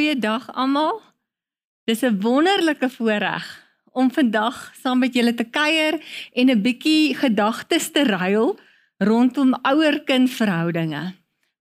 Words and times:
Goeiedag 0.00 0.46
almal. 0.56 1.02
Dis 1.84 2.00
'n 2.00 2.20
wonderlike 2.24 2.88
voorreg 2.90 3.44
om 3.92 4.08
vandag 4.12 4.72
saam 4.80 4.98
met 4.98 5.14
julle 5.14 5.34
te 5.34 5.44
kuier 5.44 6.00
en 6.32 6.50
'n 6.50 6.62
bietjie 6.62 7.14
gedagtes 7.14 7.90
te 7.90 8.04
ruil 8.04 8.58
rondom 8.96 9.52
ouer-kind 9.62 10.30
verhoudinge. 10.30 11.12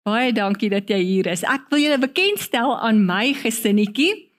Baie 0.04 0.32
dankie 0.32 0.70
dat 0.70 0.88
jy 0.88 1.02
hier 1.04 1.28
is. 1.28 1.44
Ek 1.44 1.68
wil 1.70 1.80
julle 1.80 2.00
bekendstel 2.00 2.80
aan 2.80 3.06
my 3.06 3.34
gesinnetjie 3.34 4.32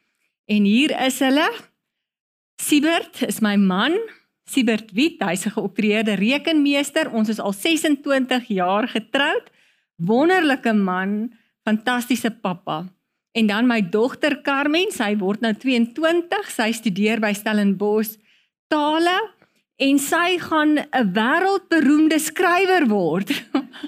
en 0.46 0.64
hier 0.64 0.96
is 1.04 1.18
hulle. 1.18 1.50
Siebert 2.62 3.22
is 3.22 3.40
my 3.40 3.56
man. 3.56 3.98
Siebert 4.48 4.92
Wit, 4.92 5.20
hy's 5.22 5.44
'n 5.44 5.50
geopereerde 5.50 6.14
rekenmeester. 6.14 7.10
Ons 7.12 7.28
is 7.28 7.40
al 7.40 7.52
26 7.52 8.48
jaar 8.48 8.88
getroud. 8.88 9.50
Wonderlike 9.96 10.72
man, 10.72 11.32
fantastiese 11.64 12.30
pappa. 12.30 12.88
En 13.32 13.46
dan 13.46 13.66
my 13.66 13.80
dogter 13.90 14.40
Carmen, 14.42 14.90
sy 14.90 15.14
word 15.20 15.44
nou 15.44 15.52
22, 15.54 16.50
sy 16.50 16.72
studeer 16.74 17.22
by 17.22 17.30
Stellenbosch 17.36 18.16
tale 18.70 19.18
en 19.80 19.98
sy 19.98 20.38
gaan 20.42 20.78
'n 20.78 21.12
wêreldberoemde 21.14 22.18
skrywer 22.18 22.86
word. 22.90 23.30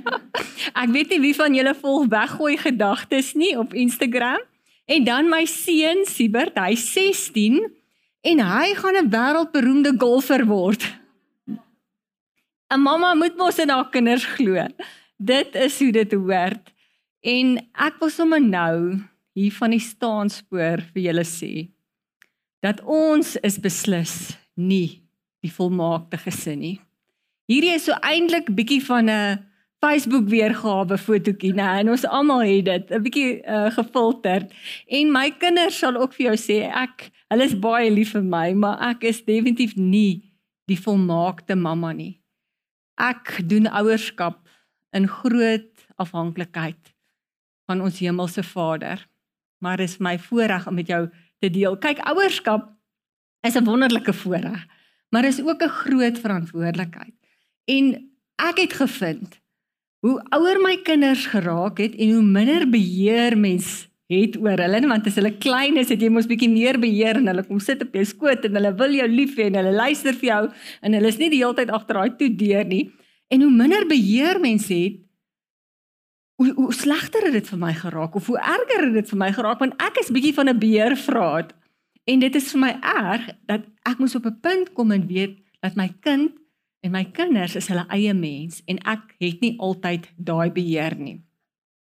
Ek 0.83 0.89
weet 0.95 1.11
nie 1.11 1.21
wie 1.21 1.35
van 1.35 1.55
julle 1.55 1.75
volg 1.75 2.07
weggooi 2.09 2.57
gedagtes 2.57 3.35
nie 3.35 3.59
op 3.59 3.75
Instagram. 3.75 4.41
En 4.87 5.05
dan 5.05 5.29
my 5.29 5.45
seun 5.45 6.07
Siebert, 6.07 6.59
hy's 6.59 6.87
16 6.93 7.61
en 8.23 8.39
hy 8.41 8.75
gaan 8.75 8.97
'n 8.97 9.11
wêreldberoemde 9.11 9.93
golfer 9.99 10.47
word. 10.47 10.83
'n 12.71 12.81
Mamma 12.81 13.15
moet 13.15 13.37
mos 13.37 13.59
in 13.59 13.69
haar 13.69 13.91
kinders 13.91 14.25
glo. 14.25 14.67
Dit 15.19 15.55
is 15.55 15.79
hoe 15.79 15.93
dit 15.93 16.13
hoort. 16.13 16.73
En 17.21 17.59
ek 17.75 17.99
wil 18.01 18.11
sommer 18.11 18.41
nou 18.41 18.99
hier 19.35 19.53
van 19.53 19.73
die 19.75 19.83
staanspoor 19.83 20.83
vir 20.93 21.03
julle 21.09 21.25
sê 21.29 21.69
dat 22.63 22.83
ons 22.85 23.35
is 23.43 23.59
beslis 23.59 24.17
nie 24.55 25.03
die 25.43 25.51
volmaakte 25.51 26.21
gesin 26.23 26.61
nie. 26.63 26.77
Hierdie 27.51 27.75
is 27.75 27.89
so 27.89 27.97
eintlik 28.07 28.53
bietjie 28.55 28.83
van 28.87 29.11
'n 29.11 29.41
Facebook 29.83 30.29
weergawe 30.31 30.99
fotootjie, 30.99 31.55
né? 31.59 31.67
En 31.81 31.91
ons 31.91 32.05
almal 32.07 32.45
het 32.47 32.65
dit 32.65 32.91
'n 32.91 33.03
bietjie 33.03 33.43
uh, 33.43 33.71
gefilter. 33.71 34.47
En 34.87 35.13
my 35.13 35.31
kinders 35.31 35.79
sal 35.79 35.97
ook 35.97 36.15
vir 36.15 36.27
jou 36.27 36.37
sê 36.37 36.71
ek 36.71 37.11
hulle 37.31 37.45
is 37.45 37.59
baie 37.59 37.91
lief 37.91 38.13
vir 38.13 38.23
my, 38.23 38.53
maar 38.53 38.79
ek 38.91 39.05
is 39.05 39.25
definitief 39.25 39.77
nie 39.77 40.23
die 40.67 40.79
volmaakte 40.79 41.57
mamma 41.57 41.93
nie. 41.93 42.21
Ek 42.97 43.41
doen 43.49 43.67
ouerskap 43.67 44.49
in 44.93 45.09
groot 45.09 45.73
afhanklikheid 45.97 46.95
van 47.67 47.81
ons 47.81 47.99
hemelse 47.99 48.43
Vader 48.43 49.01
maar 49.63 49.81
is 49.81 50.01
my 50.03 50.19
voorreg 50.19 50.67
om 50.67 50.75
met 50.75 50.91
jou 50.91 51.07
te 51.39 51.51
deel. 51.51 51.79
Kyk, 51.79 52.03
ouerskap 52.11 52.69
is 53.47 53.57
'n 53.57 53.65
wonderlike 53.65 54.13
voorreg, 54.13 54.67
maar 55.11 55.25
is 55.25 55.43
ook 55.43 55.63
'n 55.63 55.77
groot 55.83 56.19
verantwoordelikheid. 56.19 57.15
En 57.65 58.11
ek 58.37 58.59
het 58.59 58.73
gevind 58.73 59.41
hoe 60.03 60.19
ouer 60.35 60.59
my 60.61 60.77
kinders 60.83 61.27
geraak 61.27 61.79
het 61.79 61.95
en 61.95 62.11
hoe 62.13 62.23
minder 62.23 62.67
beheer 62.71 63.39
mens 63.39 63.89
het 64.11 64.37
oor 64.37 64.59
hulle, 64.59 64.81
want 64.89 65.07
as 65.07 65.15
hulle 65.15 65.33
klein 65.39 65.77
is, 65.77 65.89
het 65.89 66.01
jy 66.03 66.11
mos 66.13 66.27
bietjie 66.27 66.51
meer 66.51 66.79
beheer 66.83 67.21
en 67.21 67.31
hulle 67.31 67.45
kom 67.47 67.61
sit 67.61 67.83
op 67.83 67.95
jou 67.95 68.05
skoot 68.05 68.45
en 68.45 68.59
hulle 68.59 68.75
wil 68.81 68.97
jou 68.99 69.09
lief 69.09 69.37
hê 69.39 69.47
en 69.47 69.61
hulle 69.61 69.73
luister 69.73 70.17
vir 70.19 70.29
jou 70.29 70.43
en 70.83 70.93
hulle 70.99 71.13
is 71.13 71.21
nie 71.21 71.31
die 71.31 71.41
hele 71.45 71.55
tyd 71.55 71.71
agter 71.71 72.01
daai 72.01 72.17
toe 72.19 72.31
deur 72.43 72.65
nie. 72.65 72.91
En 73.33 73.47
hoe 73.47 73.51
minder 73.51 73.87
beheer 73.89 74.41
mens 74.43 74.67
het, 74.69 74.99
hoe 76.43 76.53
hoe 76.59 76.75
slegter 76.75 77.23
het 77.29 77.37
dit 77.39 77.49
vir 77.53 77.59
my 77.59 77.73
geraak 77.79 78.15
of 78.19 78.27
hoe 78.27 78.39
erger 78.39 78.87
het 78.89 78.95
dit 78.99 79.11
vir 79.15 79.19
my 79.19 79.31
geraak 79.33 79.61
want 79.63 79.75
ek 79.83 80.01
is 80.03 80.11
bietjie 80.11 80.35
van 80.35 80.51
'n 80.51 80.59
beheervraat 80.59 81.53
en 82.11 82.19
dit 82.19 82.35
is 82.35 82.51
vir 82.53 82.61
my 82.61 82.73
erg 82.83 83.29
dat 83.47 83.63
ek 83.87 83.99
moes 83.99 84.17
op 84.19 84.27
'n 84.27 84.41
punt 84.41 84.73
kom 84.73 84.91
en 84.91 85.07
weet 85.07 85.39
dat 85.63 85.77
my 85.77 85.89
kind 86.01 86.33
en 86.83 86.91
my 86.91 87.05
kinders 87.05 87.55
is 87.57 87.69
hulle 87.71 87.87
eie 87.95 88.15
mens 88.15 88.63
en 88.67 88.79
ek 88.79 89.15
het 89.23 89.41
nie 89.41 89.55
altyd 89.59 90.09
daai 90.17 90.51
beheer 90.51 90.97
nie. 90.99 91.21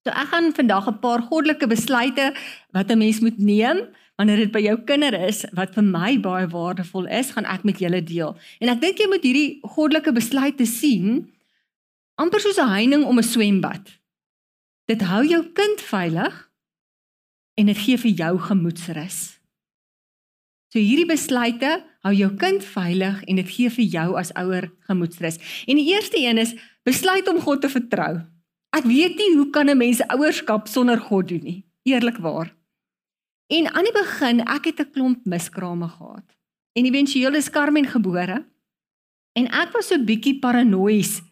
So 0.06 0.10
ek 0.10 0.32
gaan 0.32 0.52
vandag 0.54 0.88
'n 0.88 1.00
paar 1.00 1.22
goddelike 1.22 1.66
besluite 1.66 2.32
wat 2.72 2.90
'n 2.90 2.98
mens 2.98 3.20
moet 3.20 3.38
neem 3.38 3.78
wanneer 4.16 4.36
dit 4.36 4.52
by 4.52 4.60
jou 4.60 4.76
kinders 4.88 5.28
is 5.28 5.44
wat 5.52 5.74
vir 5.74 5.84
my 5.84 6.16
baie 6.20 6.46
waardevol 6.48 7.06
is, 7.06 7.30
gaan 7.30 7.44
ek 7.44 7.64
met 7.64 7.78
julle 7.78 8.02
deel. 8.02 8.36
En 8.60 8.68
ek 8.68 8.80
dink 8.80 8.98
jy 8.98 9.08
moet 9.08 9.22
hierdie 9.22 9.60
goddelike 9.62 10.12
besluite 10.12 10.64
sien 10.66 11.28
amper 12.16 12.40
soos 12.40 12.58
'n 12.58 12.68
heining 12.68 13.04
om 13.04 13.18
'n 13.18 13.22
swembad. 13.22 13.84
Dit 14.86 15.02
hou 15.02 15.24
jou 15.26 15.42
kind 15.56 15.80
veilig 15.82 16.34
en 17.58 17.66
dit 17.66 17.78
gee 17.78 17.98
vir 17.98 18.12
jou 18.20 18.32
gemoedsrus. 18.38 19.18
So 20.70 20.78
hierdie 20.78 21.08
besluite 21.08 21.72
hou 22.06 22.12
jou 22.14 22.28
kind 22.38 22.62
veilig 22.62 23.22
en 23.26 23.40
dit 23.40 23.50
gee 23.50 23.72
vir 23.72 23.86
jou 23.96 24.06
as 24.20 24.30
ouer 24.38 24.68
gemoedsrus. 24.86 25.40
En 25.66 25.80
die 25.80 25.88
eerste 25.90 26.20
een 26.22 26.38
is 26.38 26.54
besluit 26.86 27.26
om 27.28 27.40
God 27.42 27.64
te 27.64 27.70
vertrou. 27.72 28.20
Ek 28.76 28.86
weet 28.86 29.16
nie 29.18 29.34
hoe 29.34 29.50
kan 29.50 29.70
'n 29.70 29.78
mens 29.78 30.02
ouerskap 30.06 30.68
sonder 30.68 31.00
God 31.00 31.28
doen 31.28 31.42
nie, 31.42 31.64
eerlikwaar. 31.82 32.54
En 33.46 33.66
aan 33.74 33.84
die 33.84 33.94
begin, 33.94 34.40
ek 34.46 34.64
het 34.64 34.80
'n 34.80 34.90
klomp 34.92 35.24
miskrame 35.24 35.88
gehad. 35.88 36.36
En 36.74 36.84
éventueel 36.84 37.34
is 37.34 37.50
Carmen 37.50 37.86
gebore. 37.86 38.44
En 39.32 39.46
ek 39.46 39.72
was 39.72 39.86
so 39.86 39.98
bietjie 39.98 40.38
paranoïes 40.38 41.22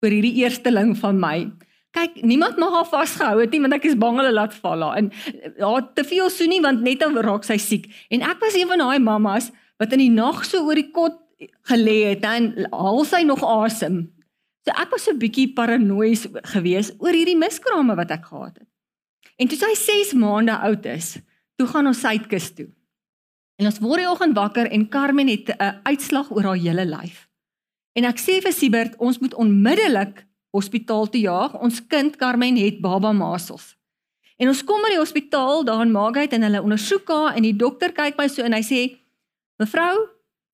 oor 0.00 0.10
hierdie 0.10 0.44
eersteling 0.44 0.96
van 0.96 1.18
my 1.20 1.52
kyk, 1.96 2.20
niemand 2.22 2.58
mag 2.60 2.74
haar 2.74 2.88
vasgehou 2.88 3.40
het 3.40 3.54
nie 3.54 3.60
want 3.60 3.76
ek 3.78 3.86
is 3.88 3.96
bang 3.98 4.18
hulle 4.20 4.32
laat 4.32 4.54
val 4.54 4.84
haar. 4.86 4.98
En 5.00 5.10
ja, 5.56 5.72
te 5.94 6.04
veel 6.04 6.30
so 6.30 6.46
nie 6.46 6.60
want 6.64 6.82
net 6.82 7.00
dan 7.00 7.16
raak 7.16 7.44
sy 7.44 7.56
siek. 7.56 7.88
En 8.10 8.22
ek 8.22 8.40
was 8.44 8.54
een 8.58 8.68
van 8.68 8.78
daai 8.78 8.98
mammas 8.98 9.50
wat 9.78 9.92
in 9.96 10.04
die 10.04 10.12
nag 10.12 10.44
so 10.44 10.66
oor 10.66 10.78
die 10.78 10.90
kot 10.92 11.18
gelê 11.70 11.98
het 12.10 12.24
en 12.26 12.50
haal 12.72 13.04
sy 13.06 13.22
nog 13.26 13.44
asem. 13.46 14.08
So 14.66 14.74
ek 14.74 14.90
was 14.92 15.04
so 15.06 15.12
'n 15.12 15.18
bietjie 15.18 15.54
paranoïes 15.54 16.26
geweest 16.54 16.98
oor 16.98 17.14
hierdie 17.14 17.38
miskrame 17.38 17.94
wat 17.96 18.10
ek 18.10 18.24
gehad 18.26 18.58
het. 18.58 18.68
En 19.38 19.48
toe 19.48 19.58
sy 19.58 19.74
6 19.74 20.12
maande 20.18 20.52
oud 20.52 20.84
is, 20.86 21.18
toe 21.56 21.66
gaan 21.66 21.86
ons 21.86 22.00
suidkus 22.00 22.50
toe. 22.54 22.68
En 23.58 23.66
ons 23.66 23.78
word 23.78 24.02
die 24.02 24.10
oggend 24.10 24.36
wakker 24.36 24.66
en 24.70 24.88
Carmen 24.88 25.28
het 25.28 25.48
'n 25.50 25.80
uitslag 25.84 26.30
oor 26.30 26.42
haar 26.42 26.56
hele 26.56 26.84
lyf. 26.84 27.28
En 27.94 28.04
ek 28.04 28.18
sê 28.18 28.42
vir 28.42 28.52
Siebert, 28.52 28.96
ons 28.98 29.18
moet 29.18 29.34
onmiddellik 29.34 30.27
hospitaal 30.50 31.08
toe 31.08 31.20
jaag. 31.20 31.54
Ons 31.60 31.80
kind 31.86 32.16
Carmen 32.16 32.56
het 32.56 32.80
baba 32.80 33.12
masels. 33.12 33.74
En 34.38 34.50
ons 34.52 34.60
kom 34.64 34.82
by 34.84 34.92
die 34.94 35.00
hospitaal 35.00 35.64
daar 35.66 35.82
in 35.82 35.94
Maagheid 35.94 36.34
en 36.36 36.46
hulle 36.46 36.62
ondersoek 36.62 37.10
haar 37.10 37.38
en 37.38 37.46
die 37.46 37.56
dokter 37.58 37.92
kyk 37.94 38.18
my 38.18 38.28
so 38.30 38.46
en 38.46 38.54
hy 38.54 38.62
sê: 38.62 38.82
"Mevrou, 39.58 40.06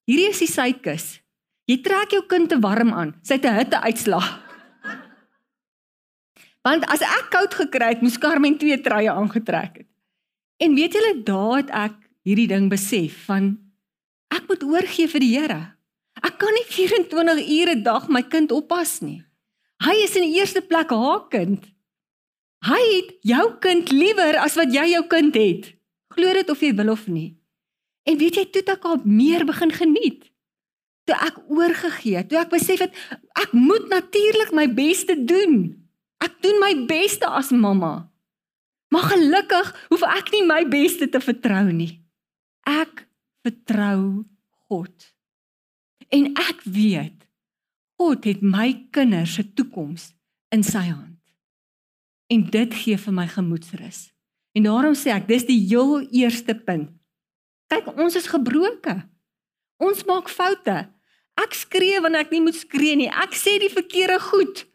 hierdie 0.08 0.30
is 0.30 0.40
die 0.40 0.48
suidkus. 0.48 1.20
Jy 1.68 1.80
trek 1.84 2.16
jou 2.16 2.22
kind 2.28 2.48
te 2.48 2.58
warm 2.60 2.92
aan. 2.92 3.14
Sy 3.22 3.34
het 3.34 3.44
'n 3.44 3.58
hitte 3.58 3.80
uitslag." 3.80 4.40
Want 6.64 6.88
as 6.88 7.02
ek 7.02 7.28
koud 7.30 7.54
gekry 7.54 7.92
het, 7.92 8.02
moes 8.02 8.18
Carmen 8.18 8.58
twee 8.58 8.80
truie 8.80 9.10
aangetrek 9.10 9.76
het. 9.76 9.88
En 10.56 10.74
weet 10.74 10.92
julle, 10.92 11.22
daar 11.22 11.56
het 11.56 11.70
ek 11.70 11.94
hierdie 12.24 12.48
ding 12.48 12.70
besef 12.70 13.26
van 13.28 13.58
ek 14.32 14.48
moet 14.48 14.62
oorgee 14.64 15.08
vir 15.08 15.20
die 15.20 15.38
Here. 15.38 15.76
Ek 16.24 16.38
kan 16.38 16.54
nie 16.56 16.64
24 16.64 17.42
ure 17.60 17.74
'n 17.74 17.82
dag 17.82 18.08
my 18.08 18.22
kind 18.22 18.52
oppas 18.52 19.00
nie. 19.00 19.22
Hy 19.84 19.94
is 20.04 20.14
in 20.16 20.28
die 20.28 20.38
eerste 20.40 20.62
plek 20.64 20.92
haar 20.94 21.26
kind. 21.32 21.64
Hy 22.64 22.80
het 22.80 23.16
jou 23.28 23.46
kind 23.60 23.90
liewer 23.92 24.38
as 24.40 24.56
wat 24.56 24.72
jy 24.72 24.86
jou 24.94 25.02
kind 25.12 25.36
het. 25.36 25.74
Glo 26.14 26.32
dit 26.32 26.50
of 26.50 26.62
jy 26.64 26.72
wil 26.78 26.92
of 26.94 27.04
nie. 27.10 27.34
En 28.08 28.16
weet 28.20 28.38
jy 28.38 28.44
toe 28.52 28.62
ek 28.72 28.86
al 28.88 29.02
meer 29.04 29.44
begin 29.48 29.72
geniet. 29.74 30.30
Toe 31.04 31.16
ek 31.26 31.40
oorgegee, 31.52 32.22
toe 32.28 32.40
ek 32.40 32.52
besef 32.52 32.84
het 32.86 32.96
ek 33.40 33.52
moet 33.52 33.90
natuurlik 33.92 34.54
my 34.56 34.64
beste 34.72 35.16
doen. 35.28 35.74
Ek 36.24 36.38
doen 36.44 36.60
my 36.62 36.72
beste 36.88 37.28
as 37.28 37.52
mamma. 37.52 38.08
Maar 38.94 39.10
gelukkig 39.12 39.72
hoef 39.90 40.04
ek 40.08 40.30
nie 40.32 40.44
my 40.48 40.62
beste 40.70 41.10
te 41.10 41.20
vertrou 41.20 41.66
nie. 41.72 41.98
Ek 42.64 43.04
vertrou 43.44 44.24
God. 44.70 45.10
En 46.08 46.30
ek 46.40 46.64
weet 46.64 47.23
God 48.04 48.26
het 48.28 48.42
my 48.44 48.68
kinders 48.92 49.38
se 49.38 49.46
toekoms 49.56 50.10
in 50.52 50.60
sy 50.66 50.90
hand. 50.90 51.20
En 52.28 52.42
dit 52.52 52.74
gee 52.76 52.98
vir 53.00 53.14
my 53.16 53.24
gemoedsrus. 53.32 54.10
En 54.52 54.66
daarom 54.68 54.96
sê 54.98 55.14
ek, 55.14 55.24
dis 55.30 55.46
die 55.48 55.62
heel 55.70 56.02
eerste 56.12 56.52
punt. 56.66 56.90
Kyk, 57.72 57.88
ons 57.96 58.16
is 58.20 58.28
gebroke. 58.28 58.98
Ons 59.80 60.04
maak 60.08 60.28
foute. 60.28 60.76
Ek 61.40 61.56
skree 61.56 62.02
wanneer 62.04 62.26
ek 62.26 62.34
nie 62.34 62.42
moet 62.44 62.58
skree 62.58 62.98
nie. 63.00 63.08
Ek 63.08 63.32
sê 63.40 63.56
die 63.62 63.72
verkeerde 63.72 64.20
goed. 64.20 64.66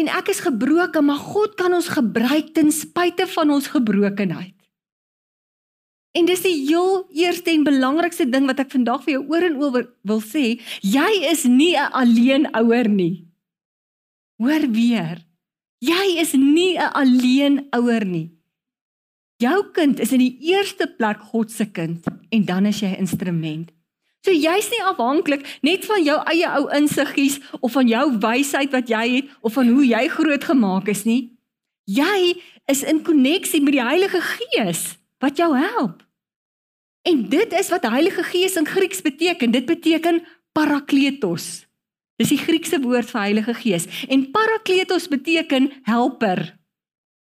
En 0.00 0.08
ek 0.08 0.32
is 0.32 0.40
gebroke, 0.46 1.02
maar 1.04 1.20
God 1.20 1.58
kan 1.60 1.76
ons 1.76 1.92
gebruik 1.92 2.54
ten 2.56 2.72
spyte 2.72 3.28
van 3.36 3.52
ons 3.58 3.68
gebrokenheid. 3.76 4.56
En 6.16 6.24
dis 6.24 6.40
die 6.42 6.56
heel 6.66 7.04
eerste 7.12 7.50
en 7.50 7.66
belangrikste 7.66 8.28
ding 8.28 8.46
wat 8.48 8.62
ek 8.64 8.72
vandag 8.72 9.04
vir 9.04 9.18
jou 9.18 9.24
oor 9.28 9.44
en 9.48 9.56
oor 9.60 9.86
wil 10.08 10.22
sê, 10.24 10.60
jy 10.80 11.10
is 11.30 11.44
nie 11.44 11.76
'n 11.76 11.92
alleen 11.92 12.48
ouer 12.54 12.88
nie. 12.88 13.28
Hoor 14.38 14.70
weer. 14.70 15.24
Jy 15.80 16.18
is 16.18 16.32
nie 16.32 16.78
'n 16.78 16.92
alleen 16.92 17.66
ouer 17.70 18.04
nie. 18.04 18.30
Jou 19.38 19.70
kind 19.72 20.00
is 20.00 20.12
in 20.12 20.18
die 20.18 20.38
eerste 20.40 20.86
plek 20.86 21.20
God 21.30 21.50
se 21.50 21.66
kind 21.66 22.04
en 22.30 22.44
dan 22.44 22.66
is 22.66 22.80
jy 22.80 22.88
'n 22.88 22.98
instrument. 23.06 23.70
So 24.24 24.32
jy's 24.32 24.70
nie 24.70 24.82
afhanklik 24.82 25.58
net 25.62 25.84
van 25.84 26.02
jou 26.04 26.18
eie 26.26 26.48
ou 26.58 26.66
insiggies 26.74 27.38
of 27.60 27.72
van 27.72 27.88
jou 27.88 28.18
wysheid 28.18 28.72
wat 28.72 28.88
jy 28.88 29.04
het 29.14 29.30
of 29.40 29.52
van 29.52 29.68
hoe 29.68 29.86
jy 29.86 30.08
groot 30.08 30.44
gemaak 30.44 30.88
is 30.88 31.04
nie. 31.04 31.38
Jy 31.84 32.42
is 32.66 32.82
in 32.82 33.02
koneksie 33.02 33.62
met 33.62 33.72
die 33.72 33.82
Heilige 33.82 34.20
Gees 34.20 34.98
wat 35.22 35.36
jou 35.36 35.50
help. 35.56 36.02
En 37.08 37.28
dit 37.28 37.52
is 37.52 37.70
wat 37.72 37.86
Heilige 37.88 38.22
Gees 38.22 38.56
in 38.56 38.66
Grieks 38.66 39.02
beteken. 39.02 39.50
Dit 39.50 39.66
beteken 39.66 40.22
parakletos. 40.52 41.66
Dis 42.18 42.32
die 42.34 42.40
Griekse 42.40 42.80
woord 42.82 43.10
vir 43.12 43.20
Heilige 43.20 43.54
Gees 43.54 43.86
en 44.10 44.30
parakletos 44.34 45.06
beteken 45.08 45.70
helper. 45.86 46.58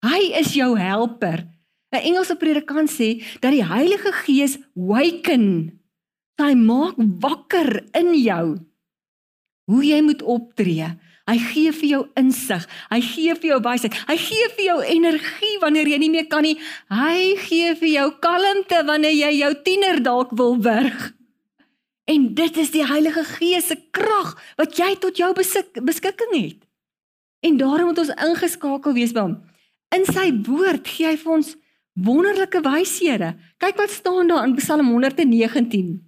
Hy 0.03 0.21
is 0.41 0.53
jou 0.57 0.73
helper. 0.77 1.47
'n 1.93 2.01
Engelse 2.09 2.35
predikant 2.35 2.89
sê 2.89 3.21
dat 3.39 3.53
die 3.53 3.63
Heilige 3.63 4.11
Gees 4.25 4.57
waken. 4.73 5.79
Hy 6.41 6.53
maak 6.57 6.97
wakker 6.97 7.85
in 7.93 8.15
jou 8.17 8.57
hoe 9.69 9.83
jy 9.85 10.01
moet 10.01 10.21
optree. 10.21 10.89
Hy 11.23 11.37
gee 11.39 11.71
vir 11.71 11.87
jou 11.87 12.01
insig. 12.19 12.63
Hy 12.91 12.99
gee 12.99 13.35
vir 13.39 13.49
jou 13.53 13.59
wysheid. 13.63 13.95
Hy 14.09 14.15
gee 14.19 14.47
vir 14.57 14.65
jou 14.65 14.79
energie 14.95 15.53
wanneer 15.61 15.87
jy 15.87 15.99
nie 16.01 16.11
meer 16.11 16.27
kan 16.31 16.43
nie. 16.43 16.57
Hy 16.91 17.35
gee 17.45 17.71
vir 17.79 17.91
jou 17.93 18.07
kalmte 18.23 18.81
wanneer 18.89 19.15
jy 19.15 19.31
jou 19.37 19.53
tiener 19.63 20.01
dalk 20.03 20.33
wil 20.35 20.57
wurg. 20.59 21.13
En 22.11 22.27
dit 22.35 22.59
is 22.59 22.73
die 22.73 22.83
Heilige 22.83 23.23
Gees 23.37 23.69
se 23.71 23.77
krag 23.95 24.35
wat 24.59 24.75
jy 24.75 24.91
tot 24.99 25.15
jou 25.17 25.31
besik, 25.37 25.71
beskikking 25.79 26.35
het. 26.35 26.59
En 27.43 27.55
daarom 27.57 27.91
moet 27.91 28.03
ons 28.03 28.15
ingeskakel 28.27 28.95
wees 28.95 29.15
by 29.15 29.27
hom. 29.29 29.37
In 29.95 30.03
sy 30.09 30.27
woord 30.43 30.87
gee 30.89 31.07
hy 31.07 31.15
vir 31.21 31.37
ons 31.37 31.53
wonderlike 32.03 32.59
wyshede. 32.65 33.33
Kyk 33.63 33.79
wat 33.79 33.95
staan 33.95 34.27
daar 34.27 34.47
in 34.47 34.57
Psalm 34.59 34.91
119. 34.91 36.01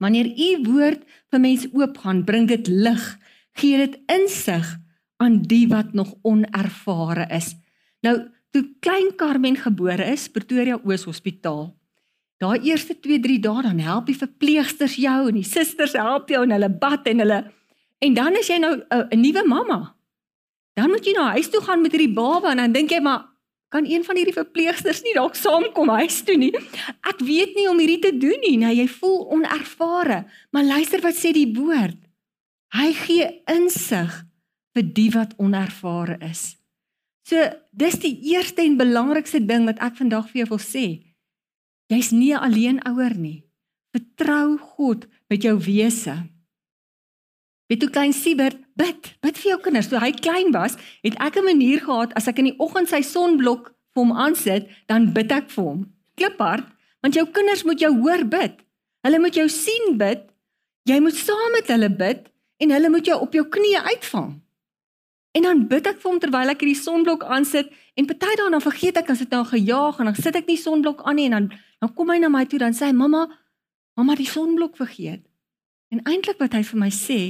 Wanneer 0.00 0.26
u 0.26 0.50
woord 0.66 1.02
vir 1.30 1.42
mense 1.42 1.68
oopgaan, 1.76 2.24
bring 2.24 2.48
dit 2.48 2.66
lig, 2.66 3.04
gee 3.52 3.76
dit 3.76 3.98
insig 4.06 4.76
aan 5.16 5.42
die 5.42 5.66
wat 5.68 5.92
nog 5.92 6.14
onervare 6.22 7.26
is. 7.34 7.54
Nou, 8.00 8.16
toe 8.50 8.64
klein 8.80 9.14
Carmen 9.16 9.56
gebore 9.56 10.04
is, 10.12 10.28
Pretoria 10.28 10.80
Oos 10.84 11.04
Hospitaal, 11.04 11.80
Daai 12.40 12.56
eerste 12.64 12.94
2-3 12.96 13.36
dae 13.44 13.62
dan 13.66 13.80
help 13.84 14.06
die 14.08 14.16
verpleegsters 14.16 14.94
jou 14.96 15.18
en 15.28 15.36
die 15.36 15.44
susters 15.44 15.92
help 15.92 16.30
jou 16.32 16.40
en 16.46 16.54
hulle 16.54 16.70
bad 16.72 17.08
en 17.10 17.20
hulle 17.20 17.40
en 18.00 18.14
dan 18.16 18.38
is 18.40 18.48
jy 18.48 18.56
nou 18.56 18.80
'n 18.80 19.20
nuwe 19.20 19.42
mamma. 19.44 19.94
Dan 20.74 20.88
moet 20.88 21.04
jy 21.04 21.12
na 21.12 21.36
huis 21.36 21.50
toe 21.50 21.60
gaan 21.60 21.82
met 21.82 21.92
hierdie 21.92 22.14
baba 22.14 22.50
en 22.50 22.56
dan 22.56 22.72
dink 22.72 22.90
jy 22.90 23.00
maar 23.00 23.28
kan 23.68 23.84
een 23.84 24.04
van 24.04 24.16
hierdie 24.16 24.34
verpleegsters 24.34 25.02
nie 25.02 25.12
dalk 25.14 25.34
saamkom 25.34 25.88
huis 25.88 26.22
toe 26.22 26.36
nie. 26.36 26.54
Ek 27.04 27.20
weet 27.20 27.54
nie 27.54 27.68
om 27.68 27.78
hierdie 27.78 28.00
te 28.00 28.16
doen 28.16 28.40
nie. 28.40 28.56
Nou 28.56 28.72
jy 28.72 28.88
voel 28.88 29.30
onervare, 29.30 30.24
maar 30.50 30.64
luister 30.64 31.00
wat 31.00 31.14
sê 31.14 31.32
die 31.32 31.52
woord. 31.54 32.00
Hy 32.70 32.92
gee 32.94 33.26
insig 33.50 34.12
vir 34.76 34.86
die 34.94 35.10
wat 35.10 35.34
onervare 35.42 36.18
is. 36.22 36.54
So 37.26 37.38
dis 37.70 37.98
die 38.02 38.14
eerste 38.32 38.62
en 38.62 38.78
belangrikste 38.78 39.42
ding 39.42 39.66
wat 39.66 39.80
ek 39.82 39.98
vandag 39.98 40.30
vir 40.30 40.42
jou 40.42 40.50
wil 40.54 40.62
sê. 40.62 40.86
Jy's 41.90 42.12
nie 42.14 42.34
alleen 42.36 42.78
ouer 42.86 43.16
nie. 43.18 43.42
Vertrou 43.90 44.58
God 44.76 45.08
met 45.30 45.42
jou 45.42 45.56
wese. 45.58 46.14
Weet 47.70 47.82
hoe 47.82 47.90
klein 47.90 48.14
Siebert 48.14 48.58
bid, 48.78 49.12
bid 49.22 49.38
vir 49.38 49.52
jou 49.52 49.58
kinders. 49.66 49.90
Toe 49.90 49.98
hy 50.02 50.10
klein 50.14 50.50
was, 50.54 50.78
het 51.02 51.18
ek 51.18 51.36
'n 51.38 51.44
manier 51.44 51.80
gehad 51.82 52.14
as 52.14 52.28
ek 52.28 52.38
in 52.38 52.50
die 52.50 52.58
oggend 52.58 52.88
sy 52.88 53.02
sonblok 53.02 53.74
vir 53.94 54.02
hom 54.02 54.12
aansit, 54.12 54.70
dan 54.86 55.12
bid 55.12 55.30
ek 55.32 55.50
vir 55.50 55.64
hom. 55.64 55.80
Kliphard, 56.16 56.66
want 57.02 57.14
jou 57.14 57.26
kinders 57.26 57.64
moet 57.64 57.80
jou 57.80 57.92
hoor 58.00 58.24
bid. 58.24 58.62
Hulle 59.02 59.18
moet 59.18 59.34
jou 59.34 59.48
sien 59.48 59.98
bid. 59.98 60.30
Jy 60.86 61.00
moet 61.00 61.14
saam 61.14 61.52
met 61.52 61.66
hulle 61.68 61.90
bid 61.90 62.29
en 62.60 62.72
hulle 62.74 62.90
moet 62.92 63.06
jou 63.08 63.16
op 63.20 63.34
jou 63.34 63.44
knieë 63.48 63.82
uitvang. 63.94 64.30
En 65.36 65.46
dan 65.46 65.62
bid 65.70 65.86
ek 65.86 66.00
vir 66.02 66.10
hom 66.10 66.18
terwyl 66.20 66.52
ek 66.52 66.62
hierdie 66.64 66.78
sonblok 66.78 67.22
aansit 67.24 67.70
en 67.98 68.08
party 68.08 68.34
dae 68.38 68.50
dan 68.50 68.62
vergeet 68.64 68.98
ek 68.98 69.12
as 69.14 69.22
dit 69.22 69.30
nou 69.34 69.44
gejaag 69.46 70.00
en 70.00 70.10
dan 70.10 70.18
sit 70.18 70.36
ek 70.36 70.50
nie 70.50 70.58
sonblok 70.58 71.04
aan 71.06 71.20
nie 71.20 71.28
en 71.30 71.36
dan 71.38 71.50
dan 71.80 71.92
kom 71.96 72.10
hy 72.12 72.18
na 72.20 72.28
my 72.28 72.42
toe 72.44 72.58
dan 72.60 72.74
sê 72.76 72.90
hy 72.90 72.96
mamma 72.96 73.28
mamma 73.96 74.16
die 74.18 74.28
sonblok 74.28 74.76
vergeet. 74.80 75.22
En 75.94 76.02
eintlik 76.04 76.38
wat 76.42 76.52
hy 76.58 76.64
vir 76.66 76.82
my 76.82 76.90
sê 76.94 77.20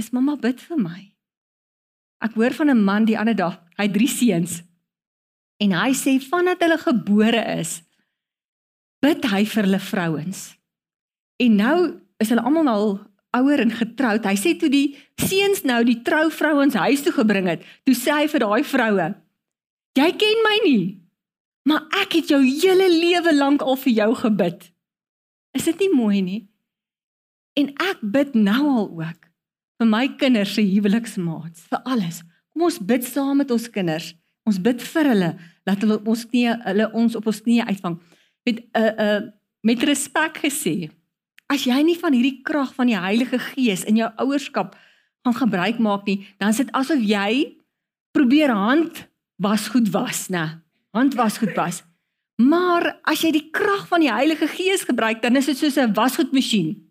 is 0.00 0.10
mamma 0.12 0.36
bid 0.40 0.60
vir 0.60 0.80
my. 0.80 1.00
Ek 2.22 2.36
hoor 2.38 2.54
van 2.54 2.70
'n 2.70 2.84
man 2.84 3.04
die 3.04 3.18
ander 3.18 3.34
dag, 3.34 3.58
hy 3.76 3.86
het 3.86 3.94
drie 3.94 4.08
seuns. 4.08 4.62
En 5.58 5.72
hy 5.72 5.92
sê 5.94 6.18
vandat 6.20 6.60
hulle 6.60 6.78
gebore 6.78 7.42
is, 7.58 7.82
bid 9.02 9.24
hy 9.24 9.44
vir 9.44 9.62
hulle 9.62 9.80
vrouens. 9.80 10.56
En 11.38 11.56
nou 11.56 11.78
is 12.18 12.28
hulle 12.28 12.42
almal 12.42 12.68
al 12.68 13.11
ouer 13.36 13.60
en 13.64 13.70
getroud. 13.70 14.24
Hy 14.24 14.36
sê 14.36 14.54
toe 14.58 14.70
die 14.72 14.96
seuns 15.20 15.64
nou 15.68 15.80
die 15.84 16.00
trouvrouens 16.04 16.74
huis 16.74 17.02
toe 17.04 17.14
gebring 17.16 17.48
het, 17.50 17.64
toe 17.86 17.94
sê 17.96 18.22
hy 18.22 18.26
vir 18.28 18.44
daai 18.44 18.62
vroue: 18.64 19.08
"Jy 19.98 20.10
ken 20.20 20.44
my 20.46 20.56
nie, 20.64 21.00
maar 21.68 21.88
ek 22.02 22.20
het 22.20 22.28
jou 22.28 22.42
hele 22.42 22.88
lewe 22.88 23.34
lank 23.34 23.62
al 23.62 23.76
vir 23.76 23.92
jou 23.92 24.14
gebid." 24.14 24.70
Is 25.52 25.64
dit 25.64 25.78
nie 25.84 25.92
mooi 25.94 26.22
nie? 26.22 26.40
En 27.60 27.68
ek 27.68 28.00
bid 28.00 28.34
nou 28.34 28.62
al 28.68 28.88
ook 28.88 29.28
vir 29.82 29.88
my 29.88 30.06
kinders 30.16 30.54
se 30.54 30.62
huweliksmaats, 30.62 31.66
vir 31.68 31.80
alles. 31.84 32.22
Kom 32.52 32.68
ons 32.68 32.78
bid 32.78 33.04
saam 33.04 33.40
met 33.42 33.50
ons 33.50 33.68
kinders. 33.68 34.12
Ons 34.48 34.58
bid 34.62 34.80
vir 34.82 35.08
hulle 35.12 35.30
dat 35.68 35.82
hulle 35.84 35.98
ons 36.08 36.24
knie 36.30 36.48
hulle 36.64 36.88
ons 36.98 37.16
op 37.18 37.28
ons 37.30 37.40
knie 37.44 37.62
uitvang. 37.62 37.98
Met 38.46 38.56
'n 38.58 38.66
uh, 38.78 38.90
'n 38.90 39.00
uh, 39.06 39.30
met 39.62 39.82
respek 39.82 40.38
gesê. 40.44 40.90
As 41.52 41.66
jy 41.68 41.82
nie 41.84 41.98
van 42.00 42.14
hierdie 42.16 42.40
krag 42.46 42.70
van 42.78 42.88
die 42.88 42.96
Heilige 42.96 43.36
Gees 43.50 43.82
in 43.84 43.98
jou 44.00 44.08
ouerskap 44.22 44.72
gaan 45.22 45.36
gebruik 45.36 45.80
maak 45.84 46.06
nie, 46.08 46.22
dan 46.40 46.54
is 46.54 46.62
dit 46.62 46.70
asof 46.72 47.02
jy 47.04 47.58
probeer 48.16 48.52
hand 48.56 49.04
was 49.42 49.68
goed 49.72 49.90
was, 49.92 50.30
né? 50.32 50.62
Hand 50.96 51.16
was 51.18 51.36
goed 51.42 51.52
was. 51.58 51.82
Maar 52.40 52.94
as 53.08 53.20
jy 53.24 53.34
die 53.36 53.50
krag 53.52 53.84
van 53.90 54.00
die 54.00 54.10
Heilige 54.12 54.48
Gees 54.48 54.86
gebruik, 54.88 55.20
dan 55.20 55.36
is 55.36 55.50
dit 55.50 55.58
soos 55.58 55.76
'n 55.76 55.92
wasgoedmasjien. 55.92 56.88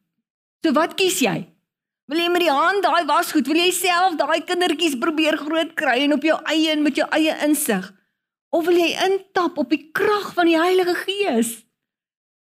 So 0.64 0.74
wat 0.78 0.94
kies 0.94 1.20
jy? 1.20 1.48
Wil 2.06 2.20
jy 2.20 2.30
met 2.30 2.42
die 2.42 2.54
hand 2.54 2.84
daai 2.84 3.06
wasgoed, 3.06 3.48
wil 3.48 3.58
jy 3.58 3.72
self 3.72 4.16
daai 4.16 4.46
kindertjies 4.46 5.00
probeer 5.00 5.38
groot 5.38 5.74
kry 5.74 6.04
en 6.06 6.14
op 6.14 6.24
jou 6.24 6.38
eie 6.46 6.72
en 6.72 6.84
met 6.84 6.96
jou 6.96 7.08
eie 7.10 7.34
insig? 7.48 7.94
Of 8.52 8.66
wil 8.66 8.78
jy 8.78 8.94
intap 9.10 9.58
op 9.58 9.70
die 9.70 9.90
krag 9.92 10.34
van 10.34 10.46
die 10.46 10.60
Heilige 10.60 10.96
Gees? 10.96 11.66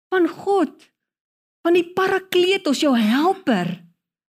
Van 0.09 0.29
God 0.29 0.96
van 1.67 1.75
die 1.75 1.87
parakletos 1.99 2.79
jou 2.85 2.93
helper 2.95 3.73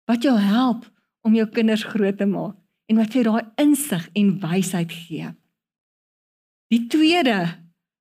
wat 0.09 0.23
jou 0.25 0.33
help 0.41 0.87
om 1.27 1.35
jou 1.37 1.45
kinders 1.53 1.83
groot 1.85 2.17
te 2.17 2.25
maak 2.25 2.55
en 2.89 2.97
wat 2.97 3.13
vir 3.13 3.27
daai 3.27 3.51
insig 3.61 4.07
en 4.17 4.31
wysheid 4.41 4.89
gee. 4.89 5.27
Die 6.73 6.87
tweede 6.89 7.43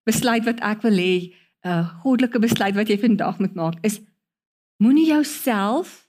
besluit 0.08 0.46
wat 0.46 0.62
ek 0.64 0.86
wil 0.86 0.96
hê, 0.96 1.34
'n 1.66 1.68
uh, 1.68 1.84
goddelike 2.00 2.40
besluit 2.40 2.76
wat 2.78 2.88
jy 2.88 2.96
vandag 2.96 3.38
moet 3.42 3.54
maak 3.54 3.76
is 3.84 4.00
moenie 4.80 5.08
jouself 5.10 6.08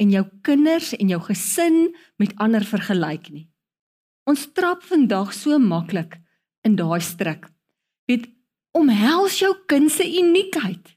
en 0.00 0.08
jou 0.10 0.24
kinders 0.42 0.94
en 0.96 1.08
jou 1.08 1.20
gesin 1.20 1.92
met 2.16 2.32
ander 2.38 2.64
vergelyk 2.64 3.28
nie. 3.30 3.48
Ons 4.24 4.48
trap 4.54 4.82
vandag 4.82 5.34
so 5.34 5.58
maklik 5.58 6.16
in 6.64 6.76
daai 6.76 7.00
struik. 7.00 7.50
Weet, 8.08 8.30
omhels 8.72 9.38
jou 9.42 9.52
kind 9.66 9.90
se 9.90 10.06
uniekheid. 10.06 10.96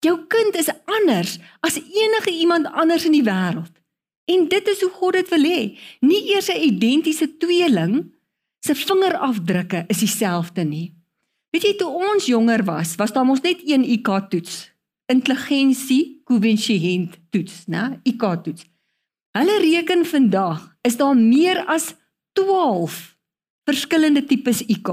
Jou 0.00 0.16
kind 0.32 0.56
is 0.56 0.70
anders 0.84 1.38
as 1.60 1.76
enige 1.76 2.32
iemand 2.32 2.66
anders 2.72 3.04
in 3.04 3.12
die 3.12 3.24
wêreld. 3.24 3.72
En 4.24 4.48
dit 4.48 4.68
is 4.68 4.80
hoe 4.80 4.90
God 4.90 5.18
dit 5.18 5.28
wil 5.28 5.44
hê. 5.44 5.60
Nie 6.00 6.22
eers 6.34 6.48
'n 6.48 6.62
identiese 6.62 7.36
tweeling 7.36 8.12
se 8.60 8.74
vingerafdrukke 8.74 9.84
is 9.88 9.98
dieselfde 9.98 10.64
nie. 10.64 10.94
Weet 11.50 11.62
jy 11.62 11.74
toe 11.76 11.88
ons 11.88 12.26
jonger 12.26 12.64
was, 12.64 12.94
was 12.94 13.12
daar 13.12 13.24
mos 13.24 13.40
net 13.40 13.60
een 13.66 13.84
IQ 13.84 14.28
toets. 14.30 14.70
Intelligensie 15.06 16.22
koëffisiënt 16.24 17.18
toets, 17.30 17.64
né? 17.66 18.00
IQ 18.02 18.42
toets. 18.44 18.64
Hulle 19.38 19.58
reken 19.58 20.04
vandag 20.06 20.76
is 20.82 20.96
daar 20.96 21.16
meer 21.16 21.64
as 21.66 21.94
12 22.32 23.16
verskillende 23.64 24.24
tipes 24.24 24.62
IQ. 24.66 24.88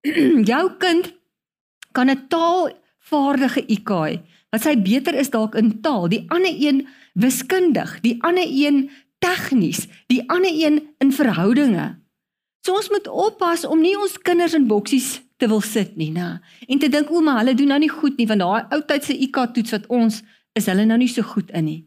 Jou 0.50 0.64
kind 0.78 1.14
kan 1.92 2.10
'n 2.10 2.26
taal 2.28 2.72
vaardige 3.10 3.62
IQ 3.66 3.92
wat 4.54 4.62
sy 4.62 4.76
beter 4.80 5.16
is 5.18 5.32
dalk 5.34 5.56
in 5.58 5.74
taal, 5.84 6.06
die 6.08 6.24
ander 6.32 6.54
een 6.54 6.86
wiskundig, 7.18 7.98
die 8.04 8.16
ander 8.24 8.46
een 8.46 8.86
tegnies, 9.20 9.86
die 10.10 10.22
ander 10.30 10.52
een 10.52 10.80
in 11.02 11.12
verhoudinge. 11.12 11.96
So 12.64 12.74
ons 12.78 12.90
moet 12.90 13.08
oppas 13.08 13.66
om 13.66 13.82
nie 13.82 13.96
ons 13.98 14.18
kinders 14.18 14.54
in 14.56 14.68
boksies 14.70 15.20
te 15.36 15.48
wil 15.50 15.60
sit 15.60 15.96
nie, 16.00 16.10
nê. 16.14 16.36
En 16.66 16.80
te 16.80 16.88
dink 16.90 17.10
o, 17.12 17.20
maar 17.20 17.42
hulle 17.42 17.56
doen 17.58 17.74
nou 17.74 17.80
nie 17.82 17.92
goed 17.92 18.16
nie 18.18 18.28
want 18.30 18.42
daai 18.42 18.72
ou 18.74 18.80
tyd 18.88 19.04
se 19.04 19.16
IQ 19.26 19.42
toets 19.54 19.74
wat 19.76 19.90
ons 19.92 20.22
is 20.56 20.70
hulle 20.70 20.86
nou 20.88 20.98
nie 20.98 21.10
so 21.12 21.26
goed 21.26 21.52
in 21.52 21.68
nie. 21.68 21.82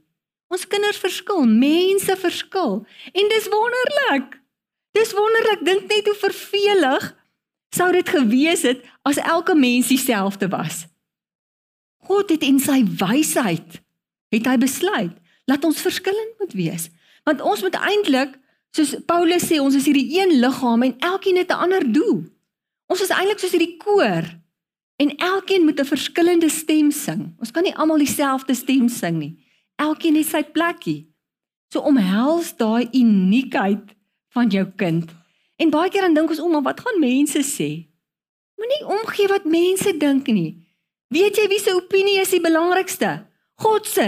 Ons 0.49 0.67
kinders 0.69 1.01
verskil, 1.01 1.45
mense 1.45 2.15
verskil 2.21 2.79
en 3.13 3.33
dis 3.33 3.49
wonderlik. 3.53 4.37
Dis 4.97 5.13
wonderlik, 5.13 5.65
dink 5.65 5.89
net 5.89 6.07
hoe 6.09 6.17
vervelig 6.17 7.09
sou 7.75 7.91
dit 7.93 8.09
gewees 8.09 8.63
het 8.65 8.85
as 9.05 9.21
elke 9.21 9.55
mens 9.57 9.91
dieselfde 9.91 10.49
was. 10.49 10.87
God 12.09 12.31
het 12.33 12.43
in 12.45 12.57
sy 12.61 12.81
wysheid 12.97 13.81
het 14.33 14.47
hy 14.49 14.57
besluit 14.61 15.13
laat 15.49 15.65
ons 15.65 15.81
verskillend 15.81 16.37
moet 16.41 16.53
wees. 16.57 16.89
Want 17.25 17.41
ons 17.45 17.61
moet 17.65 17.77
eintlik 17.77 18.35
soos 18.73 18.95
Paulus 19.09 19.45
sê, 19.49 19.57
ons 19.61 19.73
is 19.77 19.85
hierdie 19.89 20.17
een 20.17 20.35
liggaam 20.41 20.85
en 20.85 20.95
elkeen 21.05 21.37
het 21.41 21.49
'n 21.53 21.61
ander 21.65 21.85
doel. 21.85 22.25
Ons 22.89 23.01
is 23.01 23.13
eintlik 23.13 23.39
soos 23.39 23.53
hierdie 23.53 23.77
koor 23.77 24.25
en 24.97 25.15
elkeen 25.17 25.65
moet 25.65 25.79
'n 25.79 25.85
verskillende 25.93 26.49
stem 26.49 26.91
sing. 26.91 27.33
Ons 27.39 27.51
kan 27.51 27.63
nie 27.63 27.75
almal 27.75 27.97
dieselfde 27.97 28.53
stem 28.53 28.89
sing 28.89 29.17
nie. 29.17 29.37
Elkeen 29.75 30.15
het 30.15 30.25
sy 30.25 30.43
plekkie. 30.43 31.09
So 31.73 31.79
omhels 31.79 32.57
daai 32.57 32.89
uniekheid 32.91 33.95
van 34.33 34.49
jou 34.49 34.65
kind. 34.75 35.11
En 35.57 35.69
baie 35.69 35.89
keer 35.89 36.01
dan 36.01 36.13
dink 36.13 36.29
ons, 36.29 36.39
"O, 36.39 36.47
maar 36.47 36.61
wat 36.61 36.79
gaan 36.79 36.99
mense 36.99 37.39
sê?" 37.39 37.87
Moenie 38.57 38.99
omgee 38.99 39.27
wat 39.27 39.45
mense 39.45 39.97
dink 39.97 40.27
nie. 40.27 40.68
Weet 41.09 41.37
jy 41.37 41.47
wie 41.49 41.59
se 41.59 41.73
opinie 41.73 42.19
is 42.21 42.33
die 42.35 42.41
belangrikste? 42.41 43.25
God 43.59 43.87
se. 43.89 44.05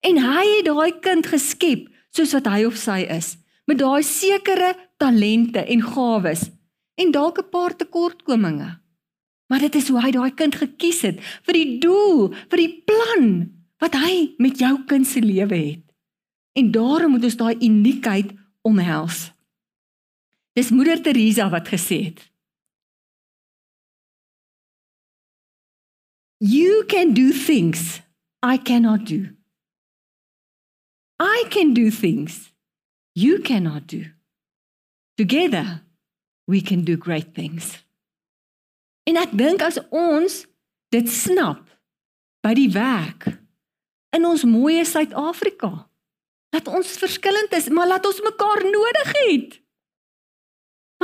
En 0.00 0.16
hy 0.24 0.44
het 0.56 0.66
daai 0.66 0.96
kind 1.04 1.26
geskep 1.28 1.88
soos 2.16 2.32
wat 2.32 2.48
hy 2.48 2.64
of 2.64 2.78
sy 2.80 3.02
is, 3.04 3.36
met 3.68 3.78
daai 3.78 4.02
sekere 4.02 4.72
talente 4.98 5.60
en 5.60 5.84
gawes 5.84 6.48
en 7.00 7.12
dalk 7.12 7.38
'n 7.38 7.50
paar 7.50 7.76
tekortkominge. 7.76 8.80
Maar 9.48 9.58
dit 9.58 9.74
is 9.74 9.88
hoe 9.88 10.00
hy 10.00 10.10
daai 10.10 10.30
kind 10.34 10.54
gekies 10.54 11.02
het 11.02 11.20
vir 11.20 11.52
die 11.52 11.78
doel, 11.78 12.32
vir 12.50 12.56
die 12.56 12.82
plan 12.86 13.50
wat 13.80 13.94
hy 13.94 14.34
met 14.38 14.58
jou 14.58 14.84
kind 14.86 15.06
se 15.06 15.20
lewe 15.20 15.56
het. 15.56 15.84
En 16.52 16.70
daarom 16.70 17.10
moet 17.10 17.24
ons 17.24 17.36
daai 17.36 17.56
uniekheid 17.60 18.32
omhels. 18.62 19.32
Dis 20.52 20.70
moeder 20.70 21.02
Teresa 21.02 21.48
wat 21.50 21.68
gesê 21.68 22.04
het. 22.04 22.29
You 26.40 26.84
can 26.88 27.12
do 27.12 27.32
things 27.32 28.00
I 28.42 28.56
cannot 28.56 29.04
do. 29.04 29.36
I 31.18 31.44
can 31.50 31.74
do 31.74 31.90
things 31.90 32.50
you 33.14 33.40
cannot 33.40 33.86
do. 33.86 34.06
Together 35.18 35.82
we 36.46 36.62
can 36.62 36.80
do 36.82 36.96
great 36.96 37.34
things. 37.34 37.84
En 39.04 39.20
ek 39.20 39.36
dink 39.36 39.60
as 39.60 39.76
ons 39.92 40.46
dit 40.88 41.12
snap 41.12 41.60
by 42.40 42.56
die 42.56 42.70
werk 42.72 43.28
in 44.16 44.24
ons 44.24 44.48
mooi 44.48 44.80
Suid-Afrika 44.80 45.90
dat 46.56 46.72
ons 46.72 46.96
verskillend 46.98 47.52
is, 47.52 47.68
maar 47.68 47.86
laat 47.86 48.06
ons 48.08 48.24
mekaar 48.24 48.64
nodig 48.64 49.12
het. 49.20 49.60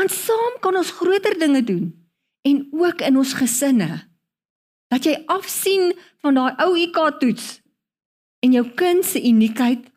Want 0.01 0.11
saam 0.17 0.57
kan 0.65 0.81
ons 0.81 0.97
groter 0.97 1.37
dinge 1.39 1.61
doen 1.61 1.93
en 2.49 2.69
ook 2.73 3.05
in 3.05 3.21
ons 3.21 3.37
gesinne. 3.37 4.01
Dat 4.89 5.05
jy 5.05 5.17
afsien 5.27 5.95
van 6.23 6.35
daai 6.39 6.53
ou 6.65 6.77
IQ 6.79 6.99
toets 7.21 7.61
en 8.45 8.53
jou 8.53 8.65
kind 8.79 9.05
se 9.05 9.21
uniekheid 9.23 9.89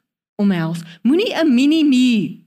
omhels. 0.41 0.81
Moenie 1.03 1.33
'n 1.35 1.53
mini 1.53 1.83
me 1.83 2.45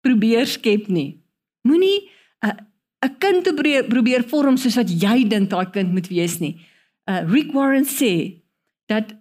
probeer 0.00 0.46
skep 0.46 0.88
nie. 0.88 1.22
Moenie 1.62 2.10
'n 2.42 2.66
'n 3.04 3.18
kind 3.18 3.44
te 3.44 3.54
probeer 3.88 4.24
vorm 4.24 4.56
soos 4.56 4.76
wat 4.76 4.90
jy 4.90 5.28
dink 5.28 5.50
daai 5.50 5.70
kind 5.70 5.92
moet 5.92 6.08
wees 6.08 6.38
nie. 6.38 6.60
Uh 7.06 7.22
Rick 7.30 7.52
Warren 7.52 7.86
sê 7.86 8.42
dat 8.86 9.14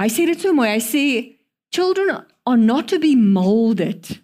hy 0.00 0.08
sê 0.08 0.26
dit 0.26 0.40
so 0.40 0.52
mooi. 0.52 0.68
Hy 0.68 0.80
sê 0.80 1.04
children 1.74 2.24
are 2.46 2.56
not 2.56 2.88
to 2.88 2.98
be 2.98 3.16
molded, 3.16 4.22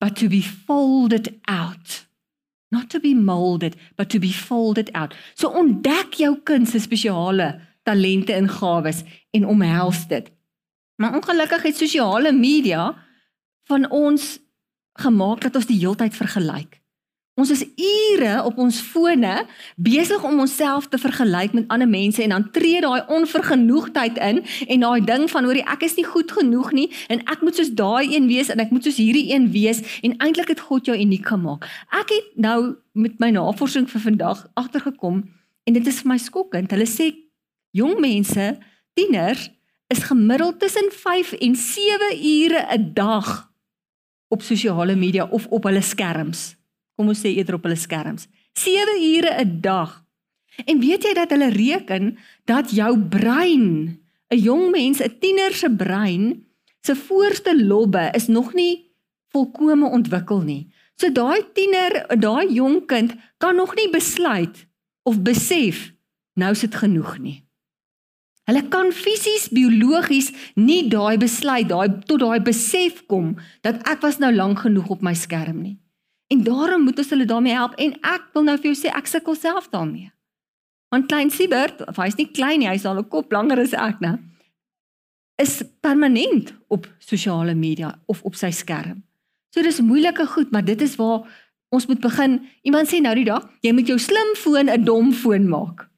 but 0.00 0.16
to 0.16 0.28
be 0.28 0.42
folded 0.42 1.40
out. 1.46 2.09
Not 2.70 2.90
to 2.90 3.00
be 3.00 3.14
molded, 3.14 3.76
but 3.96 4.10
to 4.10 4.18
be 4.18 4.30
folded 4.32 4.90
out. 4.94 5.14
So 5.34 5.50
ontdek 5.50 6.14
jou 6.22 6.36
kind 6.46 6.68
se 6.68 6.78
spesiale 6.78 7.60
talente 7.82 8.32
en 8.32 8.48
gawes 8.48 9.02
en 9.30 9.46
omhels 9.46 10.06
dit. 10.06 10.30
Maar 11.00 11.14
ongelukkig 11.14 11.62
het 11.62 11.76
sosiale 11.76 12.32
media 12.32 12.94
van 13.64 13.90
ons 13.90 14.38
gemaak 15.00 15.40
dat 15.40 15.56
ons 15.56 15.66
die 15.66 15.78
heeltyd 15.78 16.14
vergelyk. 16.14 16.79
Ons 17.40 17.50
is 17.54 17.62
ure 17.80 18.32
op 18.44 18.58
ons 18.60 18.78
fone 18.84 19.32
besig 19.80 20.24
om 20.28 20.42
onsself 20.42 20.90
te 20.92 20.98
vergelyk 21.00 21.54
met 21.56 21.70
ander 21.72 21.88
mense 21.88 22.20
en 22.22 22.34
dan 22.34 22.44
tree 22.52 22.82
daai 22.84 23.00
onvergenoegdheid 23.08 24.18
in 24.20 24.42
en 24.66 24.84
daai 24.84 25.00
ding 25.08 25.24
van 25.32 25.48
hoorie 25.48 25.64
ek 25.72 25.86
is 25.88 25.96
nie 25.96 26.04
goed 26.04 26.34
genoeg 26.36 26.74
nie 26.76 26.88
en 27.08 27.22
ek 27.32 27.40
moet 27.46 27.56
soos 27.56 27.72
daai 27.78 28.12
een 28.12 28.28
wees 28.28 28.52
en 28.52 28.60
ek 28.60 28.74
moet 28.74 28.84
soos 28.84 29.00
hierdie 29.00 29.30
een 29.32 29.48
wees 29.54 29.80
en 30.04 30.18
eintlik 30.20 30.52
het 30.52 30.60
God 30.68 30.90
jou 30.90 30.98
uniek 30.98 31.32
gemaak. 31.32 31.64
Ek 31.96 32.12
het 32.12 32.28
nou 32.36 32.76
met 32.92 33.16
my 33.22 33.32
navorsing 33.38 33.88
vir 33.88 34.04
vandag 34.04 34.44
agtergekom 34.60 35.24
en 35.64 35.80
dit 35.80 35.86
is 35.86 36.04
vir 36.04 36.12
my 36.12 36.20
skokkend. 36.20 36.76
Hulle 36.76 36.88
sê 36.90 37.08
jong 37.72 37.96
mense, 38.04 38.52
tieners 38.98 39.48
is 39.88 40.04
gemiddeld 40.12 40.60
tussen 40.60 40.92
5 40.92 41.38
en 41.40 41.56
7 41.56 42.14
ure 42.20 42.66
'n 42.76 42.92
dag 42.92 43.48
op 44.28 44.42
sosiale 44.42 44.94
media 44.94 45.24
of 45.24 45.46
op 45.48 45.64
hulle 45.64 45.82
skerms 45.82 46.59
kom 47.00 47.08
ons 47.08 47.24
sê 47.24 47.32
eerder 47.32 47.56
op 47.56 47.64
hulle 47.64 47.80
skerms. 47.80 48.28
7 48.60 49.00
ure 49.00 49.32
'n 49.40 49.60
dag. 49.64 50.04
En 50.68 50.80
weet 50.80 51.02
jy 51.04 51.14
dat 51.16 51.30
hulle 51.32 51.48
reken 51.48 52.18
dat 52.44 52.70
jou 52.70 52.92
brein, 52.98 53.96
'n 54.28 54.36
jong 54.36 54.70
mens, 54.70 55.00
'n 55.00 55.16
tiener 55.20 55.52
se 55.54 55.70
brein, 55.70 56.44
se 56.82 56.94
voorste 56.96 57.56
lobbe 57.56 58.10
is 58.12 58.26
nog 58.26 58.52
nie 58.54 58.92
volkome 59.32 59.86
ontwikkel 59.86 60.40
nie. 60.42 60.68
So 60.96 61.12
daai 61.12 61.40
tiener, 61.54 62.04
daai 62.18 62.52
jong 62.52 62.86
kind 62.86 63.14
kan 63.38 63.56
nog 63.56 63.74
nie 63.74 63.90
besluit 63.90 64.66
of 65.02 65.22
besef 65.22 65.92
nou 66.34 66.50
is 66.50 66.60
dit 66.60 66.74
genoeg 66.74 67.18
nie. 67.18 67.44
Hulle 68.44 68.68
kan 68.68 68.92
fisies 68.92 69.48
biologies 69.48 70.32
nie 70.54 70.88
daai 70.88 71.16
besluit, 71.16 71.68
daai 71.68 72.00
tot 72.04 72.20
daai 72.20 72.40
besef 72.40 73.06
kom 73.06 73.36
dat 73.62 73.80
ek 73.88 74.00
was 74.00 74.18
nou 74.18 74.32
lank 74.34 74.58
genoeg 74.58 74.88
op 74.88 75.02
my 75.02 75.14
skerm 75.14 75.62
nie. 75.62 75.78
En 76.30 76.42
daarom 76.46 76.84
moet 76.86 76.98
ons 76.98 77.10
hulle 77.10 77.26
daarmee 77.26 77.52
help 77.58 77.74
en 77.82 77.96
ek 78.06 78.30
wil 78.32 78.46
nou 78.46 78.56
vir 78.60 78.70
jou 78.70 78.78
sê 78.78 78.92
ek 78.94 79.10
sukkel 79.10 79.34
self 79.34 79.68
daarmee. 79.74 80.12
Want 80.94 81.10
klein 81.10 81.30
Siebert, 81.30 81.82
hy's 81.98 82.18
nie 82.18 82.30
klein 82.30 82.62
nie, 82.62 82.68
hy's 82.70 82.86
al 82.86 82.98
'n 82.98 83.08
kop 83.08 83.32
langer 83.32 83.58
as 83.58 83.74
ek, 83.74 84.00
né? 84.00 84.18
Is 85.38 85.62
permanent 85.80 86.54
op 86.68 86.86
sosiale 86.98 87.54
media 87.54 87.98
of 88.06 88.22
op 88.22 88.34
sy 88.34 88.50
skerm. 88.50 89.02
So 89.50 89.62
dis 89.62 89.80
moeilike 89.80 90.26
goed, 90.26 90.50
maar 90.50 90.64
dit 90.64 90.80
is 90.80 90.96
waar 90.96 91.26
ons 91.68 91.86
moet 91.86 92.00
begin. 92.00 92.46
Iemand 92.62 92.88
sê 92.88 93.00
nou 93.00 93.14
die 93.14 93.24
dag, 93.24 93.50
jy 93.60 93.72
moet 93.72 93.86
jou 93.86 93.98
slimfoon 93.98 94.70
'n 94.70 94.84
dom 94.84 95.12
foon 95.12 95.48
maak. 95.48 95.89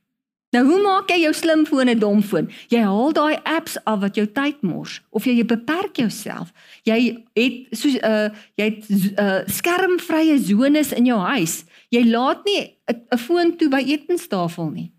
Nou 0.52 0.66
hoe 0.68 0.80
maak 0.84 1.08
jy 1.08 1.22
jou 1.22 1.32
slimfoon 1.32 1.88
'n 1.88 1.98
domfoon? 1.98 2.50
Jy 2.68 2.82
haal 2.84 3.12
daai 3.12 3.40
apps 3.42 3.78
af 3.84 4.00
wat 4.00 4.16
jou 4.16 4.26
tyd 4.26 4.60
mors 4.62 5.00
of 5.10 5.24
jy, 5.24 5.44
beperk 5.44 5.96
jouself. 5.96 6.52
Jy 6.84 7.24
het 7.32 7.72
so 7.72 7.88
'n 7.88 8.04
uh, 8.04 8.28
jy 8.60 8.64
het 8.64 8.84
'n 8.88 9.20
uh, 9.20 9.40
skermvrye 9.46 10.38
sones 10.38 10.92
in 10.92 11.04
jou 11.04 11.18
huis. 11.18 11.64
Jy 11.88 12.04
laat 12.04 12.44
nie 12.44 12.76
'n 12.86 13.18
foon 13.18 13.56
toe 13.56 13.68
by 13.68 13.80
etenstafel 13.80 14.70
nie. 14.70 14.92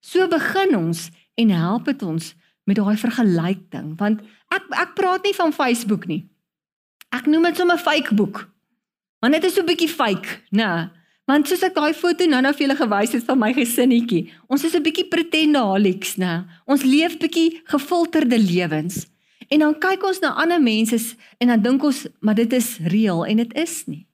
So 0.00 0.28
begin 0.28 0.76
ons 0.76 1.10
en 1.34 1.50
help 1.50 1.84
dit 1.84 2.02
ons 2.02 2.34
met 2.64 2.76
daai 2.76 2.96
vergelyk 2.96 3.70
ding 3.70 3.96
want 3.96 4.20
ek 4.52 4.62
ek 4.70 4.94
praat 4.94 5.24
nie 5.24 5.34
van 5.34 5.52
Facebook 5.52 6.06
nie. 6.06 6.28
Ek 7.08 7.26
noem 7.26 7.42
dit 7.42 7.56
sommer 7.56 7.78
fake 7.78 8.14
boek. 8.14 8.48
Want 9.20 9.32
dit 9.32 9.44
is 9.44 9.54
so 9.54 9.62
'n 9.62 9.66
bietjie 9.66 9.88
fake, 9.88 10.28
né? 10.50 10.90
Want 11.28 11.44
soos 11.48 11.60
ek 11.66 11.74
daai 11.76 11.92
foto 11.92 12.24
nou-nou 12.24 12.54
vir 12.56 12.64
julle 12.64 12.76
gewys 12.78 13.12
het 13.12 13.26
van 13.28 13.36
my 13.36 13.50
gesinnetjie, 13.52 14.30
ons 14.48 14.64
is 14.64 14.74
'n 14.74 14.82
bietjie 14.82 15.08
pretendaholics, 15.12 16.16
né? 16.16 16.48
Ons 16.64 16.82
leef 16.82 17.18
bietjie 17.18 17.60
gefilterde 17.68 18.38
lewens. 18.38 19.06
En 19.48 19.58
dan 19.58 19.78
kyk 19.78 20.04
ons 20.04 20.20
na 20.20 20.32
ander 20.40 20.60
mense 20.60 21.16
en 21.38 21.48
dan 21.48 21.62
dink 21.62 21.84
ons, 21.84 22.06
maar 22.20 22.34
dit 22.34 22.52
is 22.52 22.78
reëel 22.78 23.26
en 23.26 23.36
dit 23.36 23.54
is 23.54 23.86
nie. 23.86 24.06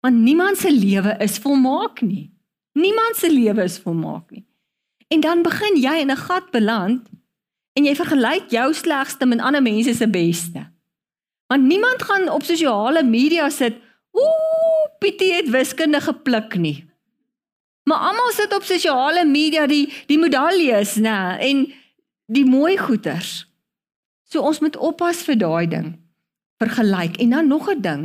Want 0.00 0.16
niemand 0.16 0.58
se 0.58 0.70
lewe 0.70 1.16
is 1.20 1.38
volmaak 1.38 2.02
nie. 2.02 2.30
Niemand 2.74 3.16
se 3.16 3.30
lewe 3.30 3.62
is 3.62 3.78
volmaak 3.78 4.30
nie. 4.30 4.44
En 5.08 5.20
dan 5.20 5.42
begin 5.42 5.76
jy 5.76 6.00
in 6.00 6.10
'n 6.10 6.16
gat 6.16 6.50
beland 6.50 7.06
en 7.72 7.84
jy 7.84 7.94
vergelyk 7.94 8.50
jou 8.50 8.74
slegste 8.74 9.26
met 9.26 9.40
ander 9.40 9.62
mense 9.62 9.94
se 9.94 10.08
beste. 10.08 10.70
Want 11.46 11.62
niemand 11.62 12.02
gaan 12.02 12.28
op 12.28 12.42
sosiale 12.42 13.02
media 13.02 13.48
sit 13.50 13.74
Ooh, 14.18 14.86
Pietie 14.98 15.32
het 15.36 15.50
wiskunde 15.50 16.00
gepluk 16.02 16.56
nie. 16.58 16.88
Maar 17.88 18.10
almal 18.10 18.32
sit 18.36 18.52
op 18.54 18.66
sosiale 18.66 19.24
media 19.24 19.66
die 19.66 19.86
die 20.10 20.18
medaljes, 20.20 20.98
nê, 21.00 21.18
en 21.40 21.64
die 22.28 22.44
mooi 22.44 22.76
goeters. 22.76 23.46
So 24.28 24.44
ons 24.44 24.60
moet 24.60 24.76
oppas 24.76 25.22
vir 25.24 25.38
daai 25.40 25.66
ding. 25.72 25.88
Vergelyk 26.60 27.16
en 27.22 27.30
dan 27.30 27.48
nog 27.48 27.70
'n 27.70 27.80
ding. 27.80 28.04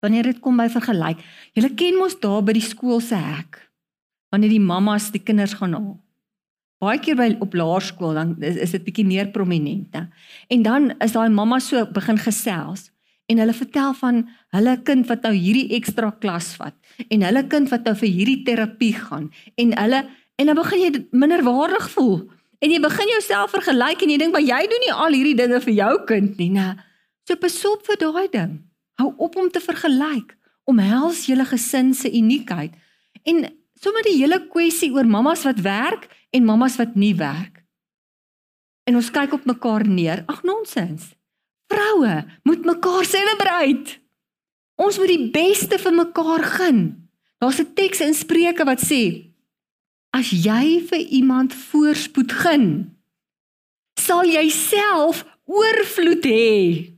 Wanneer 0.00 0.22
dit 0.22 0.40
kom 0.40 0.56
by 0.56 0.68
vergelyk, 0.68 1.18
julle 1.52 1.74
ken 1.74 1.96
mos 1.98 2.20
daar 2.20 2.42
by 2.42 2.52
die 2.52 2.68
skool 2.72 3.00
se 3.00 3.14
hek. 3.14 3.70
Wanneer 4.30 4.50
die 4.50 4.60
mammas 4.60 5.10
die 5.10 5.22
kinders 5.22 5.54
gaan 5.54 5.72
haal. 5.72 6.00
Baie 6.78 6.98
keer 7.00 7.16
by 7.16 7.36
op 7.40 7.54
laerskool 7.54 8.14
dan 8.14 8.36
is, 8.42 8.70
dit 8.70 8.84
bietjie 8.84 9.06
meer 9.06 9.28
prominent, 9.28 9.94
hè. 9.94 10.02
En 10.48 10.62
dan 10.62 10.90
is 11.00 11.12
daai 11.12 11.28
mamma 11.28 11.58
so 11.58 11.86
begin 11.86 12.18
gesels 12.18 12.90
en 13.26 13.42
hulle 13.42 13.56
vertel 13.56 13.94
van 14.00 14.22
hulle 14.54 14.76
kind 14.86 15.08
wat 15.10 15.26
nou 15.26 15.34
hierdie 15.34 15.68
ekstra 15.78 16.12
klas 16.22 16.54
vat 16.60 16.76
en 17.10 17.26
hulle 17.26 17.42
kind 17.50 17.70
wat 17.72 17.84
nou 17.88 17.96
vir 18.02 18.12
hierdie 18.12 18.42
terapie 18.46 18.94
gaan 18.94 19.30
en 19.56 19.74
hulle 19.80 20.04
en 20.36 20.50
dan 20.50 20.58
begin 20.58 20.82
jy 20.84 20.90
minderwaardig 21.12 21.90
voel 21.96 22.18
en 22.60 22.72
jy 22.72 22.80
begin 22.80 23.12
jouself 23.12 23.52
vergelyk 23.54 24.02
en 24.02 24.12
jy 24.12 24.18
dink 24.20 24.34
maar 24.34 24.44
jy 24.44 24.62
doen 24.70 24.84
nie 24.84 24.94
al 24.94 25.16
hierdie 25.16 25.36
dinge 25.38 25.60
vir 25.64 25.74
jou 25.76 25.92
kind 26.08 26.40
nie, 26.40 26.50
né? 26.54 26.74
So 27.26 27.38
besop 27.40 27.84
vir 27.86 27.98
daai 28.00 28.28
ding. 28.32 28.56
Hou 29.00 29.12
op 29.22 29.36
om 29.36 29.50
te 29.52 29.60
vergelyk. 29.60 30.36
Omhels 30.70 31.26
julle 31.28 31.46
gesin 31.46 31.92
se 31.94 32.10
uniekheid. 32.10 32.74
En 33.26 33.44
sommer 33.78 34.06
die 34.06 34.16
hele 34.16 34.40
kwessie 34.50 34.92
oor 34.94 35.06
mammas 35.06 35.44
wat 35.46 35.60
werk 35.64 36.08
en 36.34 36.46
mammas 36.46 36.78
wat 36.80 36.94
nie 36.96 37.14
werk. 37.18 37.62
En 38.86 38.96
ons 38.98 39.10
kyk 39.10 39.34
op 39.34 39.46
mekaar 39.46 39.84
neer. 39.86 40.22
Ag 40.30 40.44
nonsens. 40.46 41.12
Vroue 41.66 42.24
moet 42.42 42.64
mekaar 42.64 43.04
celebrate. 43.04 43.98
Ons 44.76 44.98
moet 44.98 45.10
die 45.10 45.30
beste 45.32 45.78
vir 45.78 45.94
mekaar 45.94 46.44
gun. 46.58 47.08
Daar's 47.38 47.60
'n 47.60 47.74
teks 47.74 48.00
in 48.00 48.14
Spreuke 48.14 48.64
wat 48.64 48.80
sê: 48.80 49.32
As 50.10 50.30
jy 50.30 50.80
vir 50.88 51.02
iemand 51.12 51.54
voorspoed 51.54 52.32
gun, 52.32 52.96
sal 54.00 54.24
jy 54.24 54.48
self 54.48 55.24
oorvloed 55.44 56.24
hê. 56.24 56.92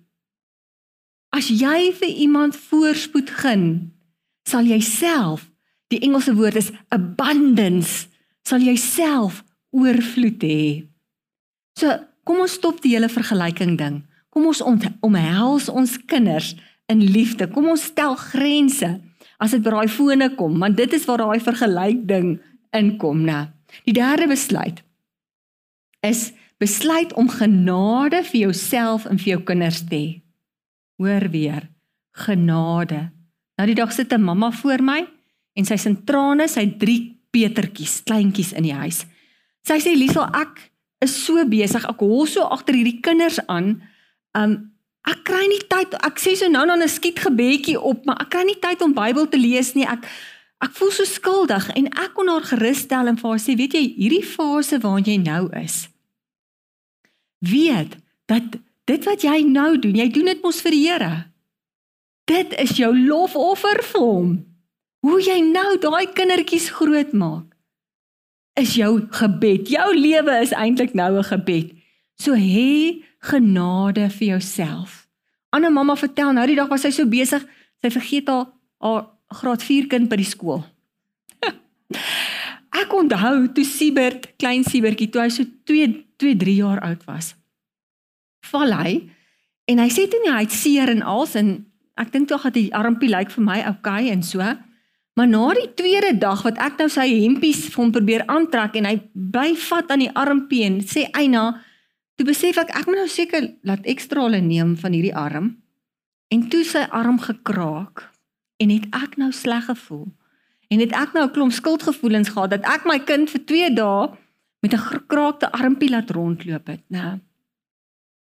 As 1.34 1.48
jy 1.48 1.92
vir 1.92 2.08
iemand 2.08 2.56
voorspoed 2.56 3.30
gun, 3.30 3.92
sal 4.48 4.64
jy 4.64 4.80
self, 4.80 5.50
die 5.92 6.00
Engelse 6.00 6.34
woord 6.34 6.56
is 6.56 6.72
abundance, 6.88 8.08
sal 8.46 8.64
jy 8.64 8.76
self 8.76 9.42
oorvloed 9.70 10.40
hê. 10.44 10.88
So, 11.78 11.92
kom 12.24 12.40
ons 12.44 12.56
stop 12.58 12.80
die 12.82 12.94
hele 12.96 13.10
vergelyking 13.12 13.76
ding. 13.78 14.02
Kom 14.34 14.46
ons 14.46 14.62
omhels 15.00 15.68
ons 15.68 15.96
kinders 16.06 16.54
in 16.88 17.02
liefde. 17.04 17.48
Kom 17.52 17.68
ons 17.68 17.88
stel 17.90 18.16
grense 18.16 18.88
as 19.38 19.54
dit 19.54 19.62
by 19.62 19.70
daai 19.70 19.92
fone 19.92 20.28
kom, 20.34 20.58
want 20.58 20.76
dit 20.76 20.92
is 20.96 21.06
waar 21.06 21.22
daai 21.22 21.40
vergelyk 21.42 22.02
ding 22.08 22.38
inkom, 22.74 23.22
né? 23.26 23.52
Die 23.86 23.94
derde 23.96 24.28
besluit 24.30 24.82
is 26.06 26.32
besluit 26.62 27.12
om 27.18 27.28
genade 27.30 28.22
vir 28.30 28.48
jouself 28.48 29.06
en 29.06 29.18
vir 29.18 29.34
jou 29.34 29.40
kinders 29.50 29.82
te 29.86 29.94
hê. 29.94 30.08
Hoor 30.98 31.28
weer, 31.30 31.68
genade. 32.24 33.08
Nou 33.58 33.66
die 33.66 33.78
dag 33.78 33.92
sit 33.92 34.12
'n 34.12 34.22
mamma 34.22 34.50
voor 34.50 34.82
my 34.82 35.06
en 35.54 35.64
sy 35.64 35.76
sien 35.76 36.04
trane, 36.04 36.48
sy 36.48 36.66
drie 36.78 37.18
petertjies, 37.30 38.02
kleintjies 38.04 38.52
in 38.52 38.62
die 38.62 38.74
huis. 38.74 39.06
Sy 39.66 39.78
sê 39.78 39.94
Liesel, 39.96 40.24
ek 40.34 40.70
is 41.04 41.14
so 41.24 41.44
besig, 41.48 41.84
ek 41.84 41.98
hol 41.98 42.26
so 42.26 42.42
agter 42.42 42.74
hierdie 42.74 43.00
kinders 43.00 43.38
aan. 43.46 43.82
Um 44.38 44.56
ek 45.08 45.22
kry 45.24 45.44
nie 45.48 45.62
tyd. 45.70 45.94
Ek 46.04 46.20
sê 46.20 46.34
so 46.36 46.48
nou 46.52 46.66
dan 46.66 46.82
'n 46.82 46.88
skiet 46.88 47.18
gebedjie 47.18 47.80
op, 47.80 48.04
maar 48.04 48.20
ek 48.20 48.30
kry 48.30 48.44
nie 48.44 48.60
tyd 48.60 48.82
om 48.82 48.94
Bybel 48.94 49.28
te 49.28 49.38
lees 49.38 49.74
nie. 49.74 49.86
Ek 49.86 50.04
ek 50.60 50.72
voel 50.74 50.90
so 50.90 51.04
skuldig 51.04 51.70
en 51.76 51.86
ek 51.86 52.14
kon 52.14 52.28
haar 52.28 52.42
gerusstel 52.42 53.06
en 53.06 53.16
vir 53.16 53.30
haar 53.30 53.38
sê, 53.38 53.54
weet 53.56 53.72
jy, 53.72 53.94
hierdie 53.94 54.26
fase 54.26 54.78
waarin 54.82 55.04
jy 55.04 55.16
nou 55.16 55.48
is. 55.54 55.88
Weet 57.38 57.96
dat 58.26 58.58
dit 58.84 59.04
wat 59.04 59.22
jy 59.22 59.42
nou 59.42 59.78
doen, 59.78 59.94
jy 59.94 60.08
doen 60.10 60.24
dit 60.24 60.42
mos 60.42 60.60
vir 60.60 60.70
die 60.70 60.88
Here. 60.88 61.14
Dit 62.26 62.52
is 62.58 62.76
jou 62.76 62.90
lofoffer 62.92 63.82
vir 63.82 64.00
hom. 64.00 64.32
Hoe 65.06 65.20
jy 65.22 65.40
nou 65.40 65.78
daai 65.78 66.10
kindertjies 66.12 66.70
grootmaak 66.74 67.54
is 68.58 68.74
jou 68.74 69.06
gebed. 69.14 69.70
Jou 69.70 69.94
lewe 69.94 70.40
is 70.42 70.52
eintlik 70.52 70.94
nou 70.94 71.18
'n 71.18 71.24
gebed. 71.24 71.77
So 72.18 72.34
hê 72.34 73.04
genade 73.30 74.08
vir 74.18 74.34
jouself. 74.34 75.06
Anne 75.54 75.70
mamma 75.70 75.96
vertel 75.96 76.32
nou 76.32 76.46
die 76.46 76.58
dag 76.58 76.70
was 76.70 76.84
sy 76.84 76.92
so 76.92 77.06
besig, 77.08 77.44
sy 77.82 77.92
vergeet 77.94 78.28
haar 78.28 78.50
haar 78.82 79.08
graad 79.40 79.62
4 79.62 79.88
kind 79.90 80.08
by 80.10 80.18
die 80.20 80.28
skool. 80.28 80.62
Ek 82.80 82.92
onthou 82.94 83.48
toe 83.54 83.64
Siebert, 83.66 84.30
klein 84.38 84.62
Siebertjie, 84.64 85.10
toe 85.10 85.24
hy 85.24 85.32
so 85.34 85.46
2 85.66 85.88
2 86.18 86.38
3 86.38 86.54
jaar 86.58 86.82
oud 86.86 87.04
was 87.08 87.34
val 88.50 88.72
hy 88.80 88.94
en 89.68 89.82
hy 89.82 89.88
sê 89.92 90.06
toe 90.10 90.20
nie 90.22 90.32
hy 90.32 90.44
het 90.46 90.54
seer 90.54 90.92
en 90.92 91.04
als 91.04 91.36
en 91.38 91.52
ek 92.00 92.12
dink 92.14 92.30
tog 92.30 92.46
dat 92.46 92.56
die 92.56 92.70
armpie 92.76 93.10
lyk 93.10 93.32
vir 93.34 93.44
my 93.44 93.58
okay 93.66 94.08
en 94.12 94.22
so. 94.22 94.44
Maar 95.18 95.26
na 95.26 95.46
die 95.58 95.70
tweede 95.76 96.12
dag 96.22 96.44
wat 96.46 96.60
ek 96.62 96.78
nou 96.78 96.86
sy 96.92 97.08
hempies 97.10 97.64
vir 97.72 97.82
hom 97.82 97.90
probeer 97.94 98.22
aantrek 98.30 98.78
en 98.78 98.86
hy 98.86 98.94
bly 99.34 99.48
vat 99.66 99.90
aan 99.90 100.04
die 100.04 100.12
armpie 100.14 100.62
en 100.68 100.78
sê 100.86 101.08
eina, 101.10 101.58
toe 102.18 102.26
besef 102.26 102.58
ek 102.58 102.72
ek 102.74 102.88
moet 102.90 102.98
nou 102.98 103.08
seker 103.10 103.46
laat 103.62 103.86
ekstra 103.86 104.26
hulle 104.26 104.42
neem 104.42 104.74
van 104.76 104.94
hierdie 104.96 105.14
arm. 105.14 105.52
En 106.34 106.48
toe 106.50 106.64
sy 106.66 106.82
arm 106.90 107.20
gekraak 107.22 108.08
en 108.58 108.72
het 108.74 108.88
ek 108.90 109.14
nou 109.22 109.30
sleg 109.32 109.68
gevoel. 109.70 110.08
En 110.68 110.82
het 110.82 110.92
ek 110.92 111.14
nou 111.14 111.24
'n 111.24 111.32
klomp 111.32 111.52
skuldgevoelens 111.52 112.34
gehad 112.34 112.50
dat 112.50 112.66
ek 112.66 112.84
my 112.84 112.98
kind 112.98 113.30
vir 113.30 113.44
2 113.44 113.70
dae 113.74 114.10
met 114.60 114.74
'n 114.74 114.86
gekraakte 114.92 115.52
armpie 115.52 115.90
laat 115.90 116.10
rondloop 116.10 116.66
het, 116.66 116.82
né? 116.90 117.20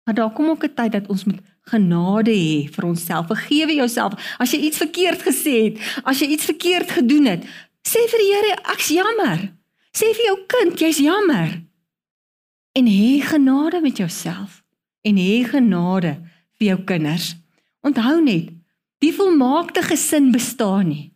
Maar 0.05 0.15
daar 0.15 0.31
kom 0.31 0.49
ook 0.49 0.63
'n 0.63 0.73
tyd 0.73 0.91
dat 0.91 1.07
ons 1.07 1.25
moet 1.25 1.41
genade 1.61 2.31
hê 2.31 2.69
vir 2.69 2.85
onsself. 2.85 3.27
Vergewe 3.27 3.73
jouself 3.73 4.13
as 4.37 4.51
jy 4.51 4.59
iets 4.59 4.77
verkeerd 4.77 5.21
gesê 5.21 5.63
het, 5.63 6.01
as 6.03 6.19
jy 6.19 6.27
iets 6.27 6.45
verkeerd 6.45 6.91
gedoen 6.91 7.25
het. 7.25 7.43
Sê 7.83 7.99
vir 8.11 8.19
die 8.19 8.33
Here, 8.33 8.57
ek's 8.73 8.87
jammer. 8.87 9.51
Sê 9.91 10.13
vir 10.13 10.25
jou 10.25 10.37
kind, 10.47 10.79
jy's 10.79 10.97
jammer. 10.97 11.66
En 12.77 12.85
hê 12.85 13.21
genade 13.25 13.81
met 13.81 13.97
jouself 13.97 14.61
en 15.07 15.17
hê 15.17 15.41
genade 15.47 16.17
vir 16.59 16.67
jou 16.67 16.77
kinders. 16.89 17.33
Onthou 17.81 18.19
net, 18.21 18.51
die 19.01 19.13
volmaakte 19.13 19.81
gesin 19.81 20.31
bestaan 20.31 20.91
nie. 20.91 21.07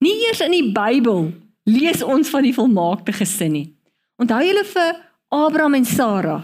Nie 0.00 0.14
eers 0.26 0.40
in 0.44 0.54
die 0.56 0.72
Bybel 0.72 1.32
lees 1.68 2.02
ons 2.02 2.32
van 2.32 2.46
die 2.46 2.54
volmaakte 2.56 3.12
gesin 3.12 3.52
nie. 3.52 3.68
Onthou 4.16 4.40
julle 4.44 4.64
vir 4.72 4.96
Abraham 5.32 5.80
en 5.80 5.88
Sara? 5.88 6.40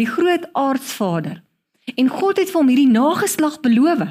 die 0.00 0.08
groot 0.08 0.48
aardsvader. 0.56 1.42
En 1.94 2.08
God 2.08 2.38
het 2.40 2.50
vir 2.50 2.60
hom 2.60 2.70
hierdie 2.70 2.90
nageslag 2.90 3.58
beloof. 3.64 4.04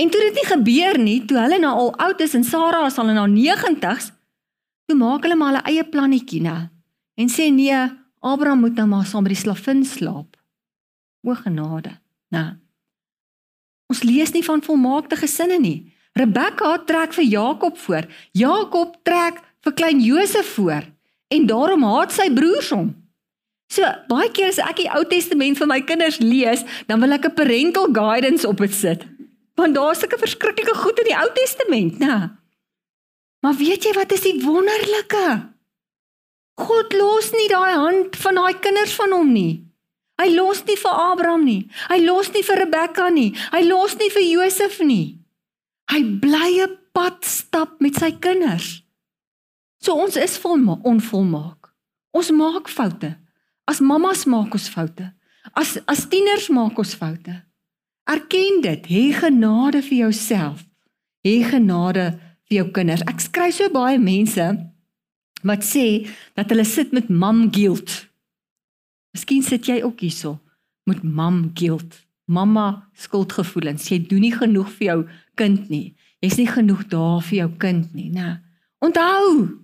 En 0.00 0.10
toe 0.10 0.20
dit 0.28 0.38
nie 0.38 0.48
gebeur 0.48 0.98
nie, 1.00 1.18
toe 1.28 1.38
hulle 1.42 1.58
nou 1.60 1.72
al 1.84 1.90
oud 2.06 2.22
is 2.24 2.36
en 2.38 2.46
Sara 2.46 2.86
is 2.88 2.96
al 2.98 3.12
in 3.12 3.20
haar 3.20 3.32
90's, 3.32 4.12
toe 4.88 4.96
maak 4.98 5.26
hulle 5.26 5.36
maar 5.38 5.52
hulle 5.52 5.64
eie 5.68 5.84
plannetjie, 5.84 6.40
né? 6.46 6.70
En 7.20 7.28
sê 7.30 7.50
nee, 7.52 7.80
Abraham 8.22 8.60
moet 8.62 8.78
nou 8.78 8.86
maar 8.86 9.06
saam 9.06 9.24
met 9.26 9.34
die 9.34 9.40
slavin 9.40 9.84
slaap. 9.84 10.36
O 11.26 11.34
genade, 11.34 11.98
né? 12.30 12.58
Ons 13.90 14.02
lees 14.06 14.30
nie 14.32 14.44
van 14.46 14.62
volmaakte 14.62 15.18
gesinne 15.18 15.58
nie. 15.58 15.92
Rebekka 16.14 16.76
trek 16.86 17.14
vir 17.16 17.24
Jakob 17.24 17.78
voor. 17.78 18.06
Jakob 18.32 18.96
trek 19.06 19.40
vir 19.64 19.74
klein 19.74 20.00
Josef 20.00 20.54
voor 20.54 20.86
en 21.32 21.46
daarom 21.48 21.84
haat 21.88 22.12
sy 22.12 22.28
broers 22.32 22.70
hom. 22.70 22.90
So 23.72 23.88
baie 24.08 24.28
keer 24.30 24.52
as 24.52 24.60
ek 24.60 24.82
die 24.82 24.90
Ou 24.92 25.02
Testament 25.08 25.58
vir 25.58 25.68
my 25.70 25.80
kinders 25.80 26.18
lees, 26.20 26.62
dan 26.86 27.00
wil 27.00 27.16
ek 27.16 27.26
'n 27.26 27.34
parental 27.34 27.88
guidance 27.88 28.46
op 28.46 28.58
dit 28.60 28.74
sit. 28.74 29.06
Want 29.56 29.74
daar's 29.74 30.00
sulke 30.00 30.18
verskriklike 30.18 30.74
goed 30.74 30.98
in 30.98 31.08
die 31.08 31.16
Ou 31.16 31.28
Testament, 31.34 31.98
né? 31.98 32.36
Maar 33.40 33.56
weet 33.56 33.84
jy 33.84 33.92
wat 33.92 34.12
is 34.12 34.20
die 34.20 34.38
wonderlike? 34.44 35.51
God 36.62 36.94
los 36.94 37.32
nie 37.34 37.48
daai 37.50 37.74
hand 37.74 38.16
van 38.22 38.38
daai 38.38 38.54
kinders 38.62 38.94
van 38.98 39.14
hom 39.16 39.32
nie. 39.34 39.62
Hy 40.20 40.28
los 40.36 40.62
nie 40.68 40.76
vir 40.78 41.00
Abraham 41.10 41.44
nie. 41.48 41.62
Hy 41.90 41.98
los 42.04 42.30
nie 42.34 42.44
vir 42.46 42.60
Rebekka 42.62 43.08
nie. 43.10 43.32
Hy 43.50 43.62
los 43.66 43.96
nie 43.98 44.10
vir 44.14 44.26
Josef 44.28 44.78
nie. 44.84 45.18
Hy 45.90 46.00
bly 46.22 46.62
'n 46.62 46.78
pad 46.94 47.24
stap 47.24 47.80
met 47.80 47.96
sy 47.96 48.12
kinders. 48.12 48.82
So 49.80 49.94
ons 49.94 50.16
is 50.16 50.38
volma 50.38 50.78
onvolmaak. 50.84 51.72
Ons 52.14 52.30
maak 52.30 52.68
foute. 52.68 53.16
As 53.66 53.80
mammas 53.80 54.24
maak 54.26 54.52
ons 54.54 54.68
foute. 54.68 55.12
As 55.54 55.78
as 55.86 56.06
tieners 56.06 56.48
maak 56.48 56.78
ons 56.78 56.94
foute. 56.94 57.42
Erken 58.06 58.60
dit. 58.62 58.86
Hê 58.86 59.12
genade 59.12 59.82
vir 59.82 59.98
jouself. 60.06 60.64
Hê 61.26 61.42
genade 61.50 62.20
vir 62.48 62.56
jou 62.62 62.70
kinders. 62.70 63.02
Ek 63.02 63.20
skry 63.20 63.50
so 63.50 63.68
baie 63.68 63.98
mense 63.98 64.71
wat 65.46 65.66
sê 65.66 66.06
dat 66.38 66.50
hulle 66.52 66.64
sit 66.68 66.92
met 66.92 67.10
mam 67.10 67.48
guilt. 67.52 68.06
Miskien 69.12 69.42
sit 69.42 69.68
jy 69.68 69.82
ook 69.82 70.00
hierso 70.00 70.38
met 70.88 71.02
mam 71.02 71.50
guilt. 71.54 72.00
Mamma 72.26 72.88
skuldgevoelens. 72.96 73.88
Jy 73.90 73.98
doen 74.08 74.22
nie 74.24 74.34
genoeg 74.34 74.70
vir 74.78 74.86
jou 74.86 75.00
kind 75.36 75.68
nie. 75.70 75.94
Jy's 76.22 76.38
nie 76.38 76.48
genoeg 76.48 76.86
daar 76.90 77.20
vir 77.26 77.42
jou 77.42 77.48
kind 77.60 77.94
nie, 77.98 78.08
né? 78.14 78.38
Onthou, 78.82 79.58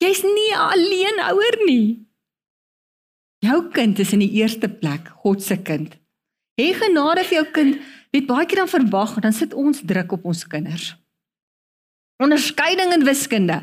jy's 0.00 0.22
nie 0.24 0.50
alleen 0.56 1.20
ouer 1.28 1.58
nie. 1.66 2.02
Jou 3.44 3.58
kind 3.74 3.98
is 4.00 4.12
in 4.14 4.22
die 4.24 4.32
eerste 4.40 4.68
plek 4.70 5.10
God 5.24 5.42
se 5.44 5.58
kind. 5.60 5.94
Hê 6.60 6.72
genade 6.76 7.24
vir 7.28 7.40
jou 7.40 7.46
kind. 7.56 7.78
Weet 8.12 8.28
baie 8.28 8.46
keer 8.46 8.62
dan 8.62 8.70
verwag 8.70 9.16
dan 9.24 9.34
sit 9.36 9.54
ons 9.56 9.82
druk 9.88 10.12
op 10.18 10.26
ons 10.28 10.44
kinders. 10.46 10.92
Onderskeiding 12.22 12.92
in 12.94 13.06
wiskunde. 13.08 13.62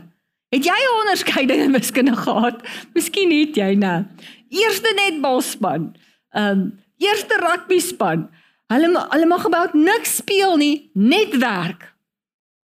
Het 0.50 0.66
jy 0.66 0.80
'n 0.82 1.00
onderskeiding 1.00 1.62
in 1.62 1.72
wiskunde 1.72 2.16
gehad? 2.16 2.62
Miskien 2.94 3.32
het 3.32 3.56
jy 3.56 3.74
nou. 3.74 4.06
Eerste 4.50 4.92
netbalspan. 4.96 5.96
Ehm 6.30 6.60
um, 6.60 6.80
eerste 6.98 7.36
rugby 7.38 7.80
span. 7.80 8.30
Hulle 8.68 9.08
hulle 9.10 9.26
mag 9.26 9.42
gebou 9.42 9.68
niks 9.74 10.16
speel 10.16 10.58
nie, 10.58 10.90
net 10.94 11.38
werk. 11.38 11.96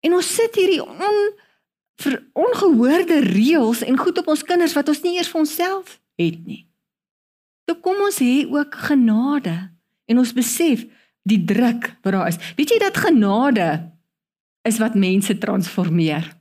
En 0.01 0.12
ons 0.12 0.35
sit 0.35 0.55
hierdie 0.55 0.83
on 0.85 1.33
vir 2.05 2.19
ongehoorde 2.33 3.21
reëls 3.25 3.83
en 3.83 3.99
goed 3.99 4.19
op 4.19 4.29
ons 4.29 4.45
kinders 4.45 4.75
wat 4.77 4.89
ons 4.89 5.01
nie 5.03 5.17
eers 5.17 5.31
vir 5.33 5.41
onsself 5.41 5.97
het 6.21 6.45
nie. 6.47 6.67
So 7.67 7.81
kom 7.81 7.97
ons 8.05 8.21
hê 8.21 8.45
ook 8.45 8.75
genade 8.75 9.57
en 10.07 10.19
ons 10.19 10.33
besef 10.37 10.85
die 11.27 11.41
druk 11.45 11.97
wat 12.05 12.12
daar 12.12 12.29
is. 12.29 12.39
Weet 12.57 12.71
jy 12.71 12.79
dat 12.79 13.01
genade 13.01 13.69
is 14.69 14.79
wat 14.79 14.95
mense 14.95 15.39
transformeer? 15.39 16.36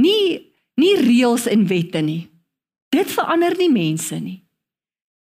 Nie 0.00 0.52
nie 0.80 0.94
reëls 0.96 1.46
en 1.52 1.66
wette 1.68 2.00
nie. 2.00 2.30
Dit 2.92 3.10
verander 3.12 3.56
nie 3.56 3.70
mense 3.72 4.16
nie. 4.20 4.40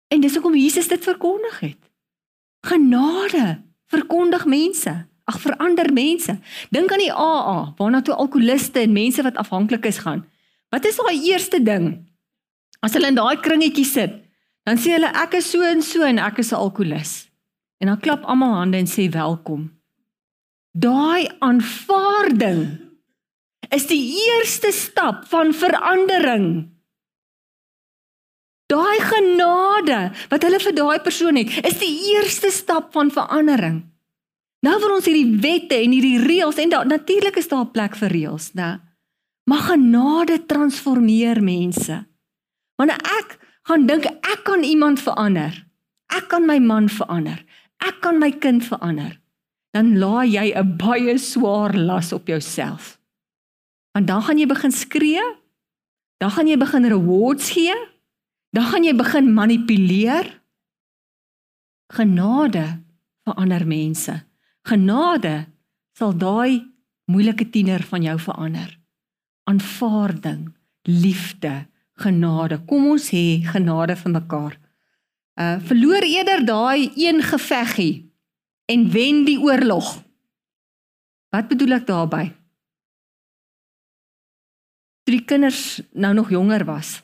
En 0.07 0.21
dis 0.21 0.33
hoekom 0.35 0.55
Jesus 0.55 0.87
dit 0.87 1.03
verkondig 1.03 1.59
het. 1.59 1.81
Genade 2.65 3.61
verkondig 3.91 4.45
mense. 4.45 4.93
Ag 5.25 5.39
verander 5.41 5.89
mense. 5.93 6.37
Dink 6.69 6.91
aan 6.91 7.01
die 7.01 7.13
AA, 7.13 7.73
waarna 7.77 8.01
toe 8.05 8.15
alkoholiste 8.15 8.83
en 8.85 8.93
mense 8.93 9.23
wat 9.25 9.39
afhanklik 9.41 9.85
is 9.89 10.03
gaan. 10.05 10.23
Wat 10.69 10.85
is 10.85 10.99
daai 11.01 11.17
eerste 11.31 11.61
ding? 11.63 12.05
As 12.85 12.93
hulle 12.93 13.09
in 13.09 13.17
daai 13.17 13.41
kringetjie 13.41 13.87
sit, 13.87 14.19
dan 14.65 14.77
sê 14.81 14.95
hulle 14.97 15.09
ek 15.23 15.39
is 15.39 15.49
so 15.49 15.65
en 15.65 15.81
so 15.85 16.05
en 16.05 16.21
ek 16.21 16.39
is 16.43 16.51
'n 16.51 16.61
alkolikus. 16.61 17.29
En 17.81 17.87
dan 17.87 17.99
klap 17.99 18.23
almal 18.23 18.53
hande 18.53 18.77
en 18.77 18.87
sê 18.87 19.09
welkom. 19.09 19.71
Daai 20.71 21.27
aanvaarding 21.39 22.84
is 23.75 23.87
die 23.89 24.01
eerste 24.31 24.71
stap 24.71 25.25
van 25.31 25.51
verandering. 25.53 26.47
Daai 28.71 28.97
genade 29.03 29.99
wat 30.31 30.45
hulle 30.47 30.59
vir 30.63 30.75
daai 30.77 30.99
persoon 31.05 31.37
het, 31.37 31.51
is 31.67 31.77
die 31.81 31.93
eerste 32.15 32.49
stap 32.53 32.89
van 32.95 33.11
verandering. 33.13 33.83
Nou 34.65 34.79
vir 34.81 34.95
ons 34.95 35.05
hierdie 35.05 35.37
wette 35.43 35.77
en 35.77 35.93
hierdie 35.93 36.17
reëls 36.23 36.57
en 36.63 36.73
natuurlik 36.89 37.37
is 37.37 37.51
daar 37.51 37.67
'n 37.67 37.71
plek 37.75 37.95
vir 37.95 38.09
reëls, 38.09 38.53
né? 38.55 38.81
Maar 39.45 39.63
genade 39.77 40.45
transformeer 40.45 41.43
mense. 41.43 42.05
Wanneer 42.77 43.01
ek 43.19 43.37
gaan 43.67 43.85
dink 43.85 44.05
ek 44.05 44.41
kan 44.43 44.63
iemand 44.63 44.99
verander, 44.99 45.53
ek 46.09 46.27
kan 46.27 46.45
my 46.45 46.59
man 46.59 46.89
verander, 46.89 47.45
ek 47.77 48.01
kan 48.01 48.19
my 48.19 48.31
kind 48.31 48.63
verander, 48.63 49.21
dan 49.73 49.99
laai 49.99 50.27
jy 50.31 50.53
'n 50.55 50.77
baie 50.77 51.17
swaar 51.17 51.73
las 51.75 52.11
op 52.13 52.27
jouself. 52.27 52.97
Want 53.95 54.07
dan 54.11 54.21
gaan 54.27 54.39
jy 54.41 54.47
begin 54.51 54.73
skree, 54.75 55.23
dan 56.19 56.31
gaan 56.35 56.49
jy 56.51 56.57
begin 56.59 56.87
rewards 56.91 57.53
gee, 57.55 57.75
dan 58.51 58.67
gaan 58.67 58.83
jy 58.83 58.91
begin 58.95 59.31
manipuleer. 59.33 60.27
Genade 61.95 62.83
verander 63.23 63.63
mense. 63.67 64.17
Genade 64.67 65.45
sal 65.95 66.11
daai 66.17 66.65
moeilike 67.07 67.47
tiener 67.49 67.83
van 67.87 68.03
jou 68.03 68.17
verander. 68.19 68.73
Aanvaarding, 69.47 70.49
liefde, 70.89 71.65
genade. 71.95 72.59
Kom 72.67 72.89
ons 72.95 73.09
hê 73.15 73.45
genade 73.47 73.95
vir 73.95 74.11
mekaar. 74.19 74.57
Uh 75.39 75.57
verloor 75.67 76.03
eerder 76.03 76.43
daai 76.47 76.91
een 76.95 77.23
geveggie 77.23 78.11
en 78.71 78.89
wen 78.91 79.23
die 79.27 79.39
oorlog. 79.39 80.01
Wat 81.31 81.47
bedoel 81.47 81.79
ek 81.79 81.87
daarmee? 81.87 82.33
Toe 85.05 85.13
die 85.13 85.25
kinders 85.25 85.81
nou 85.93 86.13
nog 86.17 86.31
jonger 86.33 86.65
was, 86.65 87.03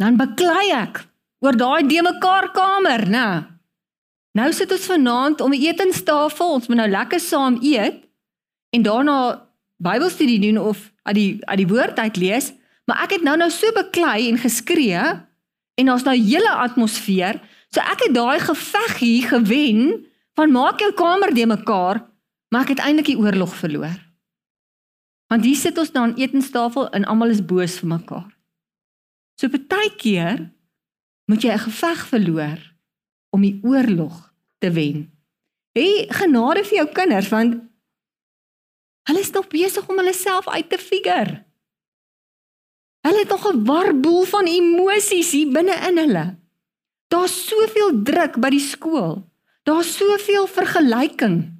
dan 0.00 0.16
beklei 0.16 0.70
ek 0.72 1.02
oor 1.44 1.56
daai 1.56 1.84
de 1.88 2.00
mekaar 2.02 2.48
kamer, 2.56 3.04
né? 3.12 3.28
Nou 4.36 4.48
sit 4.52 4.72
ons 4.72 4.88
vanaand 4.88 5.40
om 5.40 5.52
'n 5.52 5.60
etenstafel, 5.60 6.52
ons 6.56 6.68
moet 6.68 6.76
nou 6.76 6.88
lekker 6.88 7.20
saam 7.20 7.58
eet 7.62 8.04
en 8.72 8.82
daarna 8.82 9.44
Bybelstudie 9.76 10.40
doen 10.40 10.58
of 10.58 10.92
uit 11.02 11.14
die 11.14 11.44
uit 11.44 11.58
die 11.58 11.68
woord 11.68 11.98
uit 11.98 12.16
lees, 12.16 12.52
maar 12.88 13.02
ek 13.04 13.10
het 13.10 13.22
nou 13.22 13.36
nou 13.36 13.50
so 13.50 13.72
beklei 13.72 14.28
en 14.28 14.38
geskree 14.38 15.04
en 15.76 15.86
daar's 15.86 16.04
nou 16.04 16.16
'n 16.16 16.24
hele 16.24 16.50
atmosfeer, 16.50 17.40
so 17.68 17.80
ek 17.80 18.08
het 18.08 18.14
daai 18.14 18.40
geveg 18.40 18.98
hier 18.98 19.28
gewen 19.28 20.06
van 20.34 20.50
maak 20.50 20.80
jou 20.80 20.92
kamer 20.92 21.34
de 21.34 21.46
mekaar, 21.46 22.04
maar 22.48 22.62
ek 22.62 22.68
het 22.68 22.78
eintlik 22.78 23.06
die 23.06 23.18
oorlog 23.18 23.54
verloor. 23.54 24.05
Want 25.26 25.44
hier 25.44 25.58
sit 25.58 25.78
ons 25.78 25.90
dan 25.90 26.14
etenstafel 26.14 26.88
en 26.90 27.04
almal 27.04 27.34
is 27.34 27.44
boos 27.44 27.78
vir 27.80 27.88
mekaar. 27.88 28.28
So 29.36 29.48
baie 29.48 29.90
keer 29.98 30.52
moet 31.26 31.42
jy 31.42 31.52
'n 31.52 31.66
geveg 31.66 32.06
verloor 32.06 32.58
om 33.30 33.40
die 33.42 33.58
oorlog 33.62 34.32
te 34.58 34.70
wen. 34.70 35.10
Hê 35.76 36.06
genade 36.08 36.64
vir 36.64 36.78
jou 36.78 36.88
kinders 36.92 37.28
want 37.28 37.60
hulle 39.06 39.20
is 39.20 39.32
nog 39.32 39.48
besig 39.48 39.88
om 39.88 39.98
hulle 39.98 40.14
self 40.14 40.48
uit 40.48 40.70
te 40.70 40.78
figure. 40.78 41.44
Hulle 43.06 43.18
het 43.18 43.28
nog 43.28 43.46
'n 43.52 43.64
warboel 43.64 44.24
van 44.24 44.46
emosies 44.46 45.30
hier 45.30 45.52
binne 45.52 45.76
in 45.88 45.98
hulle. 45.98 46.36
Daar's 47.08 47.46
soveel 47.46 48.02
druk 48.02 48.40
by 48.40 48.50
die 48.50 48.60
skool. 48.60 49.30
Daar's 49.62 49.96
soveel 49.96 50.46
vergelyking. 50.46 51.55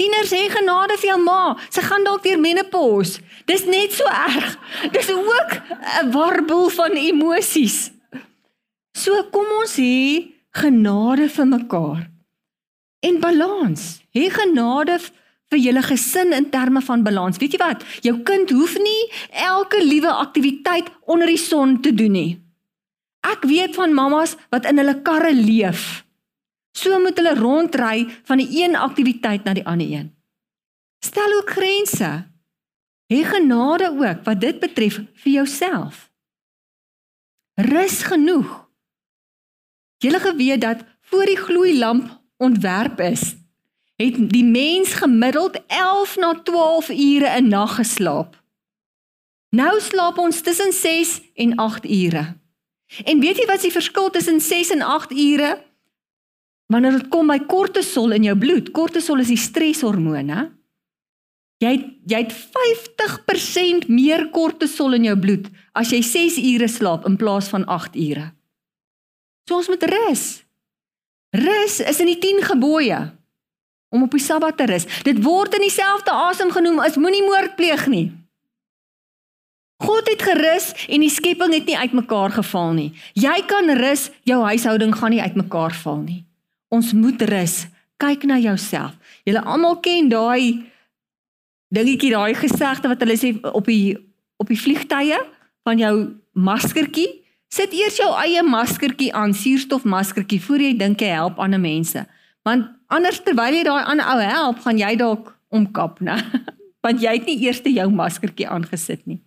Tieners 0.00 0.30
sê 0.32 0.46
genade 0.48 0.96
vir 0.96 1.10
jou 1.10 1.18
ma, 1.20 1.58
sy 1.68 1.82
gaan 1.84 2.06
dalk 2.06 2.22
deur 2.24 2.40
menopause. 2.40 3.20
Dis 3.44 3.66
net 3.68 3.92
so 3.92 4.08
erg. 4.08 4.54
Dis 4.94 5.10
ook 5.12 5.50
'n 6.00 6.12
warboel 6.14 6.70
van 6.72 6.96
emosies. 6.96 7.90
So 8.96 9.12
kom 9.30 9.44
ons 9.60 9.76
hê 9.76 10.32
genade 10.56 11.28
vir 11.28 11.46
mekaar. 11.46 12.08
En 13.02 13.20
balans. 13.20 14.00
Hê 14.16 14.30
genade 14.30 14.98
vir 15.50 15.58
julle 15.58 15.82
gesin 15.82 16.32
in 16.32 16.50
terme 16.50 16.80
van 16.80 17.02
balans. 17.02 17.36
Weet 17.36 17.52
jy 17.52 17.58
wat? 17.58 17.84
Jou 18.00 18.22
kind 18.22 18.50
hoef 18.50 18.78
nie 18.78 19.12
elke 19.30 19.84
liewe 19.84 20.12
aktiwiteit 20.12 20.88
onder 21.04 21.26
die 21.26 21.36
son 21.36 21.80
te 21.80 21.92
doen 21.94 22.12
nie. 22.12 22.40
Ek 23.20 23.44
weet 23.44 23.74
van 23.74 23.94
mammas 23.94 24.36
wat 24.50 24.64
in 24.64 24.78
hulle 24.78 25.02
karre 25.02 25.34
leef. 25.34 26.04
So 26.72 27.00
moet 27.00 27.16
hulle 27.16 27.34
rondry 27.34 28.06
van 28.24 28.38
die 28.38 28.62
een 28.62 28.76
aktiwiteit 28.76 29.44
na 29.44 29.54
die 29.54 29.66
ander 29.66 29.90
een. 29.90 30.16
Stel 31.04 31.32
ook 31.40 31.50
grense. 31.50 32.10
Hê 33.12 33.24
genade 33.26 33.90
ook 33.90 34.24
wat 34.24 34.40
dit 34.40 34.60
betref 34.60 35.00
vir 35.14 35.32
jouself. 35.32 36.10
Rus 37.54 38.02
genoeg 38.02 38.70
Julle 40.00 40.20
geweet 40.20 40.60
dat 40.60 40.84
voor 41.00 41.24
die 41.24 41.36
gloeilamp 41.36 42.20
ontwerp 42.36 43.00
is, 43.00 43.36
het 43.96 44.30
die 44.30 44.44
mens 44.44 44.92
gemiddeld 44.92 45.66
11 45.66 46.16
na 46.16 46.40
12 46.42 46.88
ure 46.88 47.40
'n 47.40 47.48
nag 47.48 47.74
geslaap. 47.74 48.42
Nou 49.50 49.80
slaap 49.80 50.18
ons 50.18 50.40
tussen 50.40 50.72
6 50.72 51.20
en 51.34 51.56
8 51.56 51.84
ure. 51.84 52.36
En 53.04 53.20
weet 53.20 53.36
jy 53.36 53.46
wat 53.46 53.60
die 53.60 53.72
verskil 53.72 54.10
tussen 54.10 54.40
6 54.40 54.70
en 54.70 54.82
8 54.82 55.10
ure? 55.12 55.64
Wanneer 56.70 57.00
dit 57.00 57.08
kom 57.10 57.30
by 57.30 57.40
kortisol 57.50 58.14
in 58.14 58.28
jou 58.28 58.36
bloed, 58.38 58.70
kortisol 58.74 59.22
is 59.24 59.32
die 59.32 59.40
stresshormoon, 59.40 60.30
hè? 60.30 60.46
Jy 61.60 61.70
het, 61.74 61.88
jy 62.08 62.20
het 62.22 62.32
50% 62.32 63.88
meer 63.92 64.28
kortisol 64.32 64.94
in 64.96 65.10
jou 65.10 65.16
bloed 65.20 65.50
as 65.76 65.90
jy 65.92 66.00
6 66.06 66.38
ure 66.54 66.68
slaap 66.72 67.04
in 67.08 67.18
plaas 67.20 67.50
van 67.52 67.66
8 67.68 67.98
ure. 68.00 68.30
So 69.48 69.58
ons 69.58 69.68
moet 69.68 69.84
rus. 69.90 70.24
Rus 71.36 71.80
is 71.84 72.00
in 72.00 72.08
die 72.14 72.20
10 72.22 72.46
gebooie 72.54 73.00
om 73.90 74.06
op 74.06 74.14
die 74.14 74.22
Sabbat 74.22 74.56
te 74.56 74.70
rus. 74.70 74.86
Dit 75.04 75.20
word 75.26 75.58
in 75.58 75.66
dieselfde 75.66 76.14
asem 76.30 76.54
genoem 76.54 76.80
as 76.80 76.96
moenie 76.96 77.26
moord 77.26 77.58
pleeg 77.58 77.84
nie. 77.92 78.06
God 79.80 80.08
het 80.08 80.22
gerus 80.22 80.72
en 80.88 81.04
die 81.04 81.12
skepping 81.12 81.54
het 81.56 81.68
nie 81.68 81.76
uitmekaar 81.76 82.34
geval 82.38 82.74
nie. 82.76 82.90
Jy 83.16 83.36
kan 83.48 83.68
rus, 83.80 84.08
jou 84.28 84.40
huishouding 84.44 84.96
gaan 84.96 85.16
nie 85.16 85.22
uitmekaar 85.24 85.76
val 85.82 86.02
nie. 86.04 86.20
Ons 86.70 86.92
moet 86.96 87.22
rus. 87.30 87.66
Kyk 88.00 88.24
na 88.30 88.38
jouself. 88.40 88.96
Julle 89.28 89.42
almal 89.44 89.80
ken 89.84 90.08
daai 90.08 90.66
dingetjie, 91.70 92.14
daai 92.14 92.34
gesegde 92.38 92.90
wat 92.90 93.02
hulle 93.04 93.18
sê 93.18 93.34
op 93.52 93.66
die 93.68 93.98
op 94.40 94.48
die 94.48 94.56
vliegtye 94.56 95.18
van 95.68 95.78
jou 95.78 95.94
maskertjie 96.32 97.20
Sit 97.50 97.72
eers 97.74 97.96
jou 97.98 98.08
eie 98.14 98.42
maskertjie 98.46 99.10
aan, 99.16 99.32
suurstofmaskertjie, 99.34 100.38
voor 100.44 100.62
jy 100.62 100.74
dink 100.78 101.02
jy 101.02 101.10
help 101.16 101.40
ander 101.42 101.58
mense. 101.58 102.04
Want 102.46 102.68
anders 102.94 103.18
terwyl 103.26 103.56
jy 103.58 103.64
daai 103.66 103.88
ander 103.90 104.06
ou 104.06 104.20
help, 104.22 104.60
gaan 104.62 104.78
jy 104.78 104.92
dalk 105.00 105.32
omkap, 105.50 105.98
né? 105.98 106.14
Want 106.86 107.02
jy 107.02 107.16
het 107.18 107.26
nie 107.26 107.40
eers 107.42 107.58
jou 107.66 107.88
maskertjie 107.92 108.46
aangesit 108.48 109.02
nie. 109.10 109.18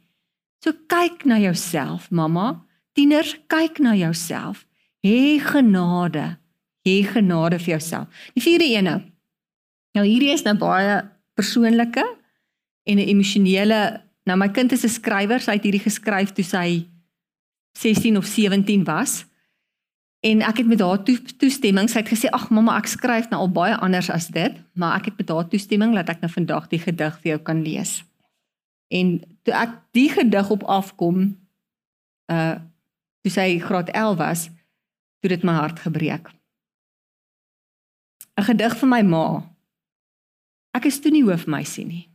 So 0.64 0.72
kyk 0.88 1.28
na 1.28 1.36
jouself, 1.38 2.08
mamma. 2.10 2.64
Tieners, 2.96 3.36
kyk 3.52 3.84
na 3.84 3.92
jouself. 4.00 4.64
Hê 5.04 5.36
genade. 5.44 6.38
Hê 6.84 7.04
genade 7.08 7.60
vir 7.60 7.78
jouself. 7.78 8.08
Die 8.36 8.44
vierde 8.44 8.68
ene. 8.68 8.96
Nou 9.96 10.06
hierdie 10.06 10.34
is 10.34 10.44
nou 10.44 10.56
baie 10.60 11.02
persoonlike 11.38 12.04
en 12.84 12.98
'n 12.98 13.08
emosionele. 13.08 14.02
Nou 14.26 14.38
my 14.38 14.50
kind 14.50 14.72
is 14.72 14.84
'n 14.84 14.90
skrywer, 14.90 15.40
sy 15.40 15.52
het 15.52 15.64
hierdie 15.64 15.84
geskryf 15.84 16.34
toe 16.34 16.44
sy 16.44 16.88
16 17.78 18.18
of 18.18 18.26
17 18.26 18.84
was. 18.84 19.26
En 20.24 20.42
ek 20.42 20.58
het 20.58 20.68
met 20.68 20.80
haar 20.80 21.04
toe, 21.04 21.18
toestemming, 21.38 21.90
sy 21.90 22.00
het 22.00 22.10
gesê, 22.10 22.30
"Ag 22.32 22.50
mamma, 22.50 22.78
ek 22.78 22.88
skryf 22.88 23.30
nou 23.30 23.42
al 23.42 23.52
baie 23.52 23.76
anders 23.76 24.10
as 24.10 24.28
dit, 24.28 24.54
maar 24.74 24.98
ek 24.98 25.06
het 25.06 25.18
met 25.18 25.30
haar 25.30 25.48
toestemming 25.48 25.96
dat 25.96 26.10
ek 26.10 26.22
nou 26.22 26.32
vandag 26.32 26.68
die 26.68 26.80
gedig 26.80 27.20
vir 27.20 27.30
jou 27.32 27.40
kan 27.40 27.62
lees." 27.62 28.04
En 28.88 29.22
toe 29.44 29.54
ek 29.54 29.70
die 29.92 30.10
gedig 30.10 30.50
op 30.50 30.64
afkom, 30.64 31.38
uh 32.32 32.56
toe 33.24 33.32
sy 33.32 33.60
graad 33.60 33.90
11 33.90 34.18
was, 34.18 34.50
toe 35.20 35.30
dit 35.30 35.44
my 35.44 35.54
hart 35.54 35.80
gebreek. 35.80 36.28
'n 38.38 38.44
Gedig 38.44 38.78
vir 38.80 38.90
my 38.90 39.02
ma. 39.02 39.26
Ek 40.74 40.86
is 40.86 41.00
toe 41.00 41.12
nie 41.12 41.24
hoofmeisie 41.24 41.86
nie. 41.86 42.10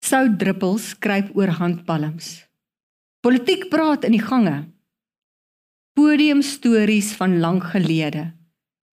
Sout 0.00 0.38
druppels 0.38 0.98
kruip 0.98 1.36
oor 1.36 1.52
handpalms. 1.60 2.48
Politiek 3.20 3.68
praat 3.68 4.04
in 4.04 4.12
die 4.12 4.24
gange. 4.24 4.64
Podium 5.92 6.42
stories 6.42 7.12
van 7.12 7.40
lank 7.40 7.64
gelede. 7.64 8.32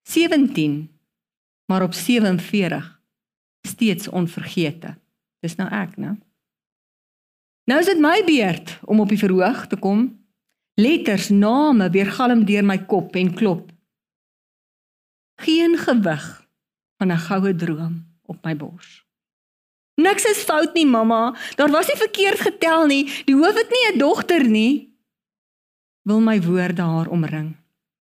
17 0.04 0.98
maar 1.68 1.82
op 1.82 1.94
47 1.94 3.00
steeds 3.68 4.08
onvergete. 4.08 4.94
Dis 5.40 5.54
nou 5.54 5.68
ek, 5.70 5.96
né? 5.96 6.16
Nou 7.68 7.80
is 7.80 7.90
dit 7.90 8.00
my 8.00 8.22
beurt 8.24 8.78
om 8.88 9.00
op 9.04 9.12
die 9.12 9.20
verhoog 9.20 9.66
te 9.68 9.76
kom. 9.76 10.06
Letters, 10.80 11.28
name 11.28 11.90
weergalm 11.92 12.46
deur 12.48 12.64
my 12.64 12.78
kop 12.88 13.16
en 13.16 13.34
klop. 13.34 13.68
Geen 15.38 15.78
gewig 15.78 16.24
van 16.98 17.12
'n 17.12 17.18
goue 17.18 17.54
droom 17.54 18.06
op 18.22 18.44
my 18.44 18.56
bors. 18.56 19.06
Niks 19.94 20.24
is 20.24 20.42
fout 20.46 20.74
nie, 20.74 20.86
mamma. 20.86 21.36
Daar 21.54 21.70
was 21.70 21.86
nie 21.86 21.96
verkeerd 21.96 22.40
getel 22.40 22.86
nie. 22.86 23.24
Die 23.24 23.34
hoof 23.34 23.54
het 23.54 23.70
nie 23.70 23.94
'n 23.94 23.98
dogter 23.98 24.44
nie. 24.48 24.94
Wil 26.02 26.20
my 26.20 26.42
woorde 26.42 26.82
haar 26.82 27.08
omring 27.08 27.56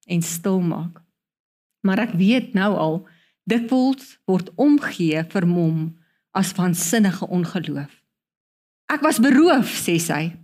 en 0.05 0.21
stil 0.21 0.59
maak. 0.59 1.01
Maar 1.81 1.99
ek 1.99 2.11
weet 2.11 2.53
nou 2.53 2.75
al, 2.75 3.07
dikwels 3.43 4.19
word 4.25 4.51
omgee 4.55 5.23
vermom 5.29 5.97
as 6.31 6.51
vansinnige 6.51 7.27
ongeloof. 7.27 8.03
Ek 8.85 9.01
was 9.01 9.19
beroof, 9.19 9.67
sê 9.67 9.97
sy. 9.99 10.35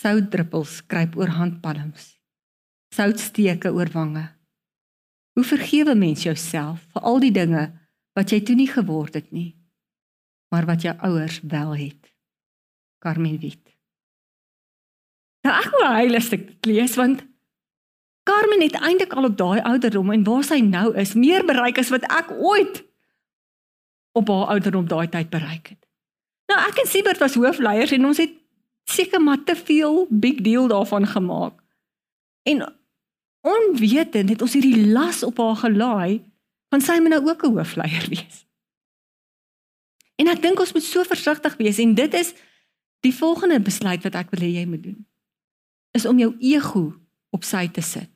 Soutdruppels 0.00 0.86
kruip 0.86 1.16
oor 1.16 1.28
handpalms. 1.28 2.20
Soutsteke 2.94 3.72
oor 3.72 3.88
wange. 3.92 4.41
Hoe 5.32 5.44
vergewe 5.44 5.94
mens 5.94 6.22
jouself 6.22 6.86
vir 6.92 7.02
al 7.02 7.20
die 7.20 7.32
dinge 7.32 7.70
wat 8.12 8.30
jy 8.30 8.42
toe 8.44 8.54
nie 8.54 8.68
geword 8.68 9.14
het 9.14 9.30
nie? 9.32 9.62
maar 10.52 10.66
wat 10.68 10.82
jou 10.82 10.96
ouers 10.98 11.40
wel 11.40 11.76
het. 11.76 12.12
Carmen 12.98 13.38
Wit. 13.40 13.76
Nou 15.42 15.54
ek 15.56 15.70
wou 15.72 15.86
hy 15.88 16.08
lustig 16.12 16.42
lees 16.68 16.94
want 17.00 17.24
Carmen 18.28 18.60
het 18.62 18.76
eintlik 18.78 19.16
al 19.18 19.26
op 19.26 19.38
daai 19.40 19.62
ouderdom 19.66 20.12
en 20.14 20.26
waar 20.28 20.44
sy 20.46 20.60
nou 20.62 20.92
is, 21.00 21.16
meer 21.18 21.42
bereik 21.48 21.80
as 21.80 21.90
wat 21.90 22.04
ek 22.06 22.28
ooit 22.36 22.84
op 24.14 24.28
haar 24.30 24.52
ouderdom 24.54 24.86
daai 24.86 25.08
tyd 25.10 25.32
bereik 25.32 25.72
het. 25.72 25.80
Nou 26.52 26.60
ek 26.60 26.84
en 26.84 26.90
Siebert 26.90 27.18
was 27.24 27.34
hoofleiers 27.40 27.96
en 27.96 28.06
ons 28.12 28.20
het 28.22 28.36
seker 28.92 29.24
maar 29.24 29.40
te 29.42 29.56
veel 29.56 30.04
big 30.10 30.44
deal 30.44 30.68
daarvan 30.70 31.08
gemaak. 31.08 31.56
En 32.46 32.62
onwetend 33.42 34.30
het 34.30 34.42
ons 34.42 34.54
hierdie 34.56 34.86
las 34.94 35.22
op 35.26 35.40
haar 35.42 35.58
gelaai 35.64 36.22
van 36.72 36.80
sy 36.80 36.98
moet 37.02 37.14
nou 37.14 37.22
ook 37.28 37.44
'n 37.44 37.54
hoofleier 37.56 38.06
wees. 38.08 38.46
En 40.16 40.28
ek 40.28 40.42
dink 40.42 40.60
ons 40.60 40.72
moet 40.72 40.82
so 40.82 41.02
versigtig 41.02 41.56
wees 41.56 41.78
en 41.78 41.94
dit 41.94 42.14
is 42.14 42.34
die 43.00 43.14
volgende 43.14 43.60
besluit 43.60 44.02
wat 44.02 44.14
ek 44.14 44.30
wil 44.30 44.40
hê 44.40 44.50
jy 44.54 44.66
moet 44.66 44.82
doen. 44.82 45.06
Is 45.90 46.06
om 46.06 46.18
jou 46.18 46.36
ego 46.38 46.94
op 47.30 47.44
sy 47.44 47.68
te 47.68 47.80
sit 47.80 48.10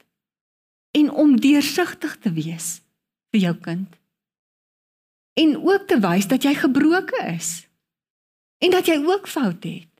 en 0.96 1.10
om 1.10 1.36
deursigtig 1.36 2.16
te 2.18 2.32
wees 2.32 2.80
vir 3.30 3.40
jou 3.40 3.54
kind. 3.60 3.96
En 5.36 5.56
ook 5.56 5.88
te 5.90 5.98
wys 6.00 6.28
dat 6.30 6.42
jy 6.42 6.54
gebroke 6.54 7.18
is 7.34 7.68
en 8.64 8.70
dat 8.70 8.86
jy 8.86 8.96
ook 9.04 9.28
foute 9.28 9.68
het. 9.68 9.92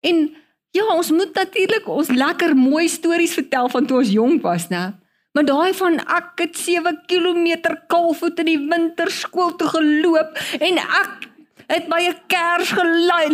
En 0.00 0.36
ja, 0.76 0.84
ons 0.94 1.10
moet 1.10 1.34
natuurlik 1.34 1.88
ons 1.88 2.08
lekker 2.08 2.56
mooi 2.56 2.88
stories 2.88 3.34
vertel 3.34 3.68
van 3.68 3.86
toe 3.86 3.98
ons 4.02 4.10
jonk 4.12 4.42
was, 4.42 4.68
né? 4.68 4.92
Maar 5.32 5.44
daai 5.44 5.72
van 5.76 5.98
ek 6.00 6.40
het 6.42 6.56
7 6.58 7.02
km 7.06 7.74
kaalvoet 7.86 8.40
in 8.42 8.48
die 8.48 8.60
winter 8.68 9.10
skool 9.12 9.52
toe 9.56 9.68
geloop 9.70 10.38
en 10.58 10.80
ek 10.80 11.28
het 11.68 11.88
my 11.88 12.00
'n 12.08 12.16
kers 12.32 12.72
gelei 12.72 13.28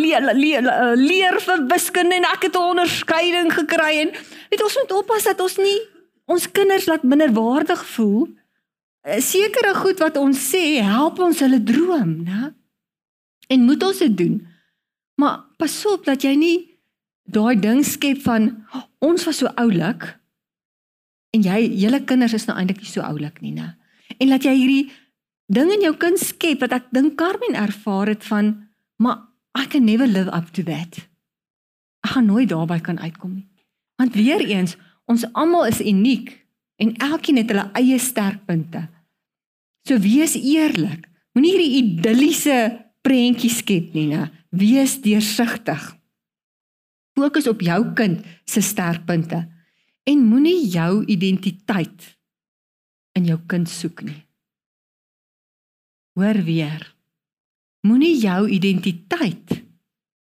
leer 0.98 1.40
vir 1.40 1.66
wiskunde 1.70 2.14
en 2.14 2.24
ek 2.24 2.42
het 2.42 2.56
'n 2.56 2.70
onderskeiding 2.74 3.52
gekry 3.52 3.92
en 4.02 4.10
weet 4.50 4.62
ons 4.62 4.78
moet 4.80 4.92
oppas 4.92 5.24
dat 5.24 5.40
ons 5.40 5.56
nie 5.56 5.80
ons 6.26 6.50
kinders 6.50 6.86
laat 6.86 7.02
minderwaardig 7.02 7.86
voel. 7.86 8.28
Eh, 9.04 9.20
sekere 9.20 9.74
goed 9.74 9.98
wat 9.98 10.16
ons 10.16 10.38
sê 10.52 10.80
help 10.82 11.18
ons 11.18 11.40
hulle 11.40 11.62
droom, 11.62 12.24
né? 12.24 12.54
En 13.48 13.64
moet 13.64 13.82
ons 13.82 13.98
dit 13.98 14.16
doen. 14.16 14.46
Maar 15.14 15.44
pas 15.56 15.86
op 15.86 16.04
dat 16.04 16.22
jy 16.22 16.34
nie 16.34 16.73
daai 17.34 17.56
ding 17.60 17.82
skep 17.86 18.22
van 18.24 18.50
oh, 18.74 18.84
ons 19.04 19.24
was 19.26 19.40
so 19.42 19.50
oulik 19.60 20.06
en 21.34 21.42
jy 21.42 21.64
julle 21.82 22.04
kinders 22.06 22.36
is 22.38 22.46
nou 22.48 22.56
eintlik 22.58 22.82
nie 22.82 22.92
so 22.92 23.02
oulik 23.02 23.40
nie, 23.42 23.54
né? 23.56 23.74
En 24.20 24.30
laat 24.30 24.46
jy 24.46 24.54
hierdie 24.54 24.92
ding 25.52 25.72
in 25.74 25.82
jou 25.88 25.94
kind 26.00 26.20
skep 26.20 26.62
wat 26.64 26.76
ek 26.76 26.92
dink 26.94 27.18
Carmen 27.20 27.58
ervaar 27.58 28.12
het 28.12 28.24
van 28.28 28.54
maar 29.02 29.26
I 29.54 29.66
can 29.70 29.84
never 29.86 30.06
live 30.06 30.30
up 30.34 30.50
to 30.54 30.62
that. 30.66 30.98
Ek 32.04 32.14
gaan 32.16 32.26
nooit 32.26 32.50
daarby 32.50 32.80
kan 32.82 32.98
uitkom 32.98 33.34
nie. 33.38 33.48
Want 34.00 34.16
weer 34.18 34.42
eens, 34.42 34.76
ons 35.06 35.26
almal 35.32 35.68
is 35.70 35.80
uniek 35.80 36.32
en 36.82 36.94
elkeen 36.98 37.38
het 37.38 37.52
hulle 37.52 37.68
eie 37.78 37.98
sterkpunte. 38.02 38.88
So 39.86 40.00
wees 40.02 40.34
eerlik. 40.34 41.06
Moenie 41.34 41.52
hierdie 41.54 41.76
idilliese 41.82 42.58
prentjie 43.04 43.50
skep 43.52 43.94
nie, 43.94 44.08
né? 44.10 44.30
Wees 44.54 44.96
deursigtig. 45.02 45.82
Fokus 47.14 47.46
op 47.46 47.62
jou 47.62 47.80
kind 47.94 48.24
se 48.44 48.62
sterkpunte 48.62 49.44
en 50.04 50.26
moenie 50.26 50.66
jou 50.68 51.04
identiteit 51.06 52.10
in 53.14 53.28
jou 53.30 53.38
kind 53.46 53.70
soek 53.70 54.02
nie. 54.02 54.20
Hoor 56.18 56.42
weer. 56.46 56.82
Moenie 57.86 58.14
jou 58.18 58.48
identiteit 58.50 59.60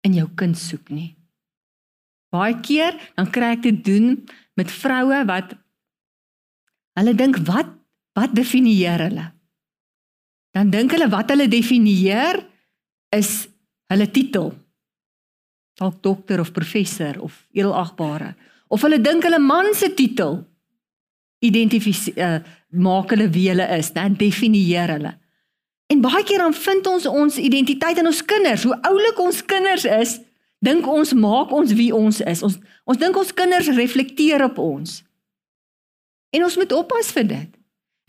in 0.08 0.15
jou 0.15 0.28
kind 0.39 0.58
soek 0.58 0.92
nie. 0.94 1.15
Baie 2.32 2.56
keer 2.63 2.96
dan 3.18 3.32
kry 3.34 3.56
ek 3.58 3.65
dit 3.65 3.82
doen 3.86 4.13
met 4.60 4.72
vroue 4.72 5.24
wat 5.28 5.56
hulle 7.00 7.15
dink 7.18 7.39
wat 7.48 7.76
wat 8.18 8.34
definieer 8.36 9.06
hulle? 9.08 9.28
Dan 10.56 10.72
dink 10.74 10.94
hulle 10.96 11.10
wat 11.12 11.32
hulle 11.32 11.48
definieer 11.50 12.42
is 13.15 13.48
hulle 13.92 14.08
titel. 14.13 14.52
Dalk 15.80 16.02
dokter 16.04 16.42
of 16.44 16.52
professor 16.52 17.15
of 17.24 17.46
edelagbare 17.56 18.36
of 18.70 18.84
hulle 18.86 19.00
dink 19.02 19.24
hulle 19.26 19.39
man 19.42 19.74
se 19.74 19.89
titel 19.98 20.42
identifiseer 21.39 22.39
uh, 22.42 22.58
maak 22.70 23.13
hulle 23.15 23.30
wie 23.34 23.48
hulle 23.50 23.65
is, 23.78 23.94
dan 23.96 24.18
definieer 24.20 24.92
hulle. 24.94 25.13
En 25.89 26.02
baie 26.04 26.24
keer 26.28 26.44
dan 26.44 26.54
vind 26.54 26.88
ons 26.88 27.06
ons 27.10 27.38
identiteit 27.42 27.98
in 27.98 28.10
ons 28.10 28.20
kinders. 28.26 28.65
Hoe 28.68 28.76
oulik 28.86 29.20
ons 29.24 29.39
kinders 29.50 29.88
is, 29.89 30.18
dink 30.62 30.88
ons 30.88 31.15
maak 31.18 31.54
ons 31.56 31.72
wie 31.74 31.89
ons 31.96 32.20
is. 32.22 32.44
Ons 32.46 32.60
ons 32.89 33.00
dink 33.00 33.18
ons 33.18 33.32
kinders 33.34 33.72
reflekteer 33.78 34.44
op 34.46 34.60
ons. 34.62 35.00
En 36.36 36.46
ons 36.46 36.60
moet 36.62 36.76
oppas 36.78 37.10
vir 37.15 37.26
dit. 37.32 37.56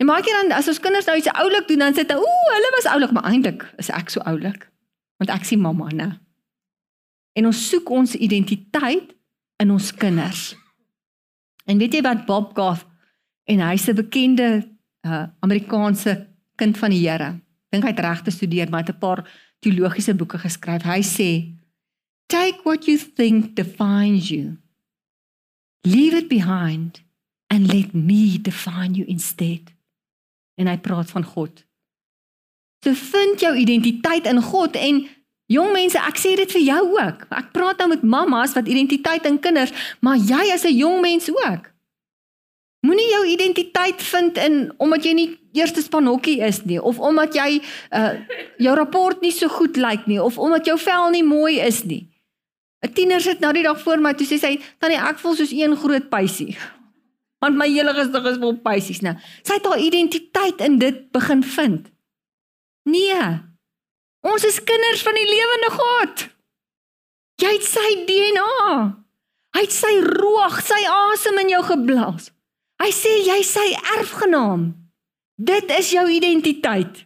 En 0.01 0.09
baie 0.09 0.25
keer 0.25 0.37
dan 0.43 0.53
as 0.57 0.69
ons 0.69 0.81
kinders 0.81 1.07
nou 1.09 1.15
iets 1.17 1.31
oulik 1.41 1.67
doen, 1.69 1.87
dan 1.87 1.95
sê 1.97 2.05
hulle, 2.05 2.21
"Ooh, 2.21 2.51
hulle 2.53 2.71
was 2.75 2.89
oulik, 2.93 3.11
maar 3.11 3.29
eintlik 3.31 3.65
is 3.77 3.89
ek 3.89 4.09
so 4.09 4.21
oulik." 4.25 4.67
Want 5.17 5.29
ek 5.29 5.45
sien 5.45 5.61
mamma, 5.61 5.89
né? 5.93 6.19
En 7.33 7.45
ons 7.45 7.69
soek 7.69 7.89
ons 7.89 8.15
identiteit 8.15 9.13
in 9.61 9.71
ons 9.71 9.93
kinders. 9.93 10.55
En 11.65 11.77
weet 11.77 11.93
jy 11.93 12.01
wat 12.01 12.25
Bob 12.25 12.55
Goff 12.57 12.85
en 13.45 13.59
hy's 13.59 13.87
'n 13.87 13.95
bekende 13.95 14.67
uh, 15.05 15.27
Amerikaanse 15.39 16.27
kind 16.55 16.77
van 16.77 16.89
die 16.89 17.07
Here 17.07 17.39
dink 17.71 17.85
hy 17.87 17.93
het 17.93 18.03
reg 18.03 18.21
te 18.25 18.31
studeer, 18.31 18.69
maar 18.69 18.83
het 18.83 18.95
'n 18.95 18.99
paar 18.99 19.23
teologiese 19.59 20.15
boeke 20.15 20.37
geskryf. 20.37 20.83
Hy 20.83 21.01
sê, 21.01 21.55
"Take 22.27 22.59
what 22.63 22.85
you 22.85 22.97
think 22.97 23.55
defines 23.55 24.29
you. 24.29 24.57
Leave 25.81 26.17
it 26.17 26.27
behind 26.27 27.03
and 27.47 27.73
let 27.73 27.93
me 27.93 28.41
define 28.41 28.93
you 28.93 29.07
instead." 29.07 29.73
En 30.55 30.67
hy 30.67 30.77
praat 30.77 31.11
van 31.11 31.23
God. 31.23 31.65
So 32.83 32.93
vind 32.93 33.39
jou 33.39 33.55
identiteit 33.57 34.25
in 34.25 34.41
God 34.41 34.75
en 34.75 35.07
jong 35.51 35.73
mense, 35.75 35.99
ek 35.99 36.19
sê 36.19 36.35
dit 36.39 36.53
vir 36.55 36.63
jou 36.63 36.81
ook. 36.95 37.25
Ek 37.35 37.51
praat 37.55 37.81
nou 37.81 37.89
met 37.91 38.03
mammas 38.03 38.55
wat 38.57 38.69
identiteit 38.71 39.27
in 39.29 39.39
kinders, 39.43 39.73
maar 39.99 40.17
jy 40.17 40.51
as 40.53 40.65
'n 40.65 40.77
jong 40.77 41.01
mens 41.01 41.29
ook. 41.29 41.71
Moenie 42.81 43.09
jou 43.09 43.25
identiteit 43.27 44.01
vind 44.01 44.37
in 44.37 44.73
omdat 44.77 45.03
jy 45.05 45.13
nie 45.13 45.39
eerste 45.53 45.81
span 45.81 46.05
hokkie 46.05 46.39
is 46.41 46.63
nie 46.65 46.81
of 46.81 46.99
omdat 46.99 47.35
jy 47.35 47.61
uh 47.91 48.13
jou 48.57 48.75
rapport 48.75 49.21
nie 49.21 49.31
so 49.31 49.47
goed 49.47 49.77
lyk 49.77 50.07
nie 50.07 50.21
of 50.21 50.37
omdat 50.37 50.65
jou 50.65 50.77
vel 50.79 51.09
nie 51.09 51.23
mooi 51.23 51.59
is 51.59 51.83
nie. 51.83 52.09
'n 52.81 52.93
Tiener 52.93 53.21
sit 53.21 53.39
nou 53.39 53.53
die 53.53 53.63
dag 53.63 53.81
voor 53.81 53.99
my 53.99 54.13
toe 54.13 54.27
sê 54.27 54.39
sy 54.39 54.59
tannie 54.79 54.97
ek 54.97 55.19
voel 55.19 55.35
soos 55.35 55.51
een 55.51 55.75
groot 55.75 56.09
pysie. 56.09 56.57
want 57.41 57.57
my 57.57 57.67
hele 57.67 57.93
gesig 57.97 58.27
is 58.31 58.37
vol 58.41 58.57
pysies 58.65 59.01
nou. 59.01 59.15
Sy 59.43 59.57
het 59.57 59.65
haar 59.65 59.81
identiteit 59.81 60.61
in 60.61 60.77
dit 60.81 61.11
begin 61.11 61.43
vind. 61.43 61.89
Nee. 62.83 63.50
Ons 64.21 64.45
is 64.45 64.59
kinders 64.63 65.01
van 65.05 65.17
die 65.17 65.27
lewende 65.29 65.71
God. 65.73 66.25
Jy 67.41 67.53
het 67.55 67.65
sy 67.65 67.87
DNA. 68.05 68.65
Hy 69.51 69.63
het 69.65 69.73
sy 69.73 69.95
roog, 70.05 70.59
sy 70.63 70.79
asem 70.87 71.39
in 71.41 71.55
jou 71.55 71.61
geblaas. 71.67 72.29
Hy 72.81 72.89
sê 72.95 73.15
jy 73.25 73.39
sy 73.45 73.65
erfgenaam. 73.97 74.69
Dit 75.41 75.73
is 75.73 75.89
jou 75.93 76.05
identiteit. 76.09 77.03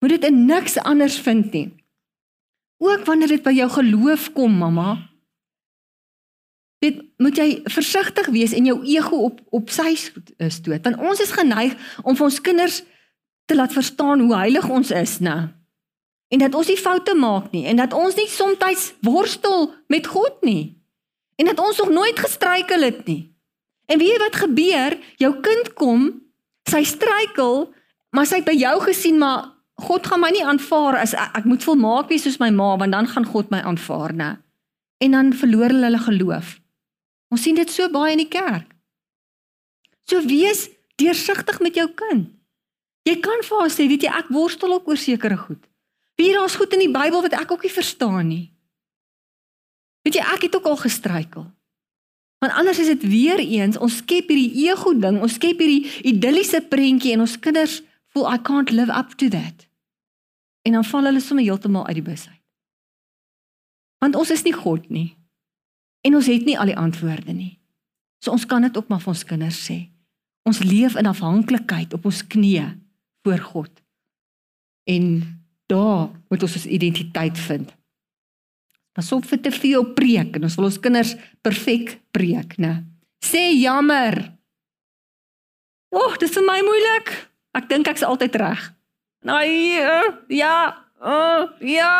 Moet 0.00 0.16
dit 0.16 0.24
in 0.30 0.46
niks 0.48 0.78
anders 0.80 1.18
vind 1.20 1.52
nie. 1.52 1.68
Ook 2.78 3.04
wanneer 3.04 3.34
dit 3.34 3.44
by 3.44 3.52
jou 3.56 3.68
geloof 3.76 4.30
kom, 4.32 4.54
mamma. 4.60 4.96
Dit 6.78 7.00
moet 7.18 7.36
jy 7.36 7.48
versigtig 7.66 8.28
wees 8.30 8.54
en 8.54 8.68
jou 8.68 8.78
ego 8.86 9.24
op 9.26 9.40
op 9.50 9.72
sy 9.74 9.96
stoot, 9.98 10.84
want 10.86 11.00
ons 11.02 11.20
is 11.20 11.34
geneig 11.34 11.74
om 12.04 12.14
vir 12.14 12.28
ons 12.28 12.40
kinders 12.40 12.82
te 13.50 13.56
laat 13.58 13.74
verstaan 13.74 14.22
hoe 14.22 14.36
heilig 14.36 14.68
ons 14.70 14.92
is, 14.94 15.16
né? 15.18 15.57
En 16.28 16.38
dat 16.38 16.54
ons 16.54 16.68
nie 16.68 16.76
foute 16.76 17.14
maak 17.16 17.52
nie 17.52 17.64
en 17.66 17.76
dat 17.80 17.94
ons 17.96 18.14
nie 18.14 18.28
soms 18.28 18.92
worstel 19.00 19.72
met 19.88 20.06
God 20.06 20.42
nie. 20.44 20.76
En 21.36 21.46
dat 21.46 21.58
ons 21.58 21.78
nog 21.78 21.88
nooit 21.88 22.18
gestruikel 22.18 22.82
het 22.82 23.04
nie. 23.06 23.32
En 23.86 23.98
weet 23.98 24.08
jy 24.08 24.18
wat 24.18 24.36
gebeur? 24.36 24.98
Jou 25.16 25.40
kind 25.40 25.72
kom, 25.72 26.08
sy 26.68 26.82
struikel, 26.84 27.70
maar 28.12 28.26
sy 28.26 28.42
het 28.42 28.48
by 28.48 28.56
jou 28.58 28.74
gesien 28.84 29.18
maar 29.18 29.54
God 29.78 30.08
gaan 30.10 30.20
my 30.20 30.30
nie 30.34 30.42
aanvaar 30.42 30.96
as 30.98 31.12
ek, 31.14 31.36
ek 31.38 31.44
moet 31.46 31.62
volmaak 31.62 32.08
wees 32.10 32.24
soos 32.26 32.40
my 32.42 32.50
ma 32.50 32.72
want 32.80 32.92
dan 32.92 33.06
gaan 33.06 33.26
God 33.28 33.52
my 33.54 33.60
aanvaar, 33.62 34.14
né? 34.14 34.30
En 34.98 35.14
dan 35.14 35.30
verloor 35.32 35.70
hulle 35.70 35.86
hulle 35.86 36.00
geloof. 36.02 36.56
Ons 37.30 37.44
sien 37.46 37.54
dit 37.54 37.70
so 37.70 37.86
baie 37.92 38.16
in 38.16 38.24
die 38.24 38.32
kerk. 38.32 38.66
So 40.10 40.24
wees 40.26 40.66
deursigtig 40.98 41.60
met 41.62 41.78
jou 41.78 41.86
kind. 41.94 42.32
Jy 43.06 43.20
kan 43.22 43.44
vir 43.46 43.60
haar 43.62 43.70
sê, 43.70 43.86
weet 43.86 44.08
jy, 44.08 44.10
ek 44.10 44.32
worstel 44.34 44.74
ook 44.74 44.90
oor 44.90 44.98
sekere 44.98 45.38
goed. 45.38 45.67
Wie 46.18 46.32
daar's 46.34 46.58
goed 46.58 46.74
in 46.74 46.82
die 46.82 46.92
Bybel 46.92 47.22
wat 47.22 47.36
ek 47.38 47.52
ook 47.54 47.62
nie 47.62 47.72
verstaan 47.72 48.26
nie. 48.26 48.46
Weet 50.02 50.18
jy, 50.18 50.24
ek 50.34 50.48
het 50.48 50.56
ook 50.58 50.66
al 50.66 50.80
gestruikel. 50.80 51.46
Want 52.42 52.54
anders 52.58 52.78
is 52.78 52.90
dit 52.90 53.02
weer 53.10 53.38
eens 53.38 53.78
ons 53.78 54.00
skep 54.02 54.30
hierdie 54.30 54.66
ego 54.66 54.94
ding, 54.94 55.20
ons 55.22 55.38
skep 55.38 55.58
hierdie 55.62 55.90
idilliese 56.06 56.60
prentjie 56.70 57.14
en 57.14 57.22
ons 57.26 57.38
kinders 57.42 57.80
voel 58.14 58.28
I 58.32 58.38
can't 58.42 58.70
live 58.74 58.94
up 58.94 59.14
to 59.18 59.28
that. 59.28 59.66
En 60.66 60.78
dan 60.78 60.86
val 60.86 61.10
hulle 61.10 61.22
sommer 61.22 61.44
heeltemal 61.44 61.86
uit 61.86 61.98
die 62.00 62.06
bus 62.06 62.26
uit. 62.28 62.42
Want 64.02 64.18
ons 64.18 64.30
is 64.30 64.42
nie 64.46 64.54
God 64.54 64.86
nie. 64.90 65.10
En 66.06 66.14
ons 66.14 66.26
het 66.30 66.46
nie 66.46 66.58
al 66.58 66.70
die 66.70 66.78
antwoorde 66.78 67.34
nie. 67.34 67.58
So 68.22 68.34
ons 68.34 68.46
kan 68.46 68.62
dit 68.62 68.76
ook 68.76 68.90
maar 68.90 69.02
vir 69.02 69.14
ons 69.14 69.26
kinders 69.26 69.58
sê. 69.70 69.78
Ons 70.46 70.62
leef 70.62 70.94
in 70.98 71.10
afhanklikheid 71.10 71.94
op 71.94 72.06
ons 72.06 72.22
knieë 72.26 72.70
voor 73.26 73.42
God. 73.50 73.72
En 74.88 75.04
daar 75.68 76.08
moet 76.28 76.42
ons 76.42 76.56
ons 76.58 76.66
identiteit 76.66 77.38
vind. 77.48 77.70
Pas 78.96 79.12
op 79.14 79.26
vir 79.30 79.40
te 79.44 79.52
veel 79.54 79.84
preek 79.94 80.36
en 80.36 80.48
ons 80.48 80.56
wil 80.58 80.68
ons 80.70 80.80
kinders 80.82 81.14
perfek 81.44 81.98
preek, 82.10 82.56
né? 82.58 82.82
Sê 83.24 83.50
jammer. 83.58 84.16
Wag, 85.94 86.18
dis 86.20 86.34
vir 86.34 86.46
my 86.46 86.58
moeilik. 86.64 87.12
Ek 87.58 87.68
dink 87.70 87.88
ek's 87.90 88.04
altyd 88.06 88.36
reg. 88.40 88.64
Nee, 89.26 89.82
ja, 90.34 90.56
oh, 91.00 91.48
ja, 91.60 91.94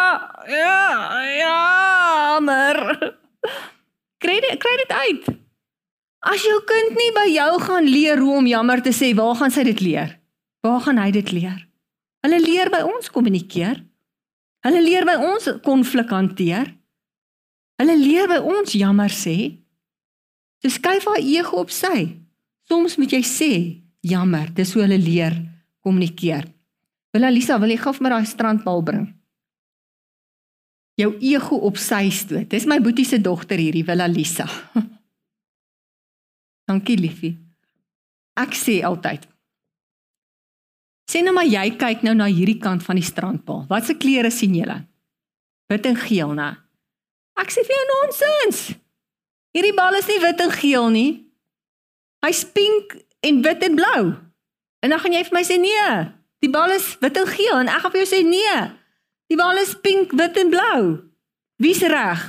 ja, 0.47 0.77
jammer. 1.39 2.83
Kry 4.23 4.41
dit 4.43 4.59
kry 4.59 4.75
dit 4.83 4.93
uit. 4.97 5.31
As 6.27 6.43
jou 6.43 6.59
kind 6.67 6.99
nie 6.99 7.11
by 7.15 7.29
jou 7.31 7.53
gaan 7.63 7.87
leer 7.87 8.19
hoe 8.19 8.37
om 8.41 8.51
jammer 8.51 8.83
te 8.83 8.91
sê, 8.95 9.13
waar 9.15 9.37
gaan 9.39 9.55
sy 9.55 9.63
dit 9.71 9.81
leer? 9.87 10.17
Waar 10.67 10.83
gaan 10.83 10.99
hy 10.99 11.13
dit 11.15 11.31
leer? 11.31 11.68
Hulle 12.27 12.41
leer 12.43 12.71
by 12.73 12.83
ons 12.87 13.11
kommunikeer. 13.15 13.79
Hulle 14.67 14.83
leer 14.83 15.07
by 15.07 15.15
ons 15.23 15.49
konflik 15.65 16.11
hanteer. 16.11 16.73
Hulle 17.79 17.95
leer 17.99 18.27
by 18.31 18.41
ons 18.43 18.75
jammer 18.75 19.13
sê. 19.15 19.37
So 20.59 20.73
skuif 20.75 21.07
haar 21.07 21.23
ego 21.23 21.61
op 21.63 21.71
sy. 21.71 22.09
Soms 22.69 22.99
moet 22.99 23.15
jy 23.15 23.23
sê 23.25 23.53
jammer, 24.05 24.51
dis 24.55 24.73
hoe 24.75 24.83
hulle 24.83 24.99
leer 24.99 25.37
kommunikeer. 25.87 26.49
Wil 27.15 27.29
Alisa, 27.31 27.57
wil 27.63 27.73
jy 27.73 27.79
gou 27.81 27.95
vir 27.97 28.05
my 28.05 28.13
daai 28.13 28.29
strandbal 28.29 28.83
bring? 28.85 29.07
Jou 30.99 31.13
ego 31.23 31.61
op 31.69 31.79
sy 31.79 32.09
stoot. 32.13 32.49
Dis 32.51 32.67
my 32.69 32.81
boetie 32.83 33.07
se 33.07 33.21
dogter 33.23 33.61
hierdie, 33.63 33.87
wil 33.87 34.03
Alisa. 34.03 34.49
Dankie 36.69 36.99
liefie. 36.99 37.37
Ek 38.39 38.59
sê 38.59 38.81
altyd. 38.85 39.25
Sien 41.09 41.25
nou 41.25 41.33
maar 41.37 41.49
jy 41.49 41.71
kyk 41.81 42.05
nou 42.05 42.13
na 42.17 42.29
hierdie 42.29 42.59
kant 42.61 42.85
van 42.85 42.99
die 43.01 43.07
strandbal. 43.07 43.65
Watse 43.71 43.97
kleure 43.97 44.31
sien 44.35 44.57
jy? 44.59 44.81
Wit 45.73 45.87
en 45.89 45.97
geel, 45.97 46.35
né? 46.37 46.51
Ek 47.41 47.53
sê 47.55 47.65
vir 47.65 47.77
jou 47.77 47.87
nonsens. 47.93 48.61
Hierdie 49.57 49.75
bal 49.77 49.97
is 49.97 50.09
nie 50.11 50.21
wit 50.21 50.41
en 50.45 50.53
geel 50.53 50.89
nie. 50.93 51.11
Hy's 52.27 52.43
pink 52.53 52.97
en 53.25 53.41
wit 53.45 53.65
en 53.65 53.77
blou. 53.79 54.03
En 54.85 54.93
dan 54.93 55.01
gaan 55.01 55.17
jy 55.17 55.25
vir 55.27 55.37
my 55.39 55.45
sê 55.47 55.57
nee, 55.59 55.89
die 56.45 56.51
bal 56.53 56.71
is 56.77 56.93
wit 57.03 57.17
en 57.19 57.27
geel 57.31 57.57
en 57.65 57.71
ek 57.73 57.83
gaan 57.83 57.95
vir 57.95 58.05
jou 58.05 58.11
sê 58.13 58.21
nee. 58.27 58.59
Die 59.29 59.37
bal 59.37 59.61
is 59.61 59.75
pink, 59.85 60.15
wit 60.17 60.39
en 60.41 60.53
blou. 60.53 60.83
Wie's 61.61 61.83
reg? 61.85 62.23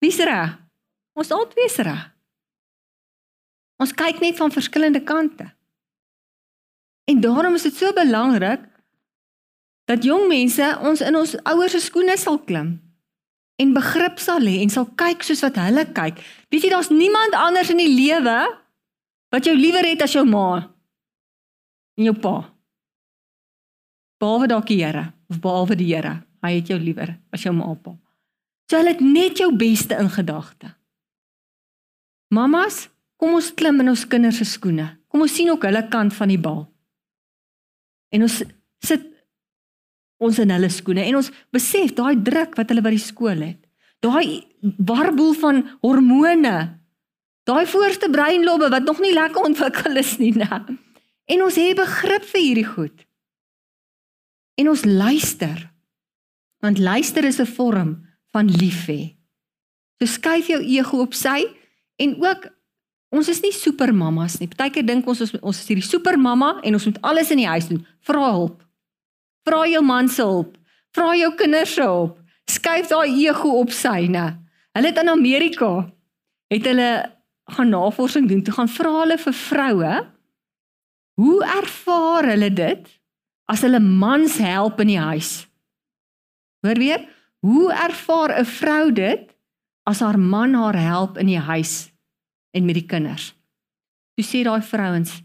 Wie's 0.00 0.20
reg? 0.24 0.54
Ons 1.18 1.32
albei 1.34 1.66
is 1.66 1.76
reg. 1.82 2.06
Ons 3.82 3.92
kyk 3.94 4.22
net 4.22 4.38
van 4.38 4.54
verskillende 4.54 5.02
kante. 5.06 5.50
En 7.08 7.20
daarom 7.20 7.54
is 7.56 7.64
dit 7.64 7.76
so 7.76 7.92
belangrik 7.96 8.66
dat 9.88 10.04
jong 10.04 10.26
mense 10.28 10.66
ons 10.84 11.00
in 11.00 11.16
ons 11.16 11.36
ouers 11.48 11.72
se 11.72 11.80
skoene 11.80 12.16
sal 12.20 12.36
klim 12.44 12.76
en 13.58 13.74
begrip 13.74 14.20
sal 14.22 14.44
hê 14.44 14.60
en 14.62 14.70
sal 14.70 14.86
kyk 15.00 15.24
soos 15.26 15.40
wat 15.46 15.56
hulle 15.62 15.86
kyk. 15.96 16.20
Weet 16.52 16.66
jy 16.66 16.72
daar's 16.74 16.92
niemand 16.92 17.34
anders 17.34 17.72
in 17.72 17.80
die 17.80 17.90
lewe 17.90 18.36
wat 19.32 19.48
jou 19.48 19.56
liewer 19.56 19.88
het 19.88 20.04
as 20.04 20.14
jou 20.14 20.24
ma 20.28 20.60
en 21.98 22.06
jou 22.10 22.14
pa. 22.14 22.36
Behalwe 24.20 24.50
dalk 24.50 24.68
die 24.68 24.82
Here 24.82 25.08
of 25.30 25.40
behalwe 25.40 25.78
die 25.78 25.90
Here, 25.90 26.18
hy 26.44 26.52
het 26.58 26.70
jou 26.70 26.78
liewer 26.78 27.16
as 27.34 27.42
jou 27.46 27.54
ma 27.56 27.72
en 27.72 27.82
pa. 27.82 27.96
So 28.68 28.76
hulle 28.76 28.92
het 28.92 29.02
net 29.02 29.40
jou 29.40 29.50
beste 29.56 29.96
in 29.96 30.10
gedagte. 30.12 30.74
Mamas, 32.34 32.86
kom 33.16 33.38
ons 33.38 33.54
klim 33.56 33.80
in 33.80 33.94
ons 33.94 34.04
kinders 34.04 34.42
se 34.42 34.46
skoene. 34.46 34.90
Kom 35.08 35.24
ons 35.24 35.32
sien 35.32 35.48
ook 35.48 35.64
hulle 35.64 35.86
kant 35.88 36.12
van 36.14 36.28
die 36.28 36.40
bal. 36.40 36.66
En 38.14 38.24
ons 38.26 38.42
sit 38.84 39.06
ons 40.18 40.38
in 40.42 40.50
hulle 40.50 40.70
skoene 40.72 41.04
en 41.06 41.20
ons 41.20 41.30
besef 41.54 41.92
daai 41.94 42.18
druk 42.26 42.56
wat 42.58 42.72
hulle 42.72 42.82
by 42.82 42.90
die 42.96 43.02
skool 43.02 43.42
het. 43.44 43.60
Daai 44.02 44.46
warboel 44.78 45.34
van 45.38 45.62
hormone. 45.84 46.56
Daai 47.48 47.66
voorste 47.70 48.10
breinlobbe 48.10 48.70
wat 48.72 48.86
nog 48.86 49.00
nie 49.02 49.14
lekker 49.14 49.46
ontwikkel 49.46 49.98
is 50.02 50.16
nie, 50.18 50.34
né? 50.36 50.48
En 51.28 51.44
ons 51.44 51.58
het 51.60 51.76
begrip 51.76 52.26
vir 52.32 52.40
hierdie 52.40 52.66
goed. 52.66 53.04
En 54.58 54.70
ons 54.72 54.84
luister. 54.84 55.68
Want 56.64 56.78
luister 56.82 57.24
is 57.24 57.38
'n 57.40 57.46
vorm 57.46 57.90
van 58.32 58.50
lief 58.50 58.86
hê. 58.86 59.14
So 59.98 60.06
skuif 60.06 60.46
jou 60.46 60.60
ego 60.62 61.00
op 61.00 61.14
sy 61.14 61.46
en 61.96 62.16
ook 62.22 62.48
ons 63.14 63.28
is 63.28 63.40
nie 63.42 63.52
supermammas 63.54 64.38
nie. 64.40 64.48
Partykeer 64.50 64.86
dink 64.86 65.06
ons 65.08 65.22
ons 65.24 65.34
ons 65.40 65.60
is 65.60 65.68
hierdie 65.70 65.86
supermamma 65.86 66.58
en 66.62 66.78
ons 66.78 66.88
moet 66.90 66.98
alles 67.10 67.32
in 67.34 67.42
die 67.42 67.48
huis 67.48 67.68
doen. 67.70 67.84
Vra 68.04 68.32
hulp. 68.34 68.62
Vra 69.48 69.64
jou 69.70 69.82
man 69.84 70.10
se 70.12 70.24
hulp. 70.24 70.56
Vra 70.96 71.14
jou 71.16 71.32
kinders 71.38 71.76
se 71.78 71.86
hulp. 71.86 72.18
Skuif 72.48 72.88
daai 72.90 73.12
ego 73.24 73.54
op 73.60 73.72
syne. 73.72 74.26
Hulle 74.76 74.92
het 74.92 75.00
in 75.00 75.12
Amerika 75.12 75.72
het 76.52 76.64
hulle 76.68 76.90
gaan 77.56 77.72
navorsing 77.72 78.28
doen. 78.28 78.44
Toe 78.44 78.54
gaan 78.54 78.70
vra 78.72 78.94
hulle 79.02 79.18
vir 79.20 79.36
vroue 79.36 79.92
hoe 81.18 81.38
ervaar 81.42 82.28
hulle 82.30 82.50
dit 82.54 82.90
as 83.50 83.64
hulle 83.66 83.80
mans 83.82 84.36
help 84.38 84.80
in 84.84 84.92
die 84.92 85.00
huis? 85.02 85.48
Hoor 86.62 86.78
weer, 86.78 87.06
hoe 87.42 87.72
ervaar 87.72 88.38
'n 88.38 88.44
vrou 88.44 88.92
dit 88.92 89.34
as 89.84 90.00
haar 90.00 90.18
man 90.18 90.54
haar 90.54 90.76
help 90.76 91.18
in 91.18 91.26
die 91.26 91.40
huis 91.40 91.87
en 92.58 92.66
met 92.66 92.76
die 92.78 92.88
kinders? 92.90 93.30
Jy 94.18 94.26
sê 94.26 94.42
daai 94.46 94.62
vrouens 94.66 95.20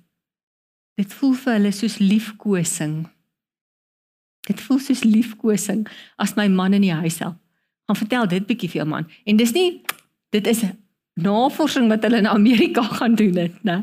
dit 1.00 1.14
voel 1.18 1.34
vir 1.42 1.56
hulle 1.58 1.72
soos 1.74 1.98
liefkosing. 2.02 2.98
Dit 4.46 4.62
voel 4.62 4.82
soos 4.84 5.04
liefkosing 5.08 5.88
as 6.22 6.36
my 6.38 6.46
man 6.52 6.76
in 6.78 6.86
die 6.86 6.94
huis 6.94 7.18
help. 7.24 7.40
Gaan 7.90 8.00
vertel 8.00 8.30
dit 8.32 8.46
bietjie 8.48 8.70
vir 8.72 8.84
jou 8.84 8.90
man. 8.92 9.08
En 9.26 9.40
dis 9.40 9.54
nie 9.56 9.82
dit 10.34 10.48
is 10.50 10.64
navorsing 11.22 11.90
wat 11.92 12.06
hulle 12.06 12.22
in 12.24 12.30
Amerika 12.30 12.84
gaan 13.00 13.18
doen 13.18 13.34
dit, 13.38 13.58
né? 13.66 13.82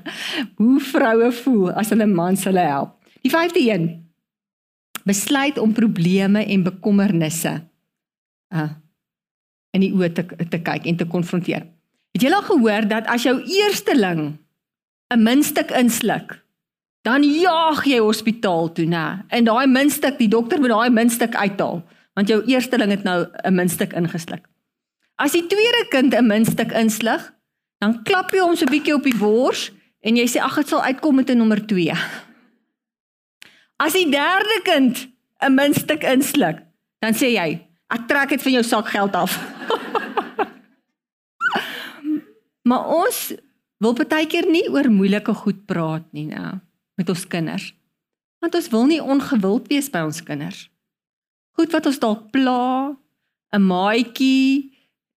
Hoe 0.59 0.79
vroue 0.83 1.33
voel 1.43 1.75
as 1.79 1.93
hulle 1.95 2.07
mans 2.11 2.47
hulle 2.49 2.65
help. 2.67 2.97
Die 3.23 3.33
5de 3.33 3.65
een. 3.67 3.91
Besluit 5.07 5.59
om 5.59 5.75
probleme 5.75 6.45
en 6.47 6.69
bekommernisse 6.69 7.59
uh 8.55 8.71
in 9.71 9.85
die 9.85 9.93
oë 9.95 10.09
te 10.11 10.25
te 10.51 10.59
kyk 10.67 10.89
en 10.91 10.97
te 10.99 11.07
konfronteer. 11.07 11.63
Het 12.13 12.23
jy 12.23 12.33
al 12.35 12.43
gehoor 12.43 12.87
dat 12.89 13.07
as 13.07 13.23
jou 13.23 13.37
eersteling 13.41 14.39
'n 15.15 15.23
muntstuk 15.23 15.71
insluk, 15.71 16.43
dan 17.03 17.23
jaag 17.23 17.85
jy 17.85 17.99
hospitaal 17.99 18.73
toe, 18.73 18.85
né? 18.85 19.25
En 19.29 19.45
daai 19.45 19.67
muntstuk, 19.67 20.19
die 20.19 20.29
dokter 20.29 20.61
moet 20.61 20.69
daai 20.71 20.91
muntstuk 20.91 21.35
uithaal, 21.35 21.83
want 22.15 22.29
jou 22.29 22.43
eersteling 22.45 22.91
het 22.91 23.03
nou 23.03 23.27
'n 23.45 23.55
muntstuk 23.55 23.93
ingesluk. 23.93 24.47
As 25.17 25.33
die 25.33 25.47
tweede 25.47 25.87
kind 25.89 26.15
'n 26.15 26.27
muntstuk 26.27 26.73
insluk, 26.73 27.33
dan 27.79 28.03
klap 28.03 28.31
jy 28.31 28.41
hom 28.41 28.57
so 28.57 28.67
bietjie 28.67 28.95
op 28.95 29.03
die 29.03 29.17
bors 29.17 29.71
en 30.01 30.17
jy 30.17 30.27
sê 30.27 30.41
ag, 30.41 30.55
dit 30.55 30.69
sal 30.69 30.83
uitkom 30.83 31.15
met 31.15 31.31
'n 31.31 31.39
nommer 31.39 31.67
2. 31.67 31.93
As 33.77 33.93
die 33.93 34.11
derde 34.11 34.61
kind 34.65 35.09
'n 35.41 35.55
muntstuk 35.55 36.03
insluk, 36.03 36.59
dan 36.99 37.15
sê 37.15 37.33
jy, 37.33 37.61
ek 37.89 38.07
trek 38.09 38.29
dit 38.29 38.43
van 38.43 38.53
jou 38.53 38.63
sakgeld 38.63 39.15
af. 39.15 39.39
maar 42.71 42.87
ons 42.87 43.33
wil 43.83 43.97
baie 43.97 44.29
keer 44.31 44.47
nie 44.47 44.67
oor 44.71 44.87
moeilike 44.93 45.35
goed 45.43 45.65
praat 45.67 46.07
nie, 46.15 46.29
nou, 46.31 46.59
met 47.01 47.11
ons 47.11 47.25
kinders. 47.27 47.73
Want 48.41 48.55
ons 48.57 48.69
wil 48.73 48.87
nie 48.89 49.01
ongewild 49.03 49.69
wees 49.73 49.91
by 49.93 50.05
ons 50.07 50.21
kinders. 50.25 50.69
Goed 51.59 51.73
wat 51.75 51.89
ons 51.91 51.99
dalk 52.01 52.31
pla, 52.33 52.95
'n 53.53 53.67
maatjie, 53.67 54.71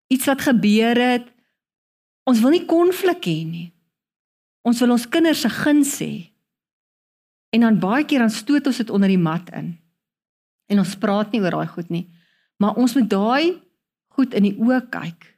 iets 0.09 0.25
wat 0.25 0.41
gebeur 0.41 0.97
het. 0.97 1.27
Ons 2.25 2.41
wil 2.41 2.51
nie 2.51 2.65
konflik 2.65 3.25
hê 3.27 3.45
nie. 3.45 3.73
Ons 4.63 4.79
wil 4.79 4.91
ons 4.91 5.09
kinders 5.09 5.41
se 5.41 5.49
guns 5.49 5.99
hê. 5.99 6.31
En 7.51 7.61
dan 7.61 7.79
baie 7.79 8.05
keer 8.05 8.19
dan 8.19 8.29
stoot 8.29 8.67
ons 8.67 8.77
dit 8.77 8.89
onder 8.89 9.07
die 9.07 9.17
mat 9.17 9.49
in. 9.53 9.77
En 10.67 10.79
ons 10.79 10.95
praat 10.95 11.31
nie 11.31 11.41
oor 11.41 11.51
daai 11.51 11.67
goed 11.67 11.89
nie. 11.89 12.09
Maar 12.57 12.75
ons 12.75 12.95
moet 12.95 13.09
daai 13.09 13.61
goed 14.07 14.33
in 14.33 14.43
die 14.43 14.57
oë 14.57 14.89
kyk 14.89 15.32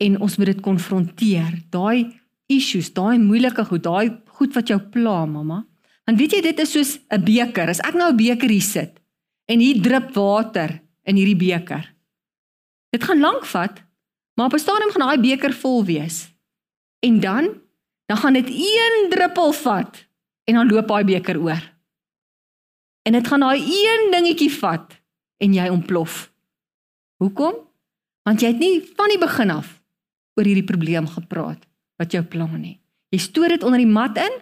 en 0.00 0.16
ons 0.20 0.36
moet 0.36 0.50
dit 0.50 0.62
konfronteer. 0.64 1.52
Daai 1.72 2.08
issues, 2.50 2.90
daai 2.96 3.18
moeilike 3.20 3.64
goed, 3.68 3.84
daai 3.84 4.16
goed 4.38 4.56
wat 4.56 4.72
jou 4.72 4.80
pla, 4.92 5.24
mamma. 5.28 5.62
Want 6.08 6.18
weet 6.18 6.38
jy 6.38 6.42
dit 6.48 6.60
is 6.64 6.72
soos 6.72 6.98
'n 7.12 7.24
beker. 7.24 7.68
As 7.68 7.80
ek 7.80 7.94
nou 7.94 8.10
'n 8.10 8.16
beker 8.16 8.48
hier 8.48 8.62
sit 8.62 9.00
en 9.46 9.60
hier 9.60 9.80
drup 9.82 10.14
water 10.14 10.80
in 11.04 11.16
hierdie 11.16 11.36
beker. 11.36 11.94
Dit 12.90 13.04
gaan 13.04 13.20
lank 13.20 13.44
vat, 13.44 13.82
maar 14.34 14.46
op 14.46 14.54
'n 14.54 14.58
stadium 14.58 14.90
gaan 14.90 15.06
daai 15.06 15.20
beker 15.20 15.52
vol 15.52 15.84
wees. 15.84 16.32
En 17.00 17.20
dan 17.20 17.60
dan 18.06 18.18
gaan 18.18 18.32
dit 18.32 18.48
een 18.48 19.10
druppel 19.10 19.52
vat 19.52 20.08
en 20.44 20.54
dan 20.54 20.68
loop 20.68 20.88
daai 20.88 21.04
beker 21.04 21.38
oor. 21.38 21.62
En 23.02 23.12
dit 23.12 23.26
gaan 23.26 23.40
daai 23.40 23.60
een 23.60 24.10
dingetjie 24.10 24.50
vat 24.50 25.00
en 25.36 25.54
jy 25.54 25.68
ontplof. 25.68 26.32
Hoekom? 27.16 27.54
Want 28.22 28.40
jy 28.40 28.48
het 28.48 28.58
nie 28.58 28.92
van 28.96 29.08
die 29.08 29.18
begin 29.18 29.50
af 29.50 29.79
oor 30.40 30.48
hierdie 30.48 30.66
probleem 30.66 31.08
gepraat 31.08 31.66
wat 32.00 32.16
jou 32.16 32.22
pla 32.24 32.48
nie. 32.56 32.78
Jy 33.12 33.20
stoor 33.20 33.52
dit 33.52 33.66
onder 33.66 33.82
die 33.82 33.90
mat 33.90 34.16
in 34.18 34.38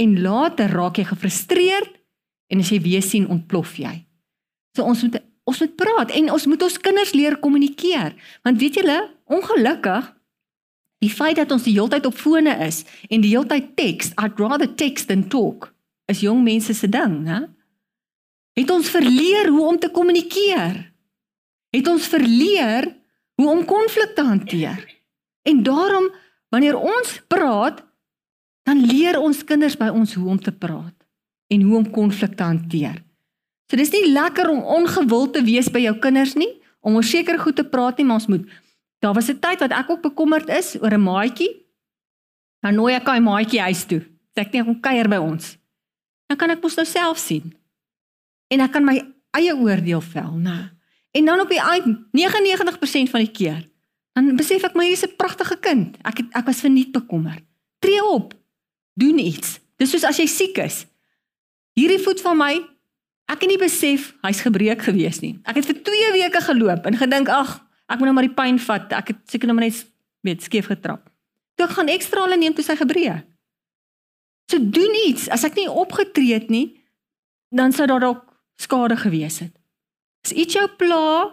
en 0.00 0.20
later 0.22 0.70
raak 0.70 1.00
jy 1.00 1.08
gefrustreerd 1.10 1.98
en 2.50 2.62
as 2.62 2.70
jy 2.70 2.78
weer 2.84 3.02
sien 3.04 3.26
ontplof 3.30 3.74
jy. 3.82 3.92
So 4.76 4.86
ons 4.86 5.02
moet 5.06 5.18
ons 5.50 5.58
moet 5.64 5.72
praat 5.74 6.12
en 6.14 6.28
ons 6.30 6.44
moet 6.46 6.62
ons 6.62 6.78
kinders 6.78 7.10
leer 7.16 7.34
kommunikeer. 7.42 8.12
Want 8.46 8.60
weet 8.60 8.76
julle, 8.78 8.98
ongelukkig 9.26 10.12
die 11.02 11.10
feit 11.10 11.40
dat 11.40 11.50
ons 11.50 11.64
die 11.66 11.74
hele 11.74 11.90
tyd 11.90 12.06
op 12.06 12.14
fone 12.14 12.52
is 12.62 12.84
en 13.08 13.24
die 13.24 13.32
hele 13.32 13.48
tyd 13.50 13.72
teks, 13.74 14.12
I'd 14.20 14.38
rather 14.38 14.68
text 14.68 15.08
than 15.08 15.24
talk, 15.32 15.72
is 16.12 16.20
jong 16.22 16.44
mense 16.44 16.76
se 16.76 16.86
ding, 16.86 17.24
hè? 17.26 17.40
Het 18.58 18.70
ons 18.70 18.90
verleer 18.92 19.48
hoe 19.48 19.66
om 19.66 19.78
te 19.80 19.88
kommunikeer? 19.90 20.76
Het 21.72 21.88
ons 21.88 22.06
verleer 22.12 22.90
hoe 23.40 23.48
om 23.48 23.64
konflikte 23.64 24.20
te 24.20 24.26
hanteer? 24.26 24.82
En 25.42 25.62
daarom 25.62 26.10
wanneer 26.48 26.76
ons 26.76 27.20
praat, 27.26 27.84
dan 28.62 28.82
leer 28.86 29.18
ons 29.20 29.44
kinders 29.44 29.76
by 29.76 29.88
ons 29.88 30.14
hoe 30.14 30.28
om 30.28 30.40
te 30.40 30.52
praat 30.52 30.94
en 31.50 31.62
hoe 31.62 31.76
om 31.76 31.90
konflikte 31.90 32.36
te 32.36 32.46
hanteer. 32.46 32.98
So 33.70 33.78
dis 33.78 33.92
nie 33.94 34.10
lekker 34.12 34.50
om 34.50 34.62
ongewild 34.62 35.32
te 35.34 35.42
wees 35.46 35.70
by 35.70 35.82
jou 35.84 35.96
kinders 36.02 36.36
nie, 36.38 36.50
om 36.80 36.96
oor 36.98 37.06
sekere 37.06 37.38
goed 37.38 37.58
te 37.58 37.66
praat 37.66 37.98
nie, 37.98 38.06
maar 38.06 38.20
ons 38.20 38.28
moet. 38.30 38.46
Daar 39.00 39.14
was 39.14 39.30
'n 39.30 39.38
tyd 39.38 39.60
wat 39.60 39.72
ek 39.72 39.90
ook 39.90 40.02
bekommerd 40.02 40.48
is 40.48 40.76
oor 40.82 40.92
'n 40.92 41.02
maatjie. 41.02 41.66
Dan 42.60 42.74
nooi 42.74 42.94
ek 42.94 43.08
hy 43.08 43.18
maatjie 43.18 43.60
huis 43.60 43.84
toe. 43.84 44.00
Sê 44.34 44.40
ek 44.40 44.52
net 44.52 44.64
kom 44.64 44.80
kuier 44.80 45.08
by 45.08 45.16
ons. 45.16 45.56
Dan 46.28 46.36
kan 46.36 46.50
ek 46.50 46.62
mos 46.62 46.76
nou 46.76 46.86
self 46.86 47.18
sien. 47.18 47.54
En 48.48 48.60
ek 48.60 48.72
kan 48.72 48.84
my 48.84 49.02
eie 49.30 49.54
oordeel 49.54 50.00
vel, 50.00 50.38
né? 50.38 50.70
En 51.10 51.24
dan 51.24 51.40
op 51.40 51.48
die 51.48 51.60
eind 51.60 52.06
99% 52.12 53.10
van 53.10 53.20
die 53.20 53.32
keer 53.32 53.69
Dan 54.16 54.36
besef 54.36 54.64
ek 54.66 54.74
my 54.74 54.86
hier's 54.88 55.04
'n 55.06 55.16
pragtige 55.16 55.56
kind. 55.60 55.96
Ek 56.04 56.18
het, 56.18 56.26
ek 56.34 56.46
was 56.46 56.60
verniet 56.60 56.92
bekommerd. 56.92 57.44
Tree 57.78 58.04
op. 58.04 58.34
Doen 58.94 59.18
iets. 59.18 59.60
Dis 59.76 59.90
soos 59.90 60.04
as 60.04 60.18
jy 60.18 60.26
siek 60.26 60.58
is. 60.58 60.86
Hierdie 61.78 62.02
voet 62.02 62.20
van 62.20 62.36
my, 62.36 62.54
ek 63.30 63.40
het 63.40 63.48
nie 63.48 63.58
besef 63.58 64.14
hy's 64.22 64.40
gebreek 64.40 64.82
gewees 64.82 65.20
nie. 65.20 65.38
Ek 65.44 65.56
het 65.56 65.66
vir 65.66 65.82
2 65.82 66.12
weke 66.12 66.40
geloop 66.40 66.86
en 66.86 66.96
gedink, 66.96 67.28
ag, 67.28 67.60
ek 67.88 67.98
moet 67.98 68.10
nou 68.10 68.14
maar 68.14 68.28
die 68.28 68.34
pyn 68.34 68.58
vat. 68.58 68.92
Ek 68.92 69.08
het 69.14 69.20
seker 69.30 69.46
nou 69.46 69.56
net 69.56 69.86
weet 70.26 70.42
skief 70.42 70.66
getrap. 70.66 71.08
Toe 71.56 71.66
ek 71.66 71.76
gaan 71.78 71.88
ekstra 71.88 72.24
hulle 72.24 72.36
neem 72.36 72.54
toe 72.54 72.64
sy 72.64 72.76
gebreek. 72.76 73.24
So 74.50 74.58
doen 74.58 74.94
iets. 75.06 75.28
As 75.30 75.44
ek 75.46 75.54
nie 75.54 75.70
opgetree 75.70 76.34
het 76.34 76.50
nie, 76.50 76.80
dan 77.54 77.72
sou 77.72 77.86
daar 77.86 78.02
dalk 78.02 78.24
skade 78.58 78.96
gewees 78.98 79.38
het. 79.38 79.54
As 80.26 80.32
iets 80.32 80.54
jou 80.54 80.66
pla, 80.76 81.30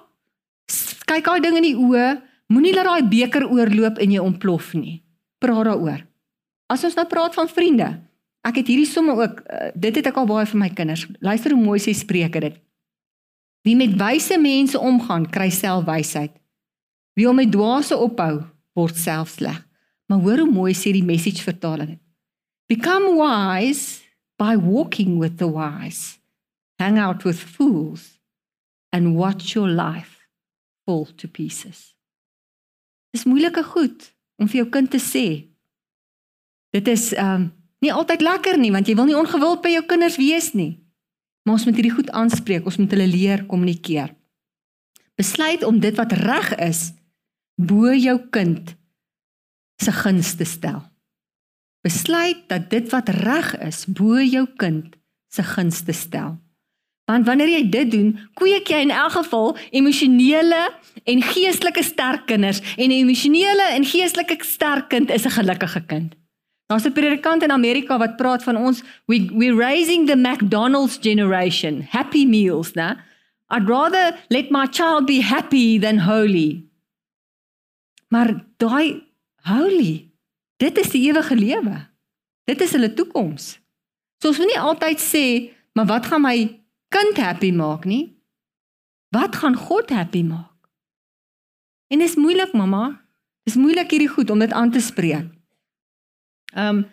kyk 1.10 1.26
daai 1.26 1.42
ding 1.42 1.58
in 1.58 1.66
die 1.66 1.76
oë 1.76 2.27
Moenie 2.54 2.74
laat 2.76 2.88
daai 2.88 3.10
beker 3.12 3.48
oorloop 3.50 4.00
en 4.00 4.12
jy 4.12 4.22
ontplof 4.24 4.72
nie. 4.78 5.02
Praat 5.44 5.68
daaroor. 5.68 6.06
As 6.72 6.84
ons 6.88 6.96
nou 6.96 7.06
praat 7.08 7.36
van 7.36 7.50
vriende. 7.52 7.90
Ek 8.48 8.62
het 8.62 8.70
hierdie 8.72 8.88
somme 8.88 9.16
ook 9.18 9.42
uh, 9.44 9.70
dit 9.76 9.96
het 10.00 10.08
ek 10.08 10.20
al 10.20 10.30
baie 10.30 10.48
vir 10.48 10.62
my 10.62 10.70
kinders. 10.72 11.04
Luister 11.20 11.52
hoe 11.56 11.64
mooi 11.64 11.80
sy 11.84 11.94
spreek 11.98 12.40
dit. 12.40 12.56
Wie 13.68 13.76
met 13.76 13.98
wyse 14.00 14.38
mense 14.40 14.80
omgaan, 14.80 15.28
kry 15.28 15.50
self 15.52 15.84
wysheid. 15.90 16.32
Wie 17.20 17.28
hom 17.28 17.40
met 17.42 17.52
dwaase 17.52 17.98
ophou, 17.98 18.46
word 18.78 18.96
self 18.96 19.34
sleg. 19.36 19.60
Maar 20.08 20.22
hoor 20.24 20.46
hoe 20.46 20.52
mooi 20.52 20.74
sê 20.78 20.94
die 20.96 21.04
message 21.04 21.44
vertaling 21.44 21.98
dit. 21.98 22.04
Become 22.72 23.16
wise 23.20 24.04
by 24.40 24.56
walking 24.56 25.18
with 25.20 25.38
the 25.40 25.50
wise. 25.52 26.20
Hang 26.80 27.00
out 27.00 27.26
with 27.26 27.40
fools 27.40 28.20
and 28.92 29.18
watch 29.18 29.56
your 29.56 29.68
life 29.68 30.28
fall 30.86 31.08
to 31.18 31.28
pieces. 31.28 31.97
Dis 33.18 33.26
moeilike 33.26 33.64
goed 33.66 34.12
om 34.38 34.46
vir 34.46 34.62
jou 34.62 34.68
kind 34.70 34.92
te 34.94 35.00
sê. 35.02 35.28
Dit 36.76 36.90
is 36.92 37.10
ehm 37.16 37.48
um, 37.48 37.54
nie 37.82 37.94
altyd 37.94 38.24
lekker 38.26 38.58
nie 38.58 38.72
want 38.74 38.90
jy 38.90 38.96
wil 38.98 39.06
nie 39.10 39.18
ongewild 39.18 39.62
by 39.62 39.72
jou 39.74 39.84
kinders 39.90 40.18
wees 40.22 40.52
nie. 40.58 40.78
Maar 41.46 41.58
ons 41.58 41.66
moet 41.66 41.78
hierdie 41.78 41.94
goed 41.94 42.10
aanspreek, 42.14 42.66
ons 42.66 42.78
moet 42.78 42.94
hulle 42.94 43.06
leer 43.10 43.44
kommunikeer. 43.50 44.14
Besluit 45.18 45.64
om 45.66 45.78
dit 45.82 45.98
wat 45.98 46.14
reg 46.18 46.50
is 46.62 46.82
bo 47.58 47.94
jou 47.94 48.18
kind 48.34 48.74
se 49.82 49.94
guns 49.94 50.36
te 50.38 50.46
stel. 50.46 50.82
Besluit 51.86 52.44
dat 52.50 52.70
dit 52.70 52.90
wat 52.94 53.10
reg 53.24 53.54
is 53.66 53.86
bo 53.86 54.22
jou 54.22 54.46
kind 54.62 54.98
se 55.34 55.46
guns 55.46 55.82
te 55.86 55.94
stel. 55.94 56.36
Want 57.08 57.26
wanneer 57.26 57.48
jy 57.48 57.64
dit 57.72 57.92
doen, 57.92 58.10
kweek 58.36 58.68
jy 58.68 58.82
in 58.84 58.92
elk 58.92 59.14
geval 59.16 59.54
emosionele 59.72 60.60
en 61.08 61.22
geestelike 61.24 61.84
sterk 61.84 62.26
kinders 62.28 62.60
en 62.76 62.90
'n 62.92 63.00
emosionele 63.00 63.68
en 63.76 63.86
geestelike 63.88 64.44
sterk 64.44 64.90
kind 64.90 65.10
is 65.10 65.26
'n 65.26 65.38
gelukkige 65.40 65.86
kind. 65.88 66.16
Daar's 66.68 66.86
'n 66.86 66.92
predikant 66.92 67.44
in 67.44 67.52
Amerika 67.52 67.98
wat 67.98 68.18
praat 68.18 68.44
van 68.44 68.58
ons 68.58 68.84
we 69.06 69.30
we 69.34 69.56
raising 69.56 70.08
the 70.08 70.16
McDonald's 70.16 70.98
generation, 71.02 71.88
happy 71.90 72.26
meals, 72.26 72.72
né? 72.74 72.98
I'd 73.50 73.70
rather 73.70 74.18
let 74.28 74.50
my 74.52 74.68
child 74.68 75.06
be 75.06 75.22
happy 75.22 75.80
than 75.80 76.00
holy. 76.00 76.66
Maar 78.08 78.46
daai 78.58 79.04
holy, 79.44 80.12
dit 80.58 80.78
is 80.78 80.90
die 80.90 81.08
ewige 81.08 81.36
lewe. 81.36 81.88
Dit 82.44 82.62
is 82.62 82.72
hulle 82.72 82.94
toekoms. 82.94 83.60
So 84.22 84.28
ons 84.28 84.38
moet 84.38 84.48
nie 84.48 84.60
altyd 84.60 85.00
sê, 85.00 85.26
maar 85.74 85.86
wat 85.86 86.06
gaan 86.06 86.22
my 86.22 86.67
kind 86.94 87.18
happy 87.18 87.52
maak 87.52 87.86
nie. 87.86 88.18
Wat 89.16 89.36
gaan 89.36 89.56
God 89.56 89.90
happy 89.90 90.24
maak? 90.24 90.70
En 91.88 92.00
dit 92.00 92.08
is 92.08 92.16
moeilik, 92.16 92.54
mamma. 92.54 92.88
Dit 93.44 93.56
is 93.56 93.62
moeilik 93.62 93.92
hierdie 93.92 94.12
goed 94.12 94.30
om 94.30 94.40
dit 94.40 94.52
aan 94.52 94.72
te 94.72 94.84
spreek. 94.84 95.32
Ehm 96.54 96.78
um, 96.78 96.86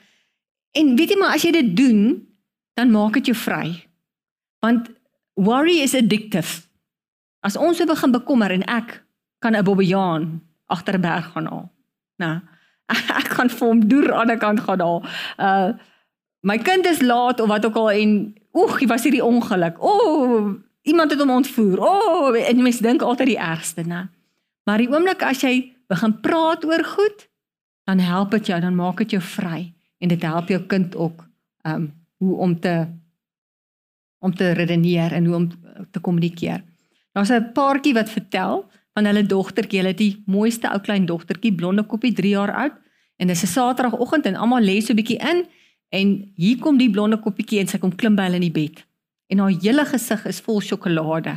en 0.75 0.97
weet 0.99 1.13
jy 1.15 1.17
maar 1.19 1.37
as 1.37 1.43
jy 1.47 1.53
dit 1.55 1.69
doen, 1.79 1.99
dan 2.75 2.91
maak 2.91 3.15
dit 3.15 3.31
jou 3.31 3.37
vry. 3.39 3.69
Want 4.59 4.89
worry 5.39 5.79
is 5.85 5.95
addictive. 5.95 6.65
As 7.47 7.55
ons 7.57 7.79
so 7.79 7.87
begin 7.87 8.11
bekommer 8.11 8.51
en 8.51 8.65
ek 8.67 9.05
kan 9.39 9.55
'n 9.55 9.63
bobbejaan 9.63 10.43
agter 10.67 10.99
'n 10.99 11.01
berg 11.01 11.31
gaan 11.33 11.47
haal. 11.47 11.73
Nou, 12.17 12.41
ek 13.21 13.29
gaan 13.37 13.51
vir 13.51 13.69
hom 13.69 13.89
deur 13.89 14.13
aan 14.13 14.33
die 14.33 14.37
kant 14.37 14.61
gaan 14.61 14.81
haal. 14.81 15.03
Uh 15.39 15.71
my 16.45 16.59
kind 16.59 16.87
is 16.87 17.01
laat 17.01 17.41
of 17.41 17.49
wat 17.49 17.65
ook 17.67 17.77
al 17.77 17.91
en 17.91 18.35
oeg, 18.55 18.81
hy 18.81 18.87
was 18.87 19.03
hierdie 19.03 19.25
ongeluk. 19.25 19.79
O, 19.83 19.93
oh, 19.93 20.55
iemand 20.83 21.11
het 21.11 21.21
hom 21.21 21.31
ontvoer. 21.31 21.81
O, 21.81 21.93
oh, 22.31 22.39
en 22.39 22.63
mense 22.63 22.83
dink 22.83 23.03
altyd 23.03 23.35
die 23.35 23.41
ergste, 23.41 23.83
né? 23.83 24.09
Maar 24.65 24.79
die 24.79 24.89
oomblik 24.89 25.23
as 25.23 25.43
jy 25.45 25.73
begin 25.91 26.21
praat 26.25 26.65
oor 26.65 26.85
goed, 26.85 27.29
dan 27.85 28.01
help 28.01 28.31
dit 28.31 28.47
jou, 28.47 28.61
dan 28.61 28.77
maak 28.77 29.03
dit 29.03 29.17
jou 29.17 29.23
vry 29.23 29.75
en 30.01 30.09
dit 30.09 30.23
help 30.23 30.49
jou 30.53 30.61
kind 30.69 30.97
ook 30.97 31.25
um 31.69 31.93
hoe 32.23 32.37
om 32.41 32.61
te 32.61 32.87
om 34.25 34.33
te 34.35 34.53
redeneer 34.57 35.13
en 35.13 35.27
hoe 35.27 35.35
om 35.37 35.49
te 35.91 36.01
kommunikeer. 36.01 36.63
Daar's 37.13 37.31
'n 37.31 37.53
paartjie 37.53 37.95
wat 37.95 38.11
vertel 38.11 38.71
van 38.95 39.05
hulle 39.05 39.27
dogtertjie, 39.27 39.79
hulle 39.79 39.93
het 39.93 39.99
die 39.99 40.23
mooiste 40.27 40.71
ou 40.71 40.81
klein 40.81 41.07
dogtertjie, 41.07 41.55
blonde 41.55 41.83
koppie, 41.83 42.13
3 42.13 42.31
jaar 42.31 42.53
oud 42.53 42.73
en 43.17 43.27
dis 43.27 43.43
'n 43.43 43.47
Saterdagoggend 43.47 44.27
en 44.27 44.37
almal 44.37 44.63
lê 44.63 44.81
so 44.81 44.93
'n 44.93 44.97
bietjie 44.97 45.19
in 45.19 45.47
en 45.95 46.15
hier 46.41 46.61
kom 46.63 46.79
die 46.81 46.91
blonde 46.91 47.21
koppietjie 47.23 47.61
en 47.63 47.71
sy 47.71 47.79
kom 47.83 47.95
klim 47.95 48.17
by 48.19 48.29
hulle 48.29 48.41
in 48.41 48.49
die 48.49 48.55
bed. 48.55 48.83
En 49.33 49.43
haar 49.43 49.55
hele 49.63 49.85
gesig 49.89 50.25
is 50.31 50.41
vol 50.45 50.61
sjokolade. 50.65 51.37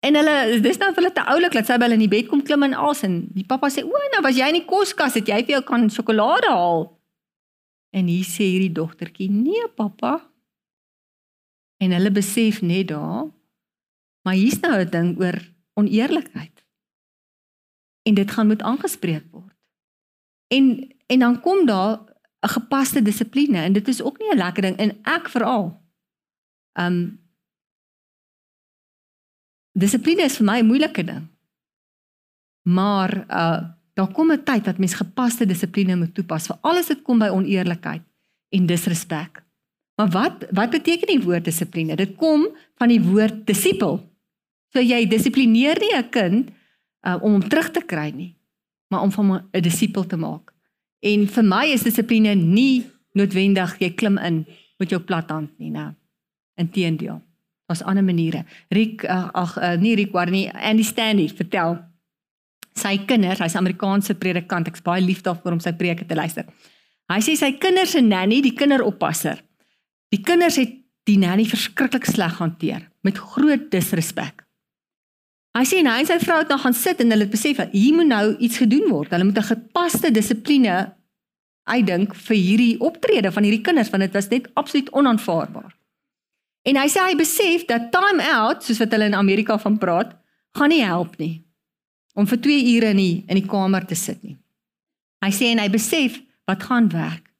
En 0.00 0.16
hulle 0.16 0.60
dis 0.64 0.78
nou 0.80 0.88
vir 0.94 1.02
hulle 1.02 1.12
te 1.16 1.26
oulik 1.32 1.56
dat 1.58 1.68
sy 1.68 1.76
by 1.76 1.86
hulle 1.86 1.98
in 1.98 2.06
die 2.06 2.12
bed 2.12 2.30
kom 2.30 2.42
klim 2.44 2.64
en 2.64 2.76
as 2.88 3.04
en 3.06 3.20
die 3.36 3.44
pappa 3.46 3.68
sê 3.72 3.84
o, 3.84 4.04
nou 4.14 4.22
was 4.24 4.38
jy 4.38 4.48
in 4.48 4.60
die 4.60 4.68
koskas 4.68 5.18
het 5.18 5.28
jy 5.28 5.42
vir 5.44 5.58
jou 5.58 5.62
kan 5.68 5.90
sjokolade 5.92 6.48
haal. 6.52 6.88
En 7.92 8.08
hier 8.08 8.26
sê 8.26 8.46
hierdie 8.46 8.72
dogtertjie, 8.72 9.28
nee 9.34 9.66
pappa. 9.76 10.16
En 11.80 11.92
hulle 11.96 12.12
besef 12.14 12.60
net 12.62 12.90
daar, 12.92 13.28
maar 14.24 14.36
hier's 14.38 14.60
nou 14.60 14.72
'n 14.78 14.90
ding 14.90 15.10
oor 15.20 15.36
oneerlikheid. 15.74 16.64
En 18.08 18.14
dit 18.14 18.30
gaan 18.30 18.46
moet 18.46 18.62
aangespreek 18.62 19.26
word. 19.32 19.56
En 20.48 20.88
en 21.10 21.18
dan 21.18 21.40
kom 21.40 21.66
daar 21.66 22.09
'n 22.40 22.48
gepaste 22.48 23.02
dissipline 23.02 23.58
en 23.58 23.72
dit 23.72 23.88
is 23.88 24.02
ook 24.02 24.18
nie 24.18 24.30
'n 24.32 24.36
lekker 24.36 24.62
ding 24.62 24.76
en 24.76 24.98
ek 25.02 25.28
veral. 25.28 25.82
Um 26.78 27.18
Dissipline 29.72 30.22
is 30.22 30.36
vir 30.36 30.46
my 30.46 30.58
'n 30.60 30.66
moeilike 30.66 31.04
ding. 31.04 31.28
Maar 32.62 33.26
uh 33.28 33.60
daar 33.94 34.12
kom 34.12 34.32
'n 34.32 34.44
tyd 34.44 34.64
dat 34.64 34.78
mens 34.78 34.94
gepaste 34.94 35.46
dissipline 35.46 35.96
moet 35.96 36.14
toepas 36.14 36.46
vir 36.46 36.58
alles 36.60 36.88
wat 36.88 37.02
kom 37.02 37.18
by 37.18 37.28
oneerlikheid 37.28 38.02
en 38.48 38.66
disrespek. 38.66 39.44
Maar 39.96 40.08
wat 40.08 40.46
wat 40.50 40.70
beteken 40.70 41.06
die 41.06 41.22
woord 41.22 41.44
dissipline? 41.44 41.96
Dit 41.96 42.16
kom 42.16 42.48
van 42.74 42.88
die 42.88 43.02
woord 43.02 43.46
disipel. 43.46 44.00
So 44.72 44.80
jy 44.80 45.06
dissiplineer 45.06 45.78
nie 45.78 45.94
'n 45.96 46.08
kind 46.10 46.50
uh, 47.06 47.18
om 47.20 47.32
hom 47.32 47.48
terug 47.48 47.70
te 47.70 47.82
kry 47.84 48.10
nie, 48.10 48.36
maar 48.88 49.02
om 49.02 49.12
hom 49.12 49.32
'n 49.32 49.60
disipel 49.60 50.06
te 50.06 50.16
maak. 50.16 50.54
En 51.00 51.26
vir 51.34 51.46
my 51.46 51.64
is 51.72 51.84
dissipline 51.86 52.34
nie 52.36 52.84
noodwendig 53.16 53.78
jy 53.80 53.90
klim 53.96 54.18
in 54.20 54.44
met 54.80 54.92
jou 54.92 55.00
plat 55.04 55.28
hand 55.32 55.52
nie, 55.58 55.72
nou. 55.72 55.90
Inteendeel. 56.60 57.20
Daar's 57.70 57.84
ander 57.86 58.04
maniere. 58.04 58.44
Riek 58.74 59.04
ag 59.06 59.54
uh, 59.56 59.76
nie 59.80 59.94
Riek 59.96 60.12
waar 60.12 60.30
nie 60.32 60.48
Andy 60.50 60.84
Stanley 60.84 61.30
vertel 61.32 61.78
sy 62.76 62.96
kinders, 63.06 63.40
hy's 63.42 63.56
Amerikaanse 63.58 64.14
predikant, 64.18 64.68
ek's 64.70 64.84
baie 64.84 65.02
lief 65.02 65.24
daarvoor 65.26 65.56
om 65.56 65.62
sy 65.62 65.72
preke 65.76 66.06
te 66.08 66.16
luister. 66.16 66.46
Hy 67.10 67.18
sê 67.24 67.34
sy 67.38 67.50
kinders 67.60 67.96
se 67.96 68.02
nanny, 68.04 68.38
die 68.44 68.54
kinderoppasser. 68.56 69.40
Die 70.14 70.22
kinders 70.26 70.58
het 70.60 70.76
die 71.08 71.18
nanny 71.18 71.46
verskriklik 71.48 72.06
sleg 72.06 72.38
hanteer 72.38 72.84
met 73.06 73.18
groot 73.18 73.68
disrespek. 73.72 74.44
Hy 75.58 75.64
sê 75.66 75.80
hy 75.82 75.96
en 75.98 76.06
sy 76.06 76.18
vrou 76.22 76.38
het 76.38 76.50
nou 76.52 76.58
gaan 76.62 76.76
sit 76.76 77.00
en 77.02 77.10
hulle 77.10 77.26
het 77.26 77.32
besef 77.32 77.58
dat 77.58 77.72
hier 77.74 77.94
moet 77.96 78.06
nou 78.06 78.24
iets 78.38 78.60
gedoen 78.62 78.86
word. 78.88 79.10
Hulle 79.10 79.26
moet 79.26 79.38
'n 79.38 79.50
gepaste 79.54 80.10
dissipline 80.10 80.94
uitdink 81.66 82.14
vir 82.14 82.36
hierdie 82.36 82.80
optrede 82.80 83.32
van 83.32 83.42
hierdie 83.42 83.64
kinders 83.66 83.90
want 83.90 84.02
dit 84.02 84.12
was 84.12 84.28
net 84.28 84.48
absoluut 84.54 84.90
onaanvaarbaar. 84.92 85.74
En 86.68 86.76
hy 86.76 86.88
sê 86.88 87.00
hy 87.00 87.16
besef 87.16 87.64
dat 87.66 87.90
time 87.92 88.22
out, 88.22 88.62
soos 88.64 88.78
wat 88.78 88.92
hulle 88.92 89.08
in 89.08 89.14
Amerika 89.14 89.58
van 89.58 89.78
praat, 89.78 90.12
gaan 90.56 90.68
nie 90.68 90.84
help 90.84 91.16
nie 91.18 91.44
om 92.14 92.26
vir 92.26 92.40
2 92.42 92.76
ure 92.76 92.90
in 92.90 92.96
die 92.96 93.24
in 93.28 93.38
die 93.38 93.46
kamer 93.46 93.86
te 93.86 93.94
sit 93.94 94.22
nie. 94.22 94.36
Hy 95.24 95.30
sê 95.30 95.52
en 95.52 95.58
hy 95.62 95.68
besef 95.68 96.20
wat 96.48 96.62
gaan 96.62 96.88
werk. 96.92 97.30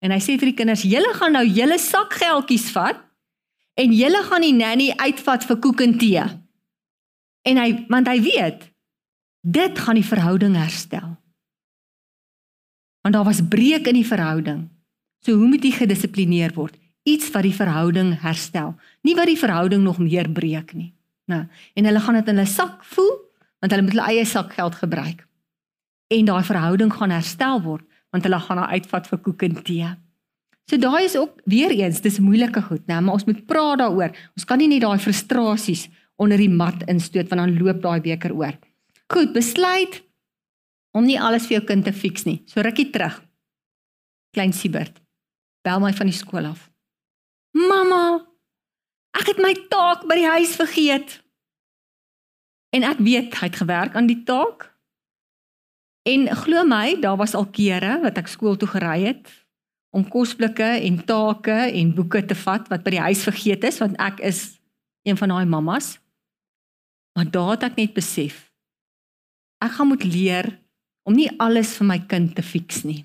En 0.00 0.14
hy 0.14 0.20
sê 0.22 0.38
vir 0.38 0.52
die 0.52 0.56
kinders, 0.56 0.84
julle 0.86 1.12
gaan 1.18 1.34
nou 1.36 1.44
julle 1.44 1.78
sakgeldjies 1.78 2.70
vat 2.72 3.00
en 3.80 3.92
julle 3.92 4.22
gaan 4.28 4.46
die 4.46 4.56
nanny 4.56 4.90
uitvat 4.96 5.44
vir 5.48 5.58
koek 5.60 5.82
en 5.84 5.98
tee. 5.98 6.24
En 7.48 7.56
hy 7.56 7.70
want 7.88 8.08
hy 8.08 8.18
weet 8.22 8.68
dit 9.40 9.78
gaan 9.78 9.96
die 9.96 10.04
verhouding 10.04 10.56
herstel. 10.56 11.16
Want 13.00 13.14
daar 13.16 13.24
was 13.24 13.40
breek 13.40 13.86
in 13.88 13.96
die 13.96 14.06
verhouding. 14.06 14.68
So 15.24 15.32
hoe 15.36 15.48
moet 15.48 15.64
jy 15.64 15.72
gedissiplineer 15.72 16.52
word? 16.54 16.76
iets 17.02 17.30
wat 17.32 17.46
die 17.46 17.54
verhouding 17.54 18.14
herstel, 18.22 18.74
nie 19.06 19.16
wat 19.16 19.30
die 19.30 19.38
verhouding 19.38 19.82
nog 19.84 19.98
meer 20.02 20.28
breek 20.28 20.74
nie. 20.76 20.92
Nou, 21.30 21.44
en 21.74 21.86
hulle 21.86 22.02
gaan 22.02 22.18
dit 22.18 22.30
in 22.32 22.40
hulle 22.40 22.50
sak 22.50 22.84
voel 22.94 23.12
want 23.60 23.74
hulle 23.74 23.84
moet 23.84 23.92
hulle 23.92 24.08
eie 24.08 24.24
sakgeld 24.24 24.78
gebruik. 24.80 25.26
En 26.10 26.28
daai 26.30 26.44
verhouding 26.44 26.92
gaan 26.96 27.12
herstel 27.12 27.60
word 27.64 27.84
want 28.10 28.24
hulle 28.26 28.40
gaan 28.42 28.58
haar 28.58 28.72
uitvat 28.74 29.06
vir 29.06 29.20
koek 29.26 29.44
en 29.46 29.58
tee. 29.62 29.90
So 30.70 30.78
daai 30.80 31.04
is 31.04 31.16
ook 31.18 31.42
weer 31.50 31.70
eens, 31.74 32.00
dis 32.00 32.18
moeilike 32.22 32.62
goed, 32.62 32.82
né, 32.86 33.00
maar 33.00 33.18
ons 33.18 33.26
moet 33.26 33.44
praat 33.46 33.78
daaroor. 33.82 34.14
Ons 34.38 34.46
kan 34.46 34.58
nie 34.58 34.68
net 34.70 34.82
daai 34.82 34.98
frustrasies 35.02 35.88
onder 36.20 36.40
die 36.40 36.52
mat 36.52 36.84
instoot 36.90 37.30
want 37.30 37.42
dan 37.42 37.56
loop 37.58 37.80
daai 37.82 38.00
beker 38.04 38.34
oor. 38.36 38.56
Goed, 39.10 39.32
besluit 39.32 40.02
om 40.96 41.06
nie 41.06 41.18
alles 41.20 41.46
vir 41.48 41.60
jou 41.60 41.66
kind 41.70 41.86
te 41.86 41.94
fix 41.96 42.26
nie. 42.26 42.40
So 42.50 42.62
rukkie 42.62 42.90
terug. 42.92 43.20
Klein 44.34 44.52
Siebert. 44.54 45.00
Bel 45.66 45.80
my 45.82 45.92
van 45.96 46.10
die 46.10 46.16
skool 46.16 46.46
af. 46.50 46.68
Mamma, 47.56 48.20
ek 49.18 49.32
het 49.32 49.40
my 49.42 49.52
taak 49.72 50.06
by 50.08 50.18
die 50.20 50.30
huis 50.36 50.54
vergeet. 50.58 51.18
En 52.74 52.86
ek 52.86 53.00
weet 53.02 53.34
hy 53.40 53.48
het 53.50 53.58
gewerk 53.58 53.96
aan 53.98 54.08
die 54.10 54.20
taak. 54.26 54.68
En 56.06 56.28
glo 56.44 56.62
my, 56.64 56.96
daar 57.02 57.18
was 57.20 57.34
al 57.34 57.48
kere 57.52 57.98
wat 58.04 58.18
ek 58.20 58.30
skool 58.30 58.56
toe 58.56 58.70
gery 58.70 59.10
het 59.10 59.30
om 59.90 60.06
kosblikke 60.06 60.68
en 60.86 61.00
take 61.04 61.56
en 61.74 61.94
boeke 61.94 62.22
te 62.22 62.36
vat 62.38 62.68
wat 62.70 62.84
by 62.86 62.94
die 62.94 63.02
huis 63.08 63.24
vergeet 63.26 63.66
is 63.66 63.80
want 63.82 63.98
ek 63.98 64.22
is 64.22 64.60
een 65.02 65.18
van 65.18 65.34
daai 65.34 65.48
mammas. 65.50 65.96
Maar 67.20 67.30
daar 67.30 67.50
het 67.50 67.66
ek 67.68 67.74
net 67.76 67.92
besef 67.92 68.46
ek 69.60 69.74
gaan 69.76 69.90
moet 69.92 70.04
leer 70.08 70.46
om 71.04 71.12
nie 71.12 71.28
alles 71.36 71.74
vir 71.76 71.86
my 71.90 71.98
kind 72.08 72.30
te 72.32 72.40
fix 72.40 72.78
nie. 72.88 73.02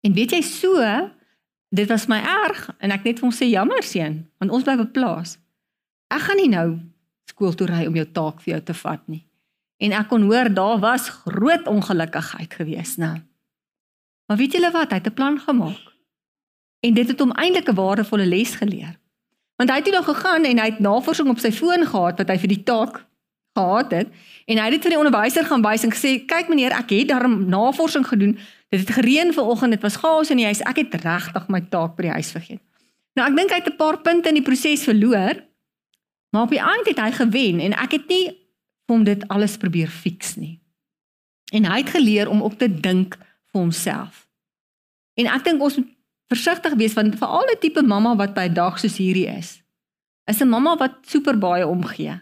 En 0.00 0.14
weet 0.16 0.32
jy 0.32 0.40
so, 0.40 0.80
dit 1.68 1.90
was 1.90 2.06
my 2.08 2.22
erg 2.24 2.62
en 2.80 2.94
ek 2.96 3.04
net 3.04 3.20
vir 3.20 3.26
hom 3.28 3.34
sê 3.36 3.50
jammer 3.50 3.84
seun, 3.84 4.22
want 4.40 4.54
ons 4.56 4.64
bly 4.64 4.78
op 4.80 4.94
plaas. 4.96 5.34
Ek 6.08 6.24
gaan 6.24 6.40
nie 6.40 6.48
nou 6.54 6.78
skool 7.28 7.52
toe 7.52 7.68
ry 7.68 7.82
om 7.90 7.98
jou 8.00 8.06
taak 8.08 8.40
vir 8.40 8.54
jou 8.54 8.62
te 8.70 8.78
vat 8.80 9.04
nie. 9.04 9.20
En 9.84 9.92
ek 10.00 10.08
kon 10.08 10.24
hoor 10.30 10.48
daar 10.48 10.80
was 10.80 11.10
groot 11.26 11.68
ongelukkigheid 11.68 12.56
gewees, 12.56 12.96
nou. 12.96 13.18
Maar 14.32 14.40
weet 14.40 14.56
julle 14.56 14.72
wat, 14.72 14.96
hy 14.96 15.02
het 15.04 15.12
'n 15.12 15.18
plan 15.20 15.36
gemaak. 15.36 15.92
En 16.80 16.94
dit 16.94 17.08
het 17.08 17.20
hom 17.20 17.36
eintlik 17.36 17.68
'n 17.68 17.76
waardevolle 17.76 18.26
les 18.26 18.56
geleer. 18.56 18.96
Want 19.62 19.70
hy 19.70 19.78
het 19.78 19.86
toe 19.86 19.94
nog 19.94 20.08
gegaan 20.10 20.48
en 20.48 20.58
hy 20.58 20.68
het 20.72 20.82
navorsing 20.82 21.28
op 21.30 21.38
sy 21.38 21.52
foon 21.54 21.86
gehad 21.86 22.18
wat 22.18 22.30
hy 22.34 22.38
vir 22.42 22.50
die 22.50 22.62
taak 22.66 23.04
gehad 23.54 23.92
het 23.94 24.08
en 24.50 24.58
hy 24.58 24.64
het 24.64 24.74
dit 24.74 24.88
vir 24.88 24.94
die 24.96 24.98
onderwyser 24.98 25.46
gaan 25.46 25.62
wys 25.62 25.84
en 25.86 25.92
gesê 25.94 26.16
kyk 26.26 26.50
meneer 26.50 26.74
ek 26.74 26.90
het 26.90 27.12
daarom 27.12 27.44
navorsing 27.52 28.06
gedoen 28.08 28.34
Dit 28.72 28.80
het 28.80 28.90
gereën 28.90 29.32
vanoggend, 29.32 29.70
dit 29.70 29.80
was 29.80 29.96
chaos 29.96 30.30
in 30.30 30.36
die 30.36 30.44
huis. 30.44 30.62
Ek 30.64 30.78
het 30.80 30.94
regtig 31.04 31.48
my 31.52 31.60
taak 31.68 31.92
by 31.96 32.06
die 32.06 32.14
huis 32.16 32.30
vergeet. 32.32 32.62
Nou 33.12 33.26
ek 33.28 33.34
dink 33.36 33.50
hy 33.52 33.58
het 33.60 33.68
'n 33.68 33.76
paar 33.76 33.98
punte 34.00 34.28
in 34.28 34.38
die 34.40 34.42
proses 34.42 34.84
verloor. 34.88 35.44
Maar 36.32 36.42
op 36.42 36.50
die 36.50 36.64
einde 36.64 36.88
het 36.88 36.98
hy 36.98 37.10
gewen 37.12 37.60
en 37.60 37.72
ek 37.72 37.92
het 37.92 38.08
nie 38.08 38.32
hom 38.88 39.04
dit 39.04 39.28
alles 39.28 39.56
probeer 39.56 39.88
fix 39.88 40.36
nie. 40.36 40.60
En 41.52 41.64
hy 41.64 41.78
het 41.78 41.90
geleer 41.90 42.28
om 42.28 42.42
ook 42.42 42.58
te 42.58 42.80
dink 42.80 43.18
vir 43.52 43.60
homself. 43.60 44.26
En 45.14 45.26
ek 45.26 45.44
dink 45.44 45.62
ons 45.62 45.76
moet 45.76 45.92
versigtig 46.32 46.76
wees 46.80 46.96
want 46.98 47.18
vir 47.20 47.28
al 47.38 47.48
die 47.52 47.60
tipe 47.66 47.82
mamma 47.82 48.16
wat 48.18 48.34
by 48.34 48.48
dag 48.48 48.78
soos 48.80 48.98
hierdie 49.00 49.28
is, 49.28 49.60
is 50.30 50.40
'n 50.40 50.48
mamma 50.48 50.76
wat 50.80 51.02
super 51.06 51.38
baie 51.38 51.66
omgee 51.66 52.16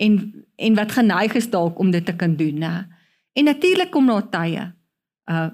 en 0.00 0.12
en 0.56 0.74
wat 0.74 0.92
geneig 0.92 1.34
is 1.34 1.50
dalk 1.50 1.78
om 1.78 1.90
dit 1.90 2.04
te 2.04 2.16
kan 2.16 2.36
doen, 2.36 2.58
né? 2.58 2.86
En 3.32 3.44
natuurlik 3.44 3.90
kom 3.90 4.06
daar 4.06 4.28
tye 4.28 4.72
uh 5.30 5.50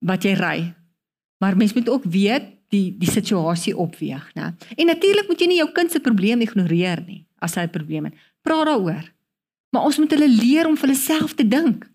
wat 0.00 0.24
jy 0.24 0.32
ry. 0.32 0.74
Maar 1.44 1.56
mens 1.56 1.74
moet 1.76 1.88
ook 1.88 2.04
weet 2.04 2.46
die 2.72 2.96
die 2.98 3.10
situasie 3.10 3.76
opweeg, 3.76 4.30
né? 4.34 4.54
En 4.76 4.86
natuurlik 4.86 5.28
moet 5.28 5.40
jy 5.40 5.46
nie 5.46 5.60
jou 5.60 5.72
kind 5.72 5.92
se 5.92 6.00
probleem 6.00 6.40
ignoreer 6.40 7.02
nie 7.06 7.26
as 7.38 7.54
hy 7.54 7.62
'n 7.62 7.70
probleem 7.70 8.04
het. 8.04 8.14
Praat 8.42 8.66
daaroor. 8.66 9.12
Maar 9.70 9.82
ons 9.82 9.98
moet 9.98 10.10
hulle 10.10 10.28
leer 10.28 10.66
om 10.66 10.76
vir 10.76 10.88
hulle 10.88 10.98
self 10.98 11.34
te 11.34 11.48
dink. 11.48 11.90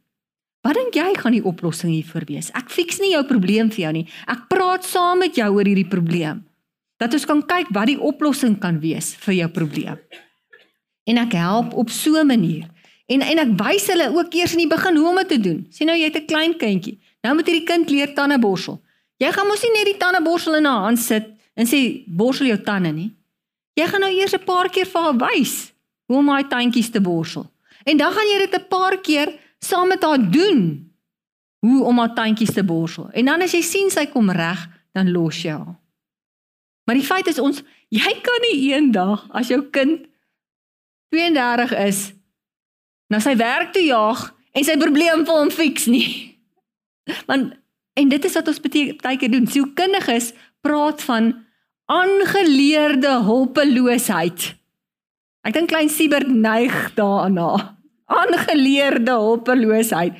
Wat 0.65 0.73
dink 0.73 0.95
jy 0.97 1.11
gaan 1.13 1.35
die 1.35 1.45
oplossing 1.45 1.91
hiervoor 1.93 2.23
wees? 2.25 2.49
Ek 2.57 2.71
fiks 2.73 2.97
nie 2.97 3.11
jou 3.11 3.21
probleem 3.29 3.69
vir 3.69 3.83
jou 3.83 3.91
nie. 3.99 4.07
Ek 4.25 4.47
praat 4.49 4.87
saam 4.87 5.21
met 5.21 5.37
jou 5.37 5.45
oor 5.53 5.67
hierdie 5.67 5.85
probleem. 5.85 6.41
Dat 6.97 7.13
ons 7.13 7.27
kan 7.29 7.43
kyk 7.45 7.69
wat 7.75 7.91
die 7.91 7.99
oplossing 8.01 8.55
kan 8.63 8.79
wees 8.81 9.11
vir 9.27 9.35
jou 9.43 9.49
probleem. 9.53 9.99
En 11.05 11.21
ek 11.21 11.35
help 11.37 11.75
op 11.77 11.93
so 11.93 12.17
'n 12.17 12.25
manier. 12.25 12.65
En 13.05 13.21
en 13.21 13.39
ek 13.39 13.51
wys 13.61 13.85
hulle 13.87 14.09
ook 14.09 14.33
eers 14.33 14.53
in 14.53 14.65
die 14.65 14.73
begin 14.75 14.95
hoe 14.97 15.09
om 15.09 15.15
dit 15.15 15.27
te 15.27 15.39
doen. 15.39 15.67
Sien 15.69 15.87
nou 15.87 15.97
jy 15.97 16.05
het 16.05 16.17
'n 16.17 16.25
klein 16.25 16.57
kindjie. 16.57 16.99
Nou 17.21 17.35
moet 17.35 17.45
hierdie 17.45 17.67
kind 17.67 17.89
leer 17.89 18.13
tande 18.13 18.39
borsel. 18.39 18.81
Jy 19.17 19.31
gaan 19.31 19.47
mos 19.47 19.61
nie 19.61 19.71
net 19.71 19.85
die 19.85 19.97
tande 19.97 20.21
borsel 20.23 20.55
in 20.55 20.65
haar 20.65 20.83
hand 20.83 20.99
sit 20.99 21.25
en 21.55 21.65
sê 21.65 22.03
borsel 22.07 22.47
jou 22.47 22.57
tande 22.57 22.91
nie. 22.91 23.13
Jy 23.75 23.85
gaan 23.85 24.01
nou 24.01 24.11
eers 24.11 24.33
'n 24.33 24.43
paar 24.43 24.69
keer 24.69 24.85
vir 24.85 25.01
haar 25.01 25.17
wys 25.17 25.73
hoe 26.07 26.17
om 26.17 26.29
haar 26.29 26.47
tandjies 26.47 26.89
te 26.89 27.01
borsel. 27.01 27.51
En 27.85 27.97
dan 27.97 28.11
gaan 28.11 28.25
jy 28.25 28.37
dit 28.49 28.55
'n 28.55 28.67
paar 28.67 28.97
keer 28.97 29.44
saam 29.67 29.87
met 29.91 30.03
haar 30.03 30.31
doen. 30.31 30.85
hoe 31.65 31.83
om 31.83 31.97
haar 31.97 32.13
tandjies 32.13 32.53
te 32.53 32.63
borsel. 32.63 33.09
En 33.09 33.25
dan 33.25 33.41
as 33.41 33.55
jy 33.55 33.61
sien 33.65 33.89
sy 33.89 34.05
kom 34.11 34.29
reg, 34.29 34.67
dan 34.93 35.09
los 35.09 35.41
jy 35.41 35.55
haar. 35.55 35.79
Maar 36.85 36.99
die 36.99 37.07
feit 37.07 37.27
is 37.31 37.41
ons 37.41 37.63
jy 37.93 38.11
kan 38.25 38.43
nie 38.45 38.71
eendag 38.73 39.25
as 39.33 39.49
jou 39.49 39.61
kind 39.73 40.05
32 41.13 41.73
is 41.85 41.99
na 43.09 43.21
sy 43.23 43.35
werk 43.39 43.71
toe 43.73 43.83
jaag 43.85 44.27
en 44.55 44.65
sy 44.67 44.75
probleem 44.81 45.23
vir 45.25 45.39
hom 45.39 45.51
fiks 45.53 45.87
nie. 45.89 46.37
Want 47.29 47.55
en 47.95 48.11
dit 48.11 48.27
is 48.27 48.35
wat 48.35 48.49
ons 48.51 48.61
baie 48.61 49.17
keer 49.17 49.31
doen. 49.31 49.47
Sielkundiges 49.47 50.33
praat 50.65 51.01
van 51.07 51.31
aangeleerde 51.89 53.21
hulpeloosheid. 53.23 54.49
Ek 55.45 55.55
dink 55.55 55.69
klein 55.71 55.89
Siebert 55.93 56.27
neig 56.27 56.73
daarna. 56.97 57.77
Aangeleerde 58.05 59.11
hulpeloosheid. 59.11 60.17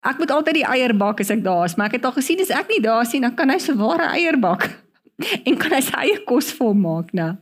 Ek 0.00 0.20
moet 0.20 0.32
altyd 0.32 0.60
die 0.60 0.68
eier 0.68 0.94
bak 0.96 1.20
as 1.20 1.30
ek 1.32 1.42
daar 1.44 1.66
is, 1.68 1.76
maar 1.76 1.90
ek 1.90 1.98
het 1.98 2.08
al 2.08 2.16
gesien 2.16 2.40
as 2.40 2.52
ek 2.56 2.72
nie 2.72 2.80
daar 2.84 3.04
is 3.04 3.12
nie, 3.12 3.20
dan 3.24 3.36
kan 3.36 3.52
hy 3.52 3.58
se 3.60 3.74
ware 3.76 4.08
eier 4.16 4.38
bak 4.40 4.66
en 5.46 5.60
kan 5.60 5.76
hy 5.76 5.82
sy 5.84 6.02
eie 6.06 6.18
kos 6.28 6.54
hom 6.58 6.84
maak, 6.86 7.12
né? 7.16 7.34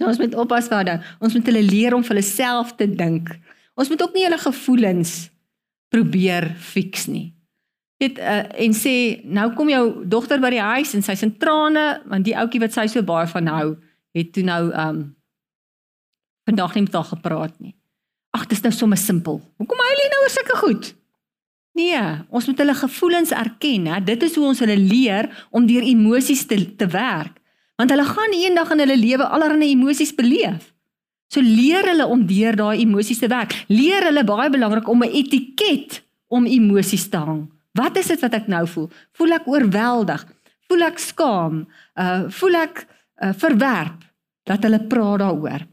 Nou 0.00 0.10
ons 0.10 0.20
moet 0.20 0.34
oppas 0.36 0.68
vir 0.68 0.82
hulle. 0.82 0.96
Ons 1.24 1.36
moet 1.36 1.48
hulle 1.50 1.64
leer 1.64 1.96
om 1.96 2.04
vir 2.04 2.16
hulle 2.16 2.26
self 2.26 2.74
te 2.76 2.88
dink. 2.88 3.32
Ons 3.76 3.92
moet 3.92 4.02
ook 4.04 4.16
nie 4.16 4.26
hulle 4.26 4.40
gevoelens 4.40 5.14
probeer 5.92 6.50
fix 6.60 7.06
nie. 7.08 7.30
Net 8.02 8.18
uh, 8.20 8.42
en 8.60 8.76
sê 8.76 9.22
nou 9.24 9.46
kom 9.56 9.70
jou 9.72 9.84
dogter 10.04 10.40
by 10.42 10.50
die 10.52 10.64
huis 10.64 10.92
en 10.96 11.04
sy's 11.04 11.24
in 11.24 11.36
trane 11.40 11.84
want 12.10 12.26
die 12.26 12.36
ouetjie 12.36 12.60
wat 12.66 12.76
sy 12.76 12.84
so 12.92 13.04
baie 13.06 13.28
van 13.30 13.48
hou 13.48 13.68
het 14.16 14.34
toe 14.36 14.44
nou 14.44 14.68
um 14.68 15.00
vandag 16.46 16.76
nie 16.76 16.84
met 16.84 16.96
haar 16.96 17.08
gepraat 17.08 17.56
nie. 17.60 17.72
Ag, 18.36 18.44
dis 18.50 18.60
nou 18.64 18.72
sommer 18.74 19.00
simpel. 19.00 19.40
Hoekom 19.56 19.80
huil 19.80 20.02
jy 20.02 20.08
nou 20.12 20.22
oor 20.24 20.32
sulke 20.34 20.60
goed? 20.60 20.92
Nee, 21.76 22.00
ons 22.32 22.46
moet 22.48 22.60
hulle 22.60 22.74
gevoelens 22.76 23.32
erken, 23.36 23.88
hè. 23.88 24.00
Dit 24.04 24.24
is 24.26 24.36
hoe 24.36 24.46
ons 24.50 24.60
hulle 24.64 24.76
leer 24.80 25.28
om 25.56 25.66
deur 25.68 25.84
emosies 25.84 26.44
te 26.48 26.58
te 26.76 26.88
werk. 26.92 27.36
Want 27.76 27.92
hulle 27.92 28.06
gaan 28.08 28.32
eendag 28.36 28.72
in 28.72 28.80
hulle 28.84 28.96
lewe 28.96 29.28
allerlei 29.28 29.70
emosies 29.74 30.14
beleef. 30.16 30.72
So 31.32 31.42
leer 31.44 31.84
hulle 31.90 32.06
om 32.08 32.22
deur 32.28 32.56
daai 32.56 32.80
emosies 32.84 33.20
te 33.20 33.28
werk. 33.28 33.52
Leer 33.68 34.08
hulle 34.08 34.24
baie 34.24 34.48
belangrik 34.52 34.88
om 34.88 35.04
'n 35.04 35.12
etiket 35.12 36.02
om 36.28 36.46
emosies 36.46 37.08
te 37.08 37.16
hang. 37.16 37.50
Wat 37.74 37.96
is 37.96 38.06
dit 38.06 38.20
wat 38.20 38.34
ek 38.34 38.48
nou 38.48 38.66
voel? 38.66 38.90
Voel 39.12 39.32
ek 39.32 39.46
oorweldig? 39.46 40.26
Voel 40.68 40.82
ek 40.82 40.98
skaam? 40.98 41.66
Uh 41.94 42.28
voel 42.28 42.54
ek 42.54 42.86
uh, 43.22 43.32
verwerp 43.32 44.04
dat 44.44 44.62
hulle 44.62 44.80
praat 44.86 45.18
daaroor. 45.18 45.66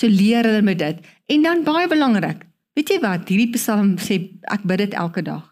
So 0.00 0.08
leer 0.08 0.48
hulle 0.48 0.62
met 0.64 0.78
dit. 0.80 1.02
En 1.28 1.42
dan 1.44 1.64
baie 1.64 1.88
belangrik, 1.88 2.46
Weet 2.80 2.90
jy 2.94 3.00
wat? 3.02 3.28
Hierdie 3.28 3.50
Psalm 3.58 3.96
sê 4.00 4.16
ek 4.48 4.62
bid 4.68 4.80
dit 4.80 4.94
elke 4.96 5.20
dag. 5.26 5.42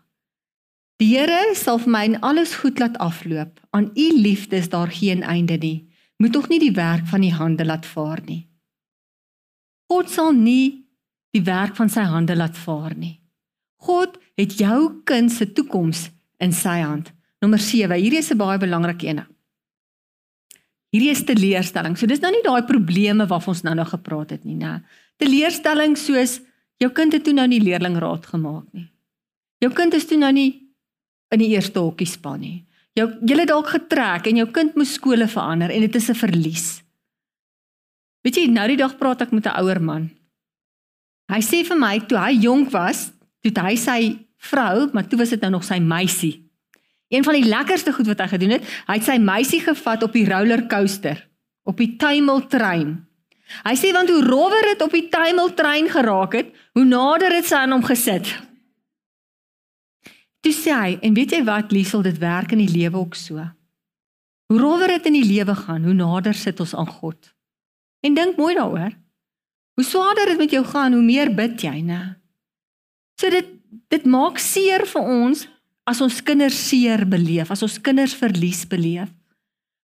Die 0.99 1.11
Here 1.13 1.55
sal 1.59 1.81
vir 1.83 1.93
my 1.95 2.03
en 2.07 2.21
alles 2.27 2.55
goed 2.63 2.81
laat 2.83 2.99
afloop. 3.05 3.59
Aan 3.77 3.91
u 3.93 4.07
liefde 4.17 4.57
is 4.57 4.71
daar 4.73 4.91
geen 4.91 5.23
einde 5.23 5.59
nie. 5.61 5.91
Moet 6.19 6.33
tog 6.33 6.49
nie 6.49 6.59
die 6.63 6.75
werk 6.75 7.07
van 7.11 7.23
die 7.23 7.35
hande 7.35 7.67
laat 7.67 7.87
vaar 7.87 8.23
nie. 8.27 8.47
God 9.93 10.11
sal 10.11 10.33
nie 10.33 10.89
die 11.37 11.45
werk 11.45 11.77
van 11.77 11.93
sy 11.93 12.07
hande 12.09 12.37
laat 12.37 12.57
vaar 12.59 12.97
nie. 12.97 13.19
God 13.85 14.17
het 14.41 14.57
jou 14.59 15.03
kind 15.07 15.31
se 15.33 15.47
toekoms 15.53 16.09
in 16.43 16.57
sy 16.57 16.81
hand. 16.81 17.13
Nommer 17.45 17.61
7. 17.61 17.95
Hierdie 17.95 18.25
is 18.25 18.33
'n 18.33 18.39
baie 18.39 18.59
belangrike 18.59 19.07
een. 19.07 19.23
Hierdie 20.99 21.15
is 21.15 21.23
teleurstelling. 21.23 21.95
So 21.95 22.11
dis 22.11 22.19
nou 22.19 22.33
nie 22.35 22.43
daai 22.43 22.67
probleme 22.67 23.23
waarvan 23.31 23.55
ons 23.55 23.63
nou 23.63 23.75
nog 23.79 23.93
gepraat 23.95 24.35
het 24.35 24.43
nie, 24.43 24.57
né? 24.59 24.83
Teleurstelling 25.23 25.95
soos 25.95 26.41
Jou 26.79 26.91
kind 26.95 27.15
het 27.15 27.25
toe 27.27 27.35
nou 27.35 27.47
nie 27.51 27.61
leerlingraad 27.63 28.27
gemaak 28.31 28.67
nie. 28.77 28.87
Jou 29.63 29.73
kind 29.75 29.95
is 29.99 30.07
toe 30.07 30.19
nou 30.19 30.31
nie 30.35 30.51
in 31.35 31.43
die 31.43 31.51
eerste 31.57 31.83
hokkie 31.83 32.07
span 32.07 32.41
nie. 32.43 32.59
Jou 32.99 33.09
jy 33.27 33.39
het 33.41 33.51
dalk 33.51 33.73
getrek 33.75 34.29
en 34.31 34.39
jou 34.39 34.47
kind 34.55 34.79
moes 34.79 34.95
skole 34.99 35.27
verander 35.31 35.75
en 35.75 35.83
dit 35.83 35.97
is 35.97 36.11
'n 36.11 36.15
verlies. 36.15 36.83
Weet 38.23 38.37
jy, 38.37 38.47
nou 38.47 38.67
die 38.69 38.77
dag 38.77 38.99
praat 38.99 39.23
ek 39.23 39.33
met 39.33 39.47
'n 39.47 39.59
ouer 39.59 39.81
man. 39.81 40.11
Hy 41.29 41.41
sê 41.41 41.65
vir 41.67 41.77
my 41.77 41.99
toe 41.99 42.19
hy 42.19 42.33
jonk 42.41 42.71
was, 42.71 43.13
toe 43.43 43.53
hy 43.63 43.77
sy 43.77 44.19
vrou, 44.39 44.91
maar 44.93 45.09
toe 45.09 45.19
was 45.19 45.31
dit 45.31 45.41
nou 45.41 45.51
nog 45.51 45.65
sy 45.65 45.79
meisie. 45.79 46.48
Een 47.09 47.25
van 47.25 47.39
die 47.39 47.49
lekkerste 47.49 47.93
goed 47.93 48.11
wat 48.11 48.21
hy 48.21 48.29
gedoen 48.35 48.57
het, 48.59 48.67
hy 48.89 48.99
het 48.99 49.07
sy 49.07 49.17
meisie 49.23 49.61
gevat 49.65 50.03
op 50.05 50.17
die 50.17 50.27
roller 50.29 50.67
coaster, 50.69 51.23
op 51.65 51.79
die 51.81 51.95
tuimeltrein. 52.01 52.99
Hy 53.65 53.75
sê 53.81 53.95
want 53.97 54.11
hoe 54.13 54.21
rower 54.27 54.75
dit 54.75 54.83
op 54.85 54.93
die 54.93 55.07
tuimeltrein 55.09 55.89
geraak 55.89 56.37
het, 56.37 56.53
hoe 56.77 56.85
nader 56.85 57.33
het 57.39 57.49
sy 57.49 57.63
aan 57.65 57.73
hom 57.79 57.87
gesit. 57.87 58.29
Toe 60.45 60.53
sê 60.55 60.75
hy, 60.77 60.91
en 61.03 61.17
weet 61.17 61.33
jy 61.35 61.43
wat, 61.49 61.73
Liesel, 61.73 62.05
dit 62.05 62.21
werk 62.21 62.53
in 62.55 62.61
die 62.63 62.71
lewe 62.71 63.01
ook 63.01 63.17
so. 63.19 63.41
Hoe 64.49 64.61
rower 64.61 64.93
dit 64.99 65.09
in 65.11 65.19
die 65.19 65.27
lewe 65.27 65.57
gaan, 65.57 65.85
hoe 65.85 65.97
nader 65.97 66.37
sit 66.37 66.61
ons 66.61 66.77
aan 66.77 66.89
God. 66.89 67.33
En 68.05 68.15
dink 68.15 68.37
mooi 68.37 68.55
daaroor. 68.55 68.93
Hoe 69.79 69.85
swaarder 69.85 70.33
dit 70.33 70.39
met 70.39 70.55
jou 70.55 70.65
gaan, 70.67 70.93
hoe 70.93 71.03
meer 71.03 71.33
bid 71.35 71.61
jy, 71.63 71.81
né? 71.87 72.19
So 73.21 73.31
dit 73.33 73.55
dit 73.93 74.05
maak 74.09 74.39
seer 74.41 74.87
vir 74.89 75.05
ons 75.05 75.43
as 75.89 76.03
ons 76.05 76.21
kinders 76.23 76.59
seer 76.69 77.07
beleef, 77.09 77.51
as 77.51 77.63
ons 77.65 77.79
kinders 77.81 78.15
verlies 78.15 78.67
beleef. 78.69 79.09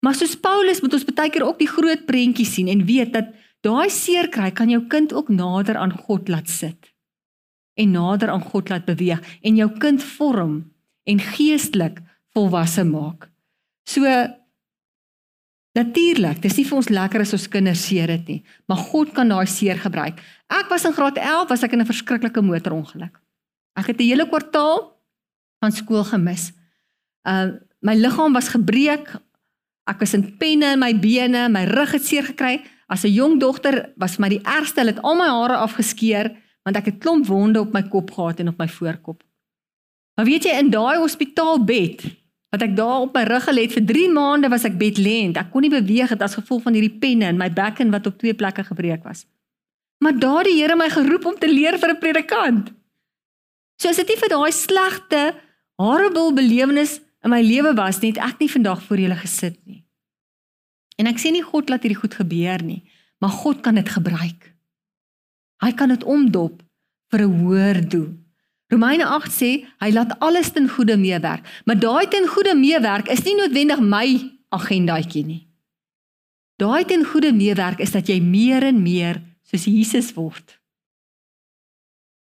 Maar 0.02 0.14
soos 0.14 0.36
Paulus 0.38 0.80
moet 0.80 0.94
ons 0.94 1.04
baie 1.10 1.30
keer 1.34 1.42
ook 1.42 1.58
die 1.58 1.70
groot 1.70 2.06
prentjie 2.06 2.46
sien 2.46 2.68
en 2.70 2.86
weet 2.86 3.12
dat 3.16 3.34
Daai 3.66 3.90
seer 3.90 4.28
kry 4.30 4.52
kan 4.54 4.70
jou 4.70 4.84
kind 4.90 5.12
ook 5.12 5.32
nader 5.34 5.76
aan 5.80 5.90
God 6.06 6.28
laat 6.30 6.50
sit 6.50 6.92
en 7.78 7.94
nader 7.94 8.30
aan 8.30 8.42
God 8.42 8.70
laat 8.70 8.86
beweeg 8.86 9.22
en 9.42 9.58
jou 9.58 9.68
kind 9.82 10.02
vorm 10.02 10.54
en 11.06 11.22
geestelik 11.22 12.00
volwasse 12.34 12.84
maak. 12.86 13.28
So 13.86 14.06
natuurlik, 15.78 16.40
dis 16.42 16.58
nie 16.58 16.66
vir 16.66 16.78
ons 16.78 16.90
lekker 16.90 17.22
as 17.22 17.34
ons 17.34 17.46
kinders 17.50 17.84
seer 17.86 18.10
het 18.10 18.30
nie, 18.30 18.40
maar 18.70 18.82
God 18.90 19.12
kan 19.14 19.30
daai 19.30 19.46
seer 19.50 19.78
gebruik. 19.78 20.18
Ek 20.50 20.70
was 20.70 20.86
in 20.86 20.94
graad 20.94 21.18
11 21.22 21.50
was 21.50 21.62
ek 21.62 21.74
in 21.74 21.82
'n 21.82 21.90
verskriklike 21.90 22.42
motorongeluk. 22.42 23.14
Ek 23.78 23.86
het 23.86 23.98
'n 23.98 24.10
hele 24.10 24.26
kwartaal 24.26 24.97
van 25.60 25.72
skool 25.72 26.04
gemis. 26.04 26.52
Uh 27.28 27.58
my 27.78 27.94
liggaam 27.94 28.34
was 28.34 28.48
gebreek. 28.50 29.12
Ek 29.86 30.00
was 30.02 30.14
in 30.14 30.36
penne 30.36 30.72
in 30.74 30.80
my 30.82 30.90
bene, 30.98 31.44
my 31.48 31.62
rug 31.64 31.92
het 31.94 32.04
seer 32.04 32.24
gekry. 32.26 32.58
As 32.90 33.04
'n 33.04 33.14
jong 33.14 33.38
dogter 33.40 33.92
was 33.96 34.18
my 34.18 34.28
die 34.28 34.42
ergste, 34.42 34.80
hulle 34.80 34.94
het 34.94 35.02
al 35.02 35.14
my 35.14 35.28
hare 35.28 35.56
afgeskeer 35.56 36.34
want 36.64 36.76
ek 36.76 36.84
het 36.84 36.98
klomp 36.98 37.26
wonde 37.26 37.60
op 37.60 37.72
my 37.72 37.82
kop 37.82 38.10
gehad 38.10 38.40
en 38.40 38.48
op 38.48 38.58
my 38.58 38.68
voorkop. 38.68 39.22
Maar 40.16 40.26
weet 40.26 40.44
jy 40.44 40.58
in 40.58 40.70
daai 40.70 40.98
hospitaalbed 40.98 42.02
wat 42.50 42.62
ek 42.62 42.76
daar 42.76 43.04
op 43.06 43.14
my 43.14 43.22
rug 43.28 43.44
gelê 43.44 43.62
het 43.66 43.72
vir 43.76 43.84
3 43.86 44.08
maande 44.12 44.48
was 44.48 44.64
ek 44.64 44.78
bedlend. 44.80 45.36
Ek 45.36 45.50
kon 45.52 45.62
nie 45.64 45.70
beweeg 45.70 46.08
het 46.10 46.22
as 46.22 46.34
gevolg 46.34 46.62
van 46.62 46.76
hierdie 46.76 46.98
penne 47.00 47.28
in 47.28 47.40
my 47.40 47.50
bekken 47.52 47.90
wat 47.90 48.06
op 48.06 48.18
twee 48.18 48.34
plekke 48.34 48.64
gebreek 48.64 49.04
was. 49.04 49.26
Maar 50.04 50.18
daar 50.18 50.44
die 50.44 50.56
Here 50.60 50.76
my 50.76 50.88
geroep 50.90 51.24
om 51.24 51.38
te 51.38 51.48
leer 51.48 51.78
vir 51.78 51.90
'n 51.90 51.98
predikant. 51.98 52.72
So 53.80 53.88
as 53.88 53.96
dit 53.96 54.08
nie 54.08 54.16
vir 54.16 54.28
daai 54.28 54.52
slegte 54.52 55.34
horrible 55.78 56.32
belewenis 56.34 56.98
in 57.24 57.32
my 57.32 57.40
lewe 57.42 57.74
was 57.78 58.00
nie, 58.02 58.12
het 58.14 58.22
ek 58.22 58.42
nie 58.42 58.50
vandag 58.50 58.82
voor 58.86 59.02
julle 59.02 59.18
gesit 59.18 59.58
nie. 59.66 59.82
En 60.98 61.06
ek 61.10 61.20
sê 61.22 61.30
nie 61.34 61.44
God 61.46 61.70
laat 61.70 61.84
hierdie 61.86 62.00
goed 62.00 62.16
gebeur 62.18 62.62
nie, 62.66 62.82
maar 63.22 63.34
God 63.34 63.62
kan 63.62 63.78
dit 63.78 63.88
gebruik. 63.88 64.52
Hy 65.62 65.70
kan 65.78 65.90
dit 65.94 66.04
omdop 66.06 66.62
vir 67.10 67.20
'n 67.26 67.38
hoër 67.42 67.88
doel. 67.88 68.10
Romeine 68.68 69.06
8 69.06 69.32
sê 69.32 69.50
hy 69.80 69.90
laat 69.92 70.18
alles 70.20 70.52
ten 70.52 70.68
goeie 70.68 70.96
meewerk, 70.96 71.46
maar 71.64 71.78
daai 71.78 72.06
ten 72.08 72.26
goeie 72.28 72.54
meewerk 72.54 73.08
is 73.08 73.24
nie 73.24 73.34
noodwendig 73.34 73.80
my 73.80 74.08
agendaatjie 74.48 75.24
nie. 75.24 75.48
Daai 76.58 76.84
ten 76.84 77.04
goeie 77.04 77.32
meewerk 77.32 77.80
is 77.80 77.94
dat 77.94 78.08
jy 78.08 78.20
meer 78.20 78.62
en 78.62 78.82
meer 78.82 79.22
soos 79.42 79.64
Jesus 79.64 80.12
word. 80.14 80.60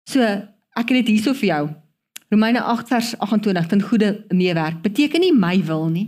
So, 0.10 0.22
ek 0.76 0.90
het 0.90 1.06
dit 1.06 1.08
hierso 1.14 1.34
vir 1.34 1.48
jou. 1.48 1.66
Romeine 2.32 2.62
8 2.64 2.88
vers 2.88 3.18
28 3.18 3.68
ten 3.68 3.82
goeie 3.82 4.12
meewerk 4.30 4.82
beteken 4.82 5.20
nie 5.20 5.34
my 5.36 5.58
wil 5.68 5.90
nie. 5.92 6.08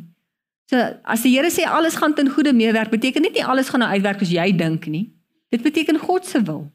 So 0.71 0.79
as 1.03 1.25
die 1.25 1.33
Here 1.35 1.51
sê 1.51 1.67
alles 1.67 1.97
gaan 1.99 2.15
ten 2.15 2.31
goeie 2.31 2.53
meewerk, 2.55 2.93
beteken 2.93 3.27
dit 3.27 3.39
nie 3.39 3.45
alles 3.45 3.69
gaan 3.69 3.83
nou 3.83 3.91
uitwerk 3.91 4.23
as 4.23 4.31
jy 4.31 4.47
dink 4.55 4.87
nie. 4.87 5.09
Dit 5.51 5.65
beteken 5.65 5.99
God 5.99 6.25
se 6.25 6.39
wil. 6.47 6.69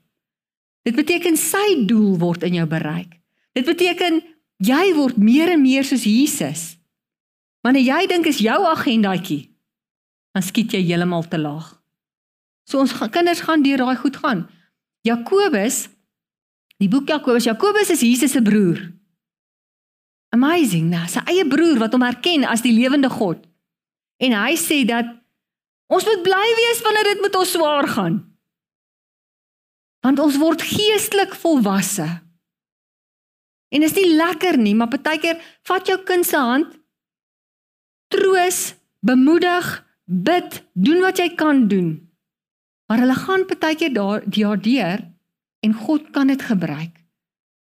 Dit 0.84 0.94
beteken 0.96 1.36
sy 1.40 1.86
doel 1.88 2.18
word 2.20 2.44
in 2.44 2.60
jou 2.60 2.66
bereik. 2.68 3.16
Dit 3.56 3.64
beteken 3.64 4.20
jy 4.60 4.84
word 4.94 5.16
meer 5.16 5.54
en 5.54 5.62
meer 5.64 5.84
soos 5.84 6.04
Jesus. 6.04 6.76
Wanneer 7.64 7.88
jy 7.88 8.06
dink 8.12 8.28
is 8.28 8.38
jou 8.44 8.58
agendaatjie, 8.68 9.48
dan 10.36 10.44
skiet 10.44 10.76
jy 10.76 10.84
heeltemal 10.92 11.24
te 11.26 11.40
laag. 11.40 11.72
So 12.68 12.78
ons 12.84 12.92
gaan, 12.92 13.10
kinders 13.10 13.42
gaan 13.42 13.64
deur 13.64 13.80
daai 13.80 13.96
goed 13.96 14.20
gaan. 14.20 14.44
Jakobus 15.08 15.88
Die 16.78 16.86
boek 16.86 17.08
Jakobus, 17.10 17.48
Jakobus 17.48 17.90
is 17.90 18.04
Jesus 18.06 18.36
se 18.36 18.42
broer. 18.42 18.78
Amazing, 20.34 20.90
nou, 20.92 21.06
sy 21.08 21.22
eie 21.30 21.44
broer 21.48 21.78
wat 21.80 21.94
hom 21.96 22.04
erken 22.04 22.44
as 22.44 22.60
die 22.64 22.74
lewende 22.76 23.08
God. 23.12 23.40
En 24.20 24.34
hy 24.36 24.56
sê 24.60 24.82
dat 24.88 25.08
ons 25.88 26.04
moet 26.04 26.24
bly 26.26 26.48
wees 26.58 26.82
wanneer 26.84 27.14
dit 27.14 27.22
met 27.24 27.38
ons 27.38 27.52
swaar 27.56 27.88
gaan. 27.88 28.18
Want 30.04 30.20
ons 30.20 30.36
word 30.40 30.64
geestelik 30.68 31.32
volwasse. 31.38 32.06
En 33.72 33.84
is 33.84 33.96
nie 33.96 34.10
lekker 34.16 34.60
nie, 34.60 34.74
maar 34.76 34.92
partykeer 34.92 35.40
vat 35.68 35.88
jou 35.88 35.96
kind 36.08 36.26
se 36.26 36.36
hand, 36.36 36.76
troos, 38.12 38.60
bemoedig, 39.04 39.72
bid, 40.04 40.62
doen 40.72 41.02
wat 41.04 41.20
jy 41.20 41.28
kan 41.40 41.66
doen. 41.72 41.90
Maar 42.88 43.04
hulle 43.04 43.16
gaan 43.16 43.48
partykeer 43.48 43.92
daar 43.96 44.24
daardeur 44.24 45.04
en 45.64 45.74
God 45.74 46.08
kan 46.12 46.32
dit 46.32 46.42
gebruik 46.42 46.97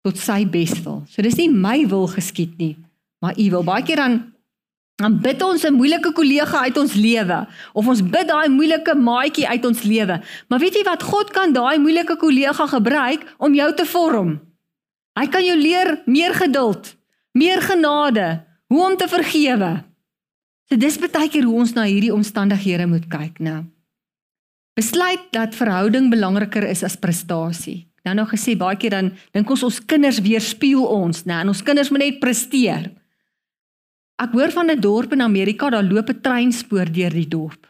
tot 0.05 0.21
sy 0.21 0.43
beswil. 0.45 1.01
So 1.09 1.25
dis 1.25 1.37
nie 1.39 1.49
my 1.49 1.81
wil 1.89 2.07
geskied 2.11 2.55
nie, 2.61 2.75
maar 3.23 3.37
u 3.37 3.49
wil. 3.55 3.65
Baie 3.65 3.85
keer 3.85 4.03
dan 4.03 4.21
dan 4.95 5.17
bid 5.19 5.41
ons 5.43 5.65
'n 5.67 5.75
moeilike 5.75 6.13
kollega 6.15 6.63
uit 6.63 6.77
ons 6.77 6.93
lewe 6.93 7.47
of 7.73 7.87
ons 7.87 8.01
bid 8.01 8.27
daai 8.27 8.47
moeilike 8.47 8.95
maatjie 8.95 9.47
uit 9.47 9.65
ons 9.65 9.81
lewe. 9.83 10.21
Maar 10.47 10.59
weet 10.59 10.75
jy 10.75 10.83
wat 10.83 11.03
God 11.03 11.31
kan 11.31 11.51
daai 11.53 11.77
moeilike 11.79 12.15
kollega 12.15 12.67
gebruik 12.67 13.35
om 13.37 13.53
jou 13.53 13.73
te 13.73 13.85
vorm? 13.85 14.39
Hy 15.19 15.27
kan 15.27 15.43
jou 15.43 15.57
leer 15.57 16.01
meer 16.05 16.33
geduld, 16.33 16.95
meer 17.33 17.61
genade, 17.61 18.45
hoe 18.67 18.85
om 18.85 18.97
te 18.97 19.07
vergewe. 19.07 19.83
So 20.69 20.75
dis 20.75 20.97
baie 20.97 21.29
keer 21.29 21.43
hoe 21.43 21.59
ons 21.59 21.73
na 21.73 21.83
hierdie 21.83 22.13
omstandighede 22.13 22.87
moet 22.87 23.07
kyk, 23.07 23.39
né? 23.39 23.65
Besluit 24.75 25.31
dat 25.31 25.55
verhouding 25.55 26.09
belangriker 26.09 26.63
is 26.63 26.83
as 26.83 26.95
prestasie. 26.95 27.87
Nou 28.05 28.13
nou 28.15 28.27
gesê 28.29 28.53
baie 28.57 28.77
keer 28.77 28.93
dan 28.93 29.11
dink 29.33 29.49
ons 29.49 29.63
ons 29.65 29.79
kinders 29.89 30.21
weerspieël 30.21 30.85
ons, 30.85 31.23
né? 31.25 31.39
En 31.41 31.49
ons 31.49 31.63
kinders 31.65 31.89
moet 31.89 32.03
net 32.03 32.19
presteer. 32.21 32.91
Ek 34.21 34.31
hoor 34.37 34.51
van 34.53 34.69
'n 34.71 34.79
dorp 34.79 35.13
in 35.13 35.21
Amerika, 35.21 35.69
daar 35.69 35.83
loop 35.83 36.09
'n 36.09 36.21
treinspoor 36.21 36.91
deur 36.91 37.09
die 37.09 37.27
dorp. 37.27 37.67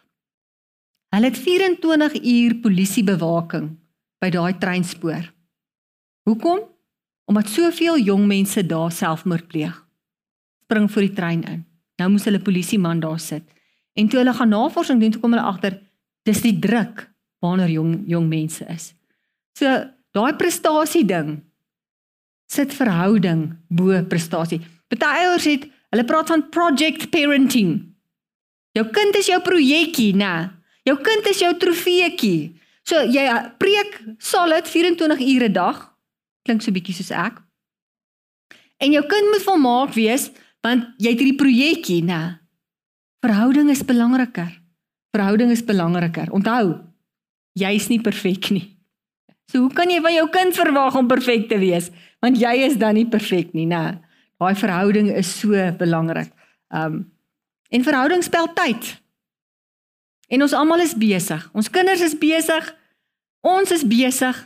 Hulle 1.15 1.25
het 1.25 1.37
24 1.37 2.13
uur 2.23 2.55
polisiebewaking 2.55 3.77
by 4.19 4.29
daai 4.29 4.57
treinspoor. 4.57 5.33
Hoekom? 6.23 6.59
Omdat 7.25 7.49
soveel 7.49 7.97
jong 7.99 8.27
mense 8.27 8.65
daar 8.65 8.91
selfmoord 8.91 9.47
pleeg. 9.47 9.85
Spring 10.63 10.91
voor 10.91 11.01
die 11.01 11.13
trein 11.13 11.43
in. 11.43 11.65
Nou 11.97 12.09
moes 12.09 12.25
hulle 12.25 12.39
polisieman 12.39 12.99
daar 12.99 13.19
sit. 13.19 13.43
En 13.93 14.07
toe 14.07 14.19
hulle 14.19 14.33
gaan 14.33 14.49
navorsing 14.49 14.99
doen, 14.99 15.11
toe 15.11 15.21
kom 15.21 15.31
hulle 15.31 15.45
agter 15.45 15.79
dis 16.23 16.41
die 16.41 16.59
druk 16.59 17.05
waaronder 17.39 17.69
jong 17.69 18.03
jong 18.09 18.27
mense 18.27 18.65
is. 18.73 18.93
So 19.57 19.71
daai 20.15 20.33
prestasie 20.39 21.05
ding 21.05 21.43
sit 22.47 22.71
verhouding 22.73 23.57
bo 23.67 23.99
prestasie. 24.07 24.61
Party 24.87 25.25
ouers 25.25 25.47
het 25.49 25.65
Hulle 25.95 26.03
praat 26.03 26.27
van 26.27 26.41
project 26.51 27.07
parenting. 27.09 27.77
Jou 28.75 28.83
kind 28.91 29.15
is 29.15 29.29
jou 29.31 29.39
projekkie, 29.39 30.11
né? 30.11 30.51
Jou 30.83 30.97
kind 30.99 31.27
is 31.31 31.39
jou 31.39 31.53
trofeetjie. 31.55 32.57
So 32.83 32.99
jy 33.07 33.23
preek 33.61 34.01
solid 34.19 34.67
24 34.67 35.23
ure 35.23 35.47
'n 35.47 35.53
dag. 35.53 35.95
Klink 36.43 36.61
so 36.61 36.71
bietjie 36.71 36.93
soos 36.93 37.11
ek. 37.11 37.41
En 38.83 38.91
jou 38.91 39.05
kind 39.07 39.31
moet 39.31 39.43
volmaak 39.47 39.93
wees 39.93 40.31
want 40.61 40.83
jy 40.99 41.09
het 41.09 41.19
hierdie 41.19 41.39
projekkie, 41.39 42.03
né? 42.03 42.39
Verhouding 43.23 43.69
is 43.69 43.83
belangriker. 43.83 44.51
Verhouding 45.15 45.51
is 45.51 45.63
belangriker. 45.63 46.27
Onthou, 46.31 46.83
jy's 47.53 47.87
nie 47.87 48.01
perfek 48.01 48.51
nie. 48.51 48.74
So 49.51 49.61
hoe 49.65 49.73
kan 49.73 49.89
jy 49.89 50.01
van 50.01 50.15
jou 50.15 50.25
kind 50.33 50.55
verwag 50.57 50.95
om 50.97 51.07
perfek 51.07 51.49
te 51.49 51.59
wees? 51.61 51.91
Want 52.23 52.39
jy 52.41 52.53
is 52.65 52.77
dan 52.81 52.97
nie 52.97 53.05
perfek 53.09 53.53
nie, 53.53 53.67
né? 53.69 53.99
Daai 54.41 54.55
verhouding 54.57 55.11
is 55.13 55.29
so 55.39 55.53
belangrik. 55.79 56.31
Um 56.73 57.05
en 57.73 57.83
verhouding 57.83 58.21
spel 58.23 58.47
tyd. 58.55 58.93
En 60.29 60.41
ons 60.45 60.53
almal 60.53 60.83
is 60.85 60.93
besig. 60.97 61.41
Ons 61.53 61.69
kinders 61.69 62.01
is 62.01 62.13
besig. 62.17 62.67
Ons 63.45 63.73
is 63.73 63.83
besig. 63.85 64.37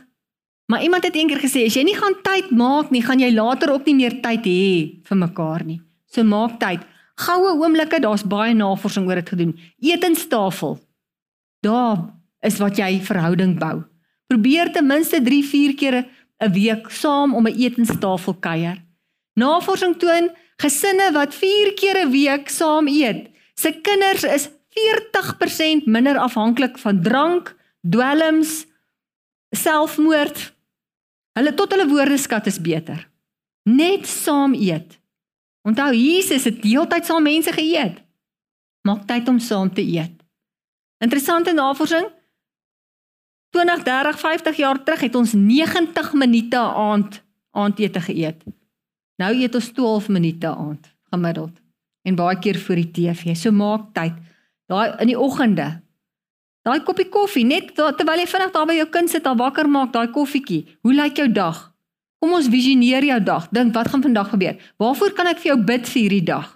Maar 0.70 0.82
iemand 0.82 1.04
het 1.04 1.16
eendag 1.16 1.42
gesê 1.42 1.64
as 1.66 1.76
jy 1.76 1.82
nie 1.86 1.96
gaan 1.98 2.16
tyd 2.22 2.50
maak 2.54 2.92
nie, 2.94 3.02
gaan 3.02 3.20
jy 3.20 3.32
later 3.34 3.72
ook 3.74 3.88
nie 3.88 3.96
meer 3.98 4.20
tyd 4.22 4.44
hê 4.46 4.64
vir 5.06 5.18
mekaar 5.18 5.64
nie. 5.66 5.80
So 6.06 6.22
maak 6.26 6.60
tyd. 6.62 6.84
Goue 7.20 7.56
oomblikke, 7.58 8.00
daar's 8.00 8.22
baie 8.24 8.54
navorsing 8.54 9.08
oor 9.08 9.20
dit 9.20 9.32
gedoen. 9.34 9.54
Etenstafel. 9.82 10.78
Daar 11.64 12.06
is 12.46 12.60
wat 12.62 12.78
jy 12.78 13.00
verhouding 13.04 13.58
bou. 13.60 13.82
Probeer 14.30 14.70
ten 14.70 14.86
minste 14.86 15.18
3-4 15.22 15.74
kere 15.74 16.06
'n 16.38 16.52
week 16.52 16.90
saam 16.90 17.34
om 17.34 17.46
'n 17.46 17.56
etenstafel 17.58 18.34
kuier. 18.34 18.78
Navorsing 19.34 19.96
toon 19.98 20.30
gesinne 20.56 21.12
wat 21.12 21.34
4 21.34 21.74
keer 21.74 22.06
'n 22.06 22.10
week 22.10 22.48
saam 22.48 22.86
eet, 22.86 23.30
se 23.54 23.72
kinders 23.72 24.24
is 24.24 24.48
40% 24.70 25.86
minder 25.86 26.18
afhanklik 26.18 26.78
van 26.78 27.02
drank, 27.02 27.56
dwelms, 27.80 28.66
selfmoord. 29.50 30.54
Hulle 31.32 31.54
tot 31.54 31.70
hulle 31.70 31.88
woordeskat 31.88 32.46
is 32.46 32.60
beter. 32.60 33.08
Net 33.62 34.06
saam 34.06 34.54
eet. 34.54 34.98
Onthou 35.62 35.94
Jesus 35.94 36.44
het 36.44 36.62
heeltyd 36.62 37.04
saam 37.06 37.22
mense 37.22 37.52
geëet. 37.52 37.98
Maak 38.82 39.06
tyd 39.06 39.28
om 39.28 39.38
saam 39.38 39.74
te 39.74 39.82
eet. 39.82 40.14
Interessante 40.98 41.52
navorsing. 41.52 42.06
20, 43.50 43.82
30, 43.82 44.20
50 44.20 44.56
jaar 44.56 44.82
terug 44.84 45.00
het 45.00 45.14
ons 45.14 45.32
90 45.32 46.12
minute 46.12 46.58
aand 46.58 47.22
aandete 47.50 48.00
geëet. 48.00 48.44
Nou 49.18 49.32
eet 49.34 49.54
ons 49.54 49.72
12 49.74 50.08
minute 50.08 50.46
aand 50.46 50.90
gemiddeld 51.10 51.56
en 52.02 52.16
baie 52.16 52.38
keer 52.38 52.58
voor 52.58 52.78
die 52.80 52.90
TV. 52.90 53.34
So 53.36 53.52
maak 53.52 53.90
tyd. 53.92 54.14
Daai 54.70 54.94
in 55.02 55.10
die 55.10 55.18
oggende. 55.18 55.80
Daai 56.62 56.80
koppie 56.84 57.08
koffie 57.08 57.44
net 57.44 57.74
terwyl 57.74 58.22
jy 58.22 58.28
vinnig 58.30 58.52
daar 58.54 58.68
by 58.68 58.76
jou 58.78 58.86
kind 58.92 59.10
sit, 59.10 59.26
al 59.26 59.36
wakker 59.40 59.68
maak 59.68 59.92
daai 59.92 60.12
koffietjie. 60.14 60.62
Hoe 60.84 60.94
lyk 60.94 61.18
jou 61.18 61.28
dag? 61.32 61.66
Kom 62.20 62.34
ons 62.36 62.50
visioneer 62.52 63.04
jou 63.08 63.18
dag. 63.24 63.48
Dink 63.50 63.74
wat 63.74 63.88
gaan 63.88 64.04
vandag 64.04 64.30
gebeur? 64.34 64.60
Waarvoor 64.76 65.14
kan 65.16 65.30
ek 65.30 65.40
vir 65.40 65.54
jou 65.54 65.58
bid 65.72 65.88
vir 65.88 66.02
hierdie 66.02 66.26
dag? 66.28 66.54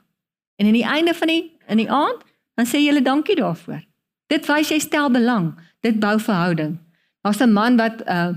En 0.61 0.68
in 0.70 0.76
die 0.76 0.86
einde 0.86 1.14
van 1.16 1.32
die 1.32 1.42
in 1.72 1.80
die 1.80 1.90
aand, 1.90 2.20
dan 2.55 2.68
sê 2.68 2.78
jy 2.82 2.90
julle 2.90 3.03
dankie 3.03 3.36
daarvoor. 3.40 3.80
Dit 4.28 4.47
wys 4.49 4.70
jy 4.70 4.78
stel 4.84 5.09
belang. 5.12 5.55
Dit 5.80 5.97
bou 6.01 6.18
verhouding. 6.20 6.76
Daar's 7.25 7.41
'n 7.41 7.53
man 7.53 7.77
wat 7.77 8.05
uh 8.07 8.37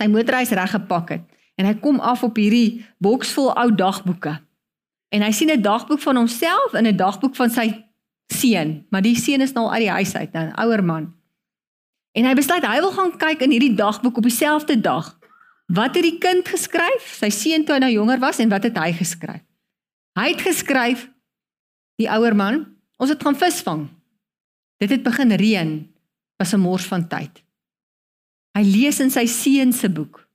sy 0.00 0.06
motorhuis 0.08 0.50
reggepak 0.56 1.08
het 1.08 1.24
en 1.60 1.66
hy 1.66 1.74
kom 1.74 2.00
af 2.00 2.22
op 2.24 2.36
hierdie 2.40 2.86
boks 2.98 3.34
vol 3.36 3.52
ou 3.52 3.68
dagboeke. 3.74 4.40
En 5.12 5.22
hy 5.22 5.30
sien 5.30 5.50
'n 5.50 5.62
dagboek 5.62 6.00
van 6.00 6.16
homself 6.16 6.72
en 6.72 6.86
'n 6.86 6.96
dagboek 6.96 7.36
van 7.36 7.50
sy 7.50 7.84
seun, 8.32 8.86
maar 8.90 9.02
die 9.02 9.16
seun 9.16 9.40
is 9.40 9.52
nou 9.52 9.66
al 9.66 9.72
uit 9.72 9.80
die 9.80 9.90
huis 9.90 10.14
uit, 10.14 10.32
'n 10.32 10.52
ouer 10.56 10.84
man. 10.84 11.14
En 12.12 12.24
hy 12.24 12.34
besluit 12.34 12.66
hy 12.66 12.80
wil 12.80 12.92
gaan 12.92 13.16
kyk 13.16 13.40
in 13.40 13.50
hierdie 13.50 13.74
dagboek 13.74 14.16
op 14.16 14.22
dieselfde 14.22 14.80
dag. 14.80 15.18
Wat 15.66 15.94
het 15.94 16.02
die 16.02 16.18
kind 16.18 16.48
geskryf? 16.48 17.14
Sy 17.20 17.28
seun 17.28 17.64
toe 17.64 17.74
hy 17.74 17.80
nou 17.80 17.92
jonger 17.92 18.18
was 18.18 18.38
en 18.38 18.48
wat 18.48 18.62
het 18.62 18.78
hy 18.78 18.92
geskryf? 18.92 19.44
Hy 20.18 20.28
het 20.32 20.40
geskryf 20.40 21.06
die 21.96 22.10
ouer 22.10 22.34
man, 22.36 22.64
ons 22.96 23.10
het 23.10 23.22
gaan 23.22 23.36
visvang. 23.36 23.88
Dit 24.80 24.90
het 24.90 25.02
begin 25.02 25.30
reën, 25.30 25.94
was 26.36 26.54
'n 26.54 26.60
mors 26.60 26.84
van 26.84 27.08
tyd. 27.08 27.44
Hy 28.56 28.64
lees 28.66 28.98
in 29.00 29.12
sy 29.14 29.26
seun 29.30 29.72
se 29.72 29.88
boek 29.88 30.26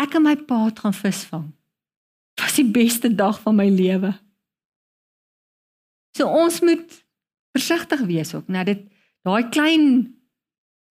Ek 0.00 0.16
en 0.16 0.24
my 0.24 0.36
pa 0.48 0.62
het 0.68 0.80
gaan 0.80 0.96
visvang. 0.96 1.48
Was 2.40 2.56
die 2.56 2.64
beste 2.64 3.10
dag 3.12 3.40
van 3.42 3.58
my 3.58 3.66
lewe. 3.68 4.14
So 6.16 6.26
ons 6.26 6.60
moet 6.64 6.94
versigtig 7.56 8.06
wees 8.08 8.32
ook, 8.34 8.48
nou 8.48 8.62
dit 8.66 8.86
daai 9.26 9.50
klein 9.52 9.84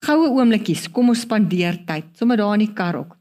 goue 0.06 0.30
oomblikies, 0.32 0.88
kom 0.94 1.12
ons 1.12 1.24
spandeer 1.26 1.82
tyd, 1.88 2.12
sommer 2.16 2.40
daar 2.40 2.56
in 2.56 2.68
die 2.68 2.76
kar 2.76 3.00
ook. 3.00 3.16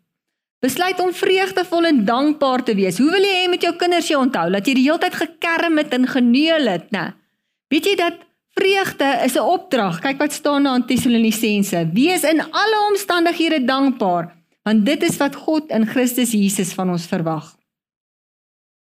Besluit 0.62 0.98
om 1.02 1.14
vreugdevol 1.14 1.88
en 1.88 2.04
dankbaar 2.06 2.64
te 2.66 2.74
wees. 2.78 2.98
Hoe 2.98 3.10
wil 3.14 3.24
jy 3.24 3.34
hê 3.34 3.48
met 3.50 3.64
jou 3.64 3.72
kinders 3.78 4.10
jy 4.10 4.18
onthou 4.18 4.48
dat 4.52 4.66
jy 4.66 4.74
die 4.78 4.86
hele 4.88 5.02
tyd 5.02 5.16
gekerm 5.18 5.78
het 5.80 5.94
en 5.94 6.06
geneul 6.10 6.70
het, 6.70 6.90
né? 6.94 7.12
Weet 7.72 7.86
jy 7.86 7.94
dat 7.98 8.24
vreugde 8.58 9.20
is 9.24 9.34
'n 9.34 9.48
opdrag. 9.56 10.00
Kyk 10.00 10.18
wat 10.18 10.32
staan 10.32 10.62
daar 10.62 10.74
in 10.74 10.86
Tessalonisense. 10.86 11.90
Wees 11.92 12.22
in 12.22 12.40
alle 12.50 12.86
omstandighede 12.90 13.64
dankbaar 13.64 14.36
want 14.62 14.86
dit 14.86 15.02
is 15.02 15.16
wat 15.16 15.34
God 15.34 15.70
in 15.70 15.86
Christus 15.86 16.32
Jesus 16.32 16.72
van 16.72 16.90
ons 16.90 17.06
verwag. 17.06 17.56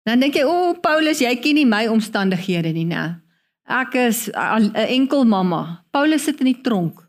Dan 0.03 0.20
dink 0.20 0.35
jy, 0.35 0.45
"O 0.45 0.49
oh, 0.49 0.81
Paulus, 0.81 1.18
jy 1.18 1.37
ken 1.37 1.55
nie 1.55 1.66
my 1.66 1.87
omstandighede 1.87 2.72
nie, 2.72 2.85
né? 2.85 3.20
Ek 3.64 3.95
is 3.95 4.31
'n 4.31 4.75
enkel 4.75 5.25
mamma." 5.25 5.85
Paulus 5.91 6.25
sit 6.25 6.41
in 6.41 6.47
die 6.47 6.61
tronk 6.61 7.09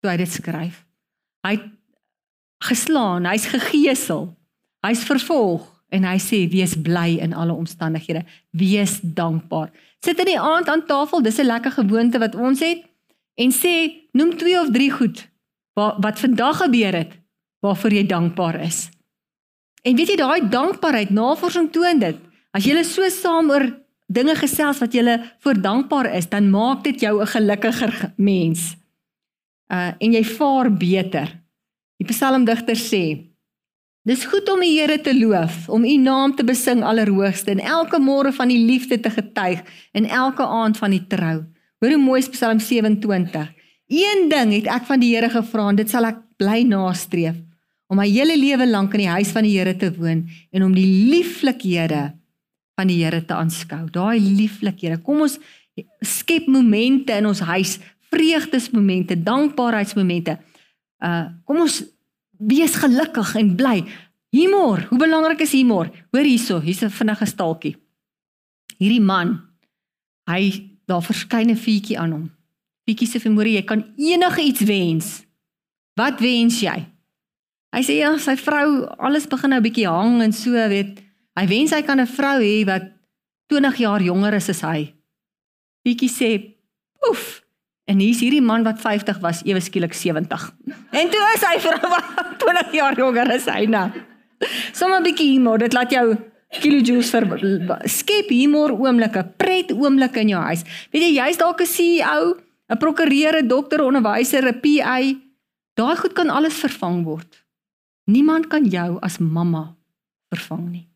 toe 0.00 0.10
hy 0.10 0.16
dit 0.16 0.28
skryf. 0.28 0.84
Hy 1.46 1.60
geslaan, 2.58 3.24
hy's 3.24 3.46
gegeesel. 3.46 4.36
Hy's 4.84 5.04
vervolg 5.04 5.64
en 5.88 6.04
hy 6.04 6.18
sê 6.18 6.44
wees 6.50 6.74
bly 6.74 7.18
in 7.22 7.32
alle 7.32 7.52
omstandighede, 7.52 8.24
wees 8.50 9.00
dankbaar. 9.00 9.70
Sit 10.04 10.20
in 10.20 10.28
die 10.28 10.40
aand 10.40 10.68
aan 10.68 10.84
tafel, 10.86 11.22
dis 11.22 11.38
'n 11.40 11.48
lekker 11.48 11.72
gewoonte 11.72 12.18
wat 12.18 12.34
ons 12.34 12.60
het 12.60 12.84
en 13.34 13.50
sê 13.50 14.04
noem 14.12 14.36
2 14.36 14.60
of 14.60 14.70
3 14.70 14.90
goed 14.90 15.28
wat 15.74 15.96
wat 16.00 16.20
vandag 16.20 16.56
gebeur 16.56 16.94
het 16.94 17.12
waarvoor 17.60 17.92
jy 17.92 18.06
dankbaar 18.06 18.60
is. 18.60 18.88
En 19.82 19.96
weet 19.96 20.08
jy 20.08 20.16
daai 20.16 20.48
dankbaarheid, 20.48 21.10
navorsing 21.10 21.70
toon 21.72 21.98
dit. 21.98 22.16
As 22.52 22.64
jy 22.64 22.82
so 22.82 23.08
saam 23.08 23.50
oor 23.50 23.64
dinge 24.06 24.34
gesels 24.34 24.78
wat 24.78 24.92
jy 24.92 25.18
voor 25.40 25.60
dankbaar 25.60 26.14
is, 26.14 26.28
dan 26.28 26.50
maak 26.50 26.84
dit 26.84 27.00
jou 27.00 27.20
'n 27.20 27.26
gelukkiger 27.26 28.12
mens. 28.16 28.76
Uh 29.72 29.92
en 29.98 30.12
jy 30.12 30.24
vaar 30.24 30.72
beter. 30.72 31.28
Die 31.98 32.06
psalmdigter 32.06 32.76
sê: 32.76 33.33
Dis 34.04 34.26
goed 34.28 34.44
om 34.52 34.60
die 34.60 34.74
Here 34.74 34.98
te 35.00 35.14
loof, 35.16 35.62
om 35.72 35.84
U 35.88 35.94
naam 35.96 36.34
te 36.36 36.44
besing 36.44 36.82
allerhoogste 36.84 37.54
en 37.54 37.60
elke 37.64 37.96
môre 37.96 38.34
van 38.36 38.50
die 38.52 38.60
liefde 38.60 38.98
te 39.00 39.08
getuig 39.08 39.62
en 39.96 40.04
elke 40.04 40.44
aand 40.44 40.76
van 40.76 40.92
die 40.92 41.06
trou. 41.08 41.38
Hoor 41.80 41.94
hoe 41.94 42.00
mooi 42.02 42.20
Psalm 42.34 42.60
27. 42.60 43.46
Een 43.88 44.26
ding 44.28 44.52
het 44.58 44.68
ek 44.74 44.84
van 44.90 45.00
die 45.00 45.14
Here 45.14 45.30
gevra 45.32 45.70
en 45.70 45.80
dit 45.80 45.88
sal 45.88 46.04
ek 46.10 46.20
bly 46.36 46.60
nastreef 46.68 47.40
om 47.88 47.96
my 48.00 48.04
hele 48.10 48.36
lewe 48.36 48.66
lank 48.68 48.92
in 48.92 49.06
die 49.06 49.14
huis 49.14 49.32
van 49.32 49.48
die 49.48 49.54
Here 49.56 49.72
te 49.80 49.88
woon 49.96 50.26
en 50.52 50.68
om 50.68 50.76
die 50.76 51.08
lieflikhede 51.08 52.04
van 52.76 52.92
die 52.92 53.00
Here 53.00 53.22
te 53.24 53.40
aanskou. 53.40 53.86
Daai 53.88 54.20
lieflikhede. 54.20 55.00
Kom 55.00 55.24
ons 55.24 55.38
skep 56.04 56.44
momente 56.44 57.16
in 57.16 57.32
ons 57.32 57.40
huis, 57.48 57.78
vreugdesmomente, 58.12 59.16
dankbaarheidsmomente. 59.24 60.36
Uh 61.00 61.24
kom 61.48 61.64
ons 61.64 61.80
wees 62.48 62.74
gelukkig 62.74 63.34
en 63.40 63.56
bly. 63.56 63.84
Humor, 64.34 64.86
hoe 64.90 64.98
belangrik 64.98 65.40
is 65.40 65.52
humor? 65.54 65.90
Hoor 66.10 66.26
hierso, 66.26 66.60
hier's 66.60 66.82
'n 66.82 66.90
vinnige 66.90 67.26
staaltjie. 67.26 67.76
Hierdie 68.78 69.00
man, 69.00 69.40
hy 70.26 70.70
daar 70.86 71.02
verskyn 71.02 71.50
'n 71.50 71.56
vuurtjie 71.56 71.98
aan 71.98 72.12
hom. 72.12 72.30
Vuurtjie 72.86 73.08
sê 73.08 73.20
vir 73.20 73.32
môre 73.32 73.52
jy 73.52 73.62
kan 73.62 73.84
enige 73.96 74.42
iets 74.42 74.60
wens. 74.60 75.24
Wat 75.96 76.20
wens 76.20 76.60
jy? 76.60 76.86
Hy 77.74 77.82
sê 77.82 77.98
ja, 77.98 78.18
sy 78.18 78.36
vrou, 78.36 78.86
alles 78.98 79.26
begin 79.26 79.50
nou 79.50 79.58
'n 79.58 79.62
bietjie 79.62 79.88
hang 79.88 80.22
en 80.22 80.32
so, 80.32 80.50
weet. 80.50 81.02
Hy 81.36 81.46
wens 81.46 81.70
hy 81.70 81.82
kan 81.82 82.00
'n 82.00 82.06
vrou 82.06 82.40
hê 82.40 82.64
wat 82.66 82.82
20 83.48 83.76
jaar 83.76 84.02
jonger 84.02 84.34
is 84.34 84.48
as 84.48 84.60
hy. 84.60 84.94
Bietjie 85.84 86.08
sê, 86.08 86.54
"Oef." 87.08 87.43
En 87.84 88.00
hier's 88.00 88.20
hierdie 88.24 88.42
man 88.42 88.64
wat 88.64 88.80
50 88.80 89.18
was, 89.20 89.42
ewe 89.44 89.60
skielik 89.60 89.92
70. 89.92 90.46
En 90.96 91.10
toe 91.12 91.24
is 91.34 91.42
hy 91.44 91.56
wat 91.64 92.12
20 92.44 92.72
jaar 92.72 92.96
jonger 92.96 93.34
is 93.34 93.48
hy 93.50 93.66
nou. 93.68 93.88
Sommige 94.72 95.02
bietjie 95.10 95.34
humor, 95.34 95.60
dit 95.60 95.76
laat 95.76 95.92
jou 95.92 96.06
kilojoules 96.62 97.10
ver 97.10 97.26
skep 97.90 98.30
humor 98.30 98.72
oomblikke, 98.76 99.24
pret 99.40 99.72
oomblikke 99.74 100.22
in 100.22 100.32
jou 100.34 100.42
huis. 100.48 100.64
Weet 100.94 101.06
jy, 101.08 101.12
jy's 101.18 101.40
dalk 101.40 101.60
'n 101.60 101.66
CEO, 101.66 102.36
'n 102.70 102.78
prokureur, 102.78 103.42
'n 103.42 103.48
dokter, 103.48 103.82
onderwyser, 103.82 104.46
'n 104.48 104.60
PA. 104.60 104.98
Daai 105.74 105.96
goed 105.96 106.14
kan 106.14 106.30
alles 106.30 106.54
vervang 106.54 107.04
word. 107.04 107.44
Niemand 108.06 108.48
kan 108.48 108.64
jou 108.64 108.98
as 109.02 109.18
mamma 109.18 109.74
vervang 110.30 110.70
nie. 110.70 110.88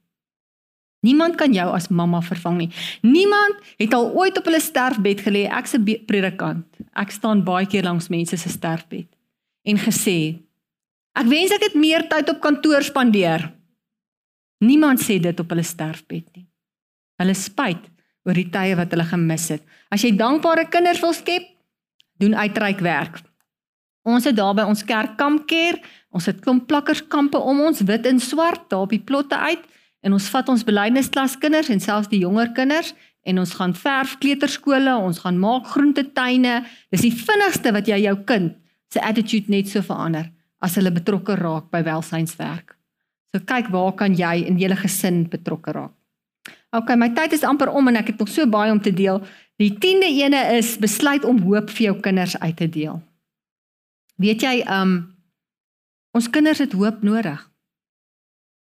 Niemand 1.06 1.36
kan 1.38 1.52
jou 1.54 1.66
as 1.74 1.88
mamma 1.88 2.20
vervang 2.26 2.56
nie. 2.58 2.68
Niemand 3.06 3.60
het 3.78 3.94
al 3.94 4.10
ooit 4.18 4.38
op 4.38 4.48
hulle 4.48 4.60
sterfbed 4.60 5.22
gelê, 5.22 5.46
ek's 5.46 5.74
'n 5.74 5.84
predikant. 6.06 6.66
Ek 6.94 7.10
staan 7.10 7.44
baie 7.44 7.66
keer 7.66 7.84
langs 7.84 8.08
mense 8.08 8.36
se 8.36 8.48
sterfbed 8.48 9.06
en 9.64 9.76
gesê, 9.76 10.38
ek 11.14 11.26
wens 11.26 11.52
ek 11.52 11.62
het 11.62 11.74
meer 11.74 12.08
tyd 12.08 12.28
op 12.30 12.40
kantoor 12.40 12.82
spandeer. 12.82 13.52
Niemand 14.60 15.00
sê 15.00 15.20
dit 15.20 15.40
op 15.40 15.48
hulle 15.48 15.62
sterfbed 15.62 16.26
nie. 16.34 16.46
Hulle 17.18 17.34
spyt 17.34 17.84
oor 18.24 18.34
die 18.34 18.50
tye 18.50 18.76
wat 18.76 18.90
hulle 18.90 19.04
gemis 19.04 19.48
het. 19.48 19.62
As 19.90 20.02
jy 20.02 20.16
dankbare 20.16 20.68
kinders 20.68 21.00
wil 21.00 21.12
skep, 21.12 21.46
doen 22.18 22.34
uitreik 22.34 22.80
werk. 22.80 23.22
Ons 24.02 24.24
het 24.24 24.36
daar 24.36 24.54
by 24.54 24.62
ons 24.62 24.84
kerk 24.84 25.16
kampkeer 25.16 25.78
Ons 26.14 26.28
het 26.30 26.40
klomp 26.40 26.66
plakkerskampe 26.70 27.38
om 27.38 27.60
ons 27.68 27.82
wit 27.88 28.06
en 28.08 28.20
swart 28.20 28.68
daar 28.72 28.86
op 28.86 28.94
die 28.94 29.02
plotte 29.04 29.36
uit 29.36 29.64
en 30.04 30.14
ons 30.14 30.28
vat 30.32 30.48
ons 30.52 30.64
belydensklas 30.64 31.36
kinders 31.42 31.70
en 31.72 31.82
selfs 31.82 32.10
die 32.12 32.22
jonger 32.22 32.52
kinders 32.56 32.94
en 33.28 33.40
ons 33.42 33.52
gaan 33.58 33.74
verf 33.76 34.16
kleuterskole, 34.22 34.94
ons 34.96 35.20
gaan 35.24 35.38
maak 35.40 35.66
groentetuine. 35.74 36.62
Dis 36.94 37.04
die 37.04 37.12
vinnigste 37.12 37.74
wat 37.76 37.90
jy 37.90 38.00
jou 38.06 38.14
kind 38.28 38.54
se 38.92 39.02
attitude 39.04 39.52
net 39.52 39.68
so 39.68 39.84
verander 39.84 40.30
as 40.64 40.78
hulle 40.78 40.94
betrokke 40.94 41.36
raak 41.38 41.68
by 41.74 41.82
welsynswerk. 41.86 42.72
So 43.34 43.44
kyk 43.44 43.68
waar 43.74 43.92
kan 43.98 44.16
jy 44.16 44.46
in 44.48 44.56
julle 44.60 44.78
gesin 44.78 45.26
betrokke 45.28 45.74
raak. 45.76 45.92
OK, 46.76 46.94
my 47.00 47.10
tyd 47.16 47.34
is 47.36 47.44
amper 47.48 47.70
om 47.72 47.88
en 47.88 48.00
ek 48.00 48.12
het 48.12 48.22
nog 48.22 48.30
so 48.32 48.48
baie 48.48 48.72
om 48.72 48.80
te 48.80 48.92
deel. 48.92 49.20
Die 49.60 49.70
10de 49.74 50.08
ene 50.22 50.40
is 50.56 50.76
besluit 50.80 51.24
om 51.24 51.40
hoop 51.44 51.70
vir 51.74 51.90
jou 51.90 51.94
kinders 52.04 52.36
uit 52.40 52.56
te 52.56 52.68
deel. 52.68 53.00
Weet 54.18 54.44
jy, 54.44 54.56
um 54.72 54.98
Ons 56.18 56.30
kinders 56.32 56.58
het 56.58 56.72
hoop 56.72 57.02
nodig. 57.06 57.40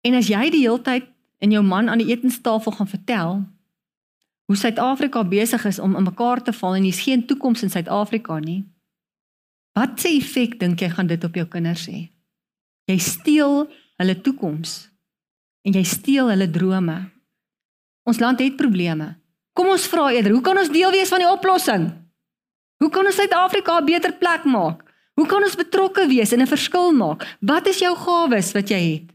En 0.04 0.14
as 0.16 0.28
jy 0.30 0.46
die 0.52 0.62
heeltyd 0.64 1.08
in 1.44 1.52
jou 1.52 1.62
man 1.64 1.90
aan 1.92 2.00
die 2.00 2.10
etenstafel 2.12 2.72
gaan 2.72 2.88
vertel 2.88 3.42
hoe 4.44 4.56
Suid-Afrika 4.56 5.24
besig 5.24 5.64
is 5.64 5.78
om 5.80 5.96
in 5.96 6.04
mekaar 6.04 6.42
te 6.44 6.52
val 6.52 6.76
en 6.76 6.84
hier's 6.84 7.00
geen 7.04 7.24
toekoms 7.26 7.64
in 7.64 7.72
Suid-Afrika 7.72 8.38
nie. 8.44 8.62
Wat 9.76 9.96
se 10.00 10.12
effek 10.12 10.58
dink 10.60 10.82
jy 10.84 10.90
gaan 10.92 11.08
dit 11.08 11.24
op 11.24 11.36
jou 11.38 11.46
kinders 11.50 11.86
hê? 11.88 12.06
Jy 12.90 12.98
steel 13.00 13.64
hulle 14.00 14.16
toekoms 14.20 14.76
en 15.64 15.76
jy 15.78 15.84
steel 15.88 16.28
hulle 16.28 16.50
drome. 16.52 16.98
Ons 18.04 18.20
land 18.20 18.42
het 18.44 18.58
probleme. 18.60 19.14
Kom 19.56 19.70
ons 19.72 19.88
vra 19.88 20.10
eerder, 20.12 20.34
hoe 20.36 20.44
kan 20.44 20.60
ons 20.60 20.72
deel 20.72 20.92
wees 20.92 21.08
van 21.08 21.24
die 21.24 21.30
oplossing? 21.30 21.88
Hoe 22.82 22.90
kan 22.92 23.06
ons 23.06 23.16
Suid-Afrika 23.16 23.80
'n 23.80 23.86
beter 23.86 24.12
plek 24.12 24.44
maak? 24.44 24.84
Hoe 25.14 25.26
kan 25.26 25.42
ons 25.42 25.56
betrokke 25.56 26.06
wees 26.06 26.32
en 26.32 26.42
'n 26.42 26.46
verskil 26.46 26.92
maak? 26.92 27.24
Wat 27.40 27.66
is 27.66 27.78
jou 27.78 27.96
gawes 27.96 28.52
wat 28.52 28.68
jy 28.68 28.82
het? 28.92 29.08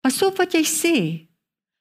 Pas 0.00 0.22
op 0.22 0.36
wat 0.36 0.52
jy 0.52 0.64
sê. 0.64 1.29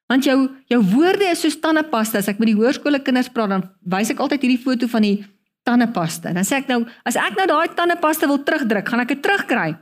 Want 0.10 0.26
jou 0.26 0.38
jou 0.72 0.80
woorde 0.93 1.28
is 1.30 1.43
soos 1.43 1.60
tandepasta. 1.62 2.22
As 2.22 2.30
ek 2.32 2.39
met 2.41 2.49
die 2.51 2.57
hoërskole 2.57 3.01
kinders 3.05 3.30
praat, 3.34 3.53
dan 3.53 3.68
wys 3.93 4.10
ek 4.14 4.24
altyd 4.24 4.45
hierdie 4.45 4.64
foto 4.64 4.89
van 4.89 5.05
die 5.05 5.20
tandepasta. 5.68 6.34
Dan 6.34 6.47
sê 6.47 6.64
ek 6.64 6.72
nou, 6.72 6.82
as 7.05 7.20
ek 7.20 7.38
nou 7.38 7.45
daai 7.51 7.76
tandepasta 7.78 8.30
wil 8.30 8.41
terugdruk, 8.43 8.89
gaan 8.89 9.05
ek 9.05 9.14
dit 9.14 9.24
terugkry. 9.26 9.76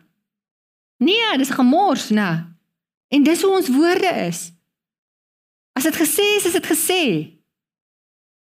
Nee, 0.99 1.31
dis 1.39 1.53
gemors, 1.53 2.09
né? 2.11 2.29
En 3.13 3.23
dis 3.23 3.41
hoe 3.45 3.53
ons 3.55 3.71
woorde 3.71 4.11
is. 4.27 4.49
As 5.77 5.85
dit 5.87 5.95
gesê 5.95 6.25
is, 6.39 6.47
is 6.49 6.57
dit 6.57 6.67
gesê. 6.67 7.03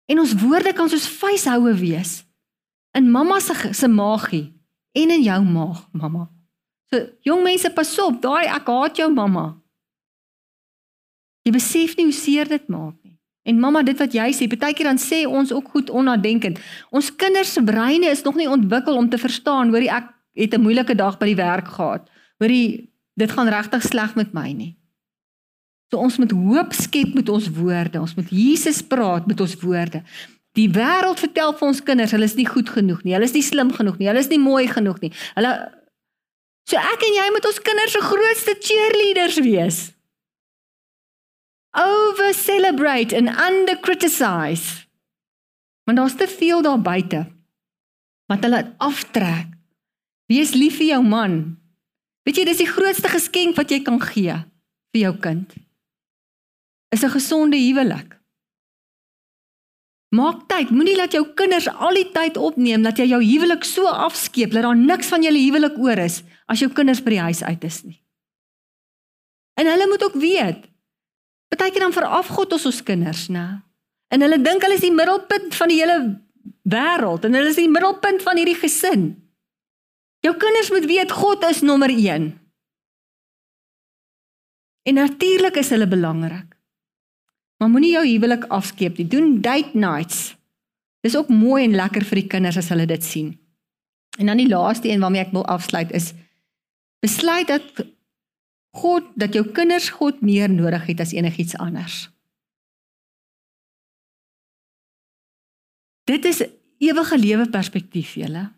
En 0.09 0.21
ons 0.23 0.37
woorde 0.41 0.73
kan 0.73 0.89
soos 0.89 1.09
vuishoue 1.19 1.73
wees 1.77 2.21
in 2.95 3.11
mamma 3.11 3.39
se 3.39 3.73
se 3.73 3.87
maagie 3.87 4.53
en 4.91 5.11
in 5.11 5.23
jou 5.23 5.41
maag, 5.43 5.87
mamma. 5.91 6.29
So 6.89 7.01
jong 7.27 7.43
mense 7.43 7.69
pas 7.75 7.91
op, 7.99 8.21
daai 8.21 8.47
ek 8.47 8.69
haat 8.71 9.01
jou 9.01 9.09
mamma. 9.11 9.49
Jy 11.45 11.53
besef 11.53 11.93
nie 11.97 12.07
hoe 12.09 12.15
seer 12.15 12.49
dit 12.49 12.67
maak 12.73 12.95
nie. 13.03 13.13
En 13.45 13.59
mamma, 13.61 13.83
dit 13.85 13.97
wat 14.01 14.13
jy 14.17 14.31
sê, 14.33 14.47
baie 14.49 14.73
keer 14.73 14.89
dan 14.89 14.97
sê 15.01 15.21
ons 15.29 15.51
ook 15.53 15.67
goed 15.75 15.91
onnadenkend. 15.93 16.57
Ons 16.89 17.11
kinders 17.13 17.53
se 17.53 17.61
breine 17.61 18.09
is 18.09 18.23
nog 18.25 18.39
nie 18.39 18.49
ontwikkel 18.49 18.97
om 18.97 19.09
te 19.09 19.19
verstaan, 19.21 19.69
hoorie 19.69 19.91
ek 19.93 20.09
het 20.33 20.55
'n 20.57 20.61
moeilike 20.61 20.95
dag 20.95 21.19
by 21.19 21.25
die 21.25 21.37
werk 21.37 21.67
gehad. 21.67 22.09
Hoorie, 22.39 22.89
dit 23.15 23.31
gaan 23.31 23.47
regtig 23.47 23.83
sleg 23.83 24.15
met 24.15 24.33
my 24.33 24.51
nie. 24.51 24.75
So 25.91 25.99
ons 26.01 26.17
moet 26.17 26.31
hoop 26.31 26.73
skep 26.73 27.13
met 27.13 27.29
ons 27.29 27.49
woorde. 27.49 28.01
Ons 28.01 28.15
moet 28.15 28.29
Jesus 28.29 28.81
praat 28.81 29.27
met 29.27 29.39
ons 29.39 29.55
woorde. 29.55 30.01
Die 30.53 30.69
wêreld 30.69 31.19
vertel 31.19 31.53
vir 31.53 31.67
ons 31.67 31.83
kinders, 31.83 32.11
hulle 32.11 32.23
is 32.25 32.35
nie 32.35 32.47
goed 32.47 32.69
genoeg 32.69 33.03
nie. 33.03 33.13
Hulle 33.13 33.25
is 33.25 33.33
nie 33.33 33.43
slim 33.43 33.71
genoeg 33.71 33.97
nie. 33.97 34.07
Hulle 34.07 34.19
is 34.19 34.29
nie 34.29 34.39
mooi 34.39 34.67
genoeg 34.67 34.99
nie. 35.01 35.11
Hulle 35.35 35.71
So 36.65 36.77
ek 36.81 37.03
en 37.05 37.13
jy 37.13 37.25
moet 37.29 37.45
ons 37.45 37.59
kinders 37.61 37.91
se 37.93 38.01
grootste 38.01 38.55
cheerleaders 38.57 39.35
wees. 39.45 39.94
Over 41.75 42.33
celebrate 42.33 43.15
and 43.15 43.29
under 43.29 43.79
criticize. 43.79 44.87
Want 45.83 45.97
daar's 45.97 46.15
te 46.15 46.27
veel 46.27 46.61
daar 46.61 46.81
buite 46.81 47.27
wat 48.25 48.41
hulle 48.43 48.73
aftrek. 48.77 49.51
Wees 50.25 50.55
lief 50.57 50.79
vir 50.79 50.95
jou 50.95 51.03
man. 51.05 51.35
Weet 52.25 52.39
jy 52.39 52.45
dis 52.47 52.63
die 52.63 52.69
grootste 52.69 53.11
geskenk 53.11 53.57
wat 53.59 53.69
jy 53.69 53.83
kan 53.85 53.99
gee 54.01 54.33
vir 54.95 55.01
jou 55.03 55.13
kind. 55.21 55.53
Is 56.89 57.03
'n 57.03 57.13
gesonde 57.13 57.57
huwelik. 57.57 58.15
Maak 60.15 60.47
tyd. 60.47 60.69
Moenie 60.69 60.95
laat 60.95 61.11
jou 61.11 61.25
kinders 61.33 61.67
al 61.67 61.93
die 61.93 62.11
tyd 62.11 62.37
opneem 62.37 62.81
dat 62.81 62.97
jy 62.97 63.05
jou 63.05 63.21
huwelik 63.23 63.63
so 63.63 63.85
afskeep 63.85 64.51
dat 64.51 64.63
daar 64.63 64.77
niks 64.77 65.07
van 65.07 65.23
julle 65.23 65.41
huwelik 65.41 65.77
oor 65.77 65.97
is 65.97 66.23
as 66.47 66.59
jou 66.59 66.71
kinders 66.71 67.03
by 67.03 67.09
die 67.09 67.25
huis 67.25 67.43
uit 67.43 67.63
is 67.63 67.83
nie. 67.83 67.99
En 69.59 69.67
hulle 69.67 69.87
moet 69.87 70.03
ook 70.03 70.13
weet. 70.13 70.74
Partykeer 71.55 71.87
dan 71.87 71.95
veraf 71.95 72.27
God 72.35 72.53
ons 72.57 72.65
ons 72.67 72.83
kinders, 72.83 73.27
né? 73.31 73.45
En 74.13 74.21
hulle 74.21 74.39
dink 74.41 74.63
hulle 74.63 74.77
is 74.77 74.83
die 74.83 74.93
middelpunt 74.93 75.55
van 75.55 75.71
die 75.71 75.79
hele 75.79 75.99
wêreld 76.67 77.25
en 77.25 77.37
hulle 77.37 77.51
is 77.51 77.59
die 77.59 77.71
middelpunt 77.71 78.23
van 78.25 78.39
hierdie 78.39 78.57
gesin. 78.59 79.05
Jou 80.25 80.33
kinders 80.41 80.71
moet 80.73 80.87
weet 80.89 81.13
God 81.13 81.45
is 81.47 81.61
nommer 81.65 81.91
1. 81.93 82.27
En 84.85 84.99
natuurlik 84.99 85.57
is 85.61 85.71
hulle 85.73 85.87
belangrik. 85.87 86.53
Maar 87.57 87.71
moenie 87.71 87.95
jou 87.95 88.03
huwelik 88.05 88.45
afskeep 88.53 88.97
nie. 88.97 89.07
Doen 89.07 89.39
date 89.41 89.77
nights. 89.77 90.35
Dis 91.05 91.17
ook 91.17 91.29
mooi 91.29 91.63
en 91.63 91.77
lekker 91.77 92.05
vir 92.05 92.21
die 92.21 92.29
kinders 92.29 92.59
as 92.61 92.69
hulle 92.73 92.85
dit 92.89 93.03
sien. 93.03 93.31
En 94.19 94.29
dan 94.29 94.41
die 94.41 94.49
laaste 94.49 94.89
een 94.89 95.01
waarmee 95.01 95.25
ek 95.25 95.33
wil 95.33 95.45
afsluit 95.45 95.91
is 95.91 96.13
besluit 97.05 97.47
dat 97.47 97.85
God 98.75 99.07
dat 99.15 99.33
jou 99.33 99.45
kinders 99.55 99.89
God 99.95 100.19
meer 100.21 100.51
nodig 100.51 100.83
het 100.89 100.99
as 100.99 101.13
enigiets 101.15 101.55
anders. 101.55 102.09
Dit 106.05 106.25
is 106.25 106.43
ewige 106.83 107.17
lewe 107.17 107.47
perspektief 107.49 108.13
julle. 108.19 108.49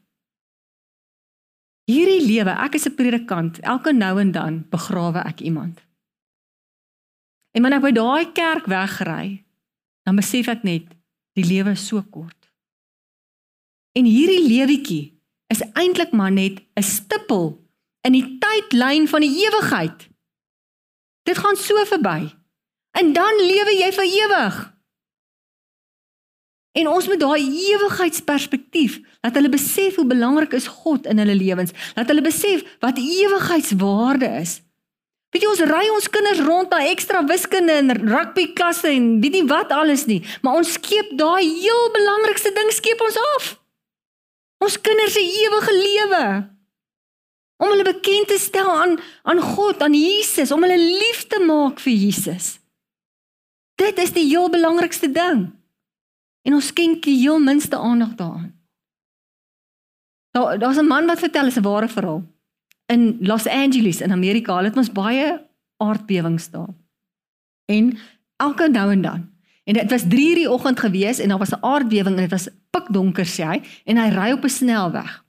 Hierdie 1.87 2.25
lewe, 2.25 2.51
ek 2.65 2.75
is 2.75 2.87
'n 2.87 2.95
predikant, 2.95 3.59
elke 3.59 3.93
nou 3.93 4.19
en 4.19 4.31
dan 4.31 4.65
begrawe 4.69 5.23
ek 5.23 5.39
iemand. 5.39 5.79
En 7.55 7.61
wanneer 7.61 7.79
ek 7.79 7.85
by 7.85 7.91
daai 7.91 8.31
kerk 8.33 8.65
wegry, 8.65 9.45
dan 10.03 10.15
besef 10.15 10.47
ek 10.47 10.63
net 10.63 10.83
die 11.33 11.45
lewe 11.45 11.71
is 11.71 11.87
so 11.87 12.01
kort. 12.01 12.51
En 13.93 14.05
hierdie 14.05 14.47
lewetjie 14.47 15.17
is 15.47 15.63
eintlik 15.73 16.11
maar 16.11 16.31
net 16.31 16.61
'n 16.75 16.83
stippel 16.83 17.66
in 18.07 18.15
die 18.15 18.37
tydlyn 18.41 19.07
van 19.11 19.23
die 19.25 19.33
ewigheid. 19.43 20.07
Dit 21.27 21.37
gaan 21.43 21.59
so 21.59 21.83
verby. 21.89 22.31
En 22.97 23.13
dan 23.13 23.41
lewe 23.43 23.75
jy 23.75 23.91
vir 23.93 24.07
ewig. 24.23 24.59
En 26.77 26.87
ons 26.87 27.07
moet 27.09 27.19
daai 27.19 27.41
ewigheidsperspektief, 27.41 28.99
dat 29.25 29.35
hulle 29.35 29.49
besef 29.49 29.97
hoe 29.97 30.05
belangrik 30.05 30.53
is 30.53 30.69
God 30.83 31.07
in 31.09 31.17
hulle 31.17 31.35
lewens, 31.35 31.73
dat 31.97 32.09
hulle 32.11 32.21
besef 32.21 32.63
wat 32.85 33.01
ewigheidswaarde 33.01 34.29
is. 34.43 34.59
Weet 35.33 35.43
jy 35.43 35.49
ons 35.51 35.63
ry 35.67 35.85
ons 35.91 36.09
kinders 36.13 36.43
rond 36.45 36.71
na 36.71 36.83
ekstra 36.87 37.23
wiskunde 37.27 37.73
en 37.81 37.95
rugby 38.07 38.45
klasse 38.55 38.91
en 38.93 39.17
weet 39.23 39.39
nie 39.39 39.47
wat 39.49 39.73
alles 39.75 40.05
nie, 40.07 40.21
maar 40.45 40.61
ons 40.61 40.77
skeep 40.77 41.09
daai 41.19 41.43
heel 41.43 41.89
belangrikste 41.97 42.53
ding 42.55 42.69
skeep 42.71 43.01
ons 43.03 43.17
af. 43.35 43.49
Ons 44.63 44.77
kinders 44.81 45.17
se 45.17 45.25
ewige 45.25 45.73
lewe. 45.81 46.23
Om 47.57 47.71
hulle 47.73 47.83
bekend 47.83 48.27
te 48.27 48.37
stel 48.37 48.69
aan 48.69 48.99
aan 49.23 49.41
God, 49.41 49.81
aan 49.81 49.93
Jesus, 49.93 50.51
om 50.51 50.61
hulle 50.61 50.77
lief 50.77 51.25
te 51.27 51.39
maak 51.45 51.79
vir 51.79 51.93
Jesus. 51.93 52.59
Dit 53.77 53.97
is 53.97 54.13
die 54.13 54.25
heel 54.25 54.49
belangrikste 54.49 55.09
ding. 55.11 55.49
En 56.45 56.53
ons 56.57 56.69
skenk 56.73 57.03
die 57.03 57.17
heel 57.19 57.39
minste 57.39 57.77
aandag 57.77 58.15
daaraan. 58.15 58.53
Daar 60.31 60.59
daar's 60.59 60.77
'n 60.77 60.87
man 60.87 61.05
wat 61.05 61.19
vertel 61.19 61.49
'n 61.49 61.61
ware 61.61 61.87
verhaal. 61.87 62.23
In 62.85 63.17
Los 63.19 63.47
Angeles 63.47 64.01
in 64.01 64.11
Amerika, 64.11 64.55
hulle 64.55 64.67
het 64.67 64.77
ons 64.77 64.91
baie 64.91 65.45
aardbewings 65.77 66.49
daar. 66.49 66.73
En 67.65 67.97
elke 68.35 68.69
nou 68.69 68.91
en 68.91 69.01
dan. 69.01 69.29
En 69.63 69.73
dit 69.73 69.91
was 69.91 70.03
3:00 70.03 70.07
die 70.35 70.51
oggend 70.51 70.79
gewees 70.79 71.19
en 71.19 71.29
daar 71.29 71.37
was 71.37 71.51
'n 71.51 71.63
aardbewing 71.63 72.15
en 72.15 72.21
dit 72.21 72.31
was 72.31 72.49
pikdonker 72.69 73.25
sê 73.25 73.43
hy 73.43 73.61
en 73.83 73.97
hy 73.97 74.09
ry 74.09 74.31
op 74.31 74.43
'n 74.43 74.49
snelweg. 74.49 75.25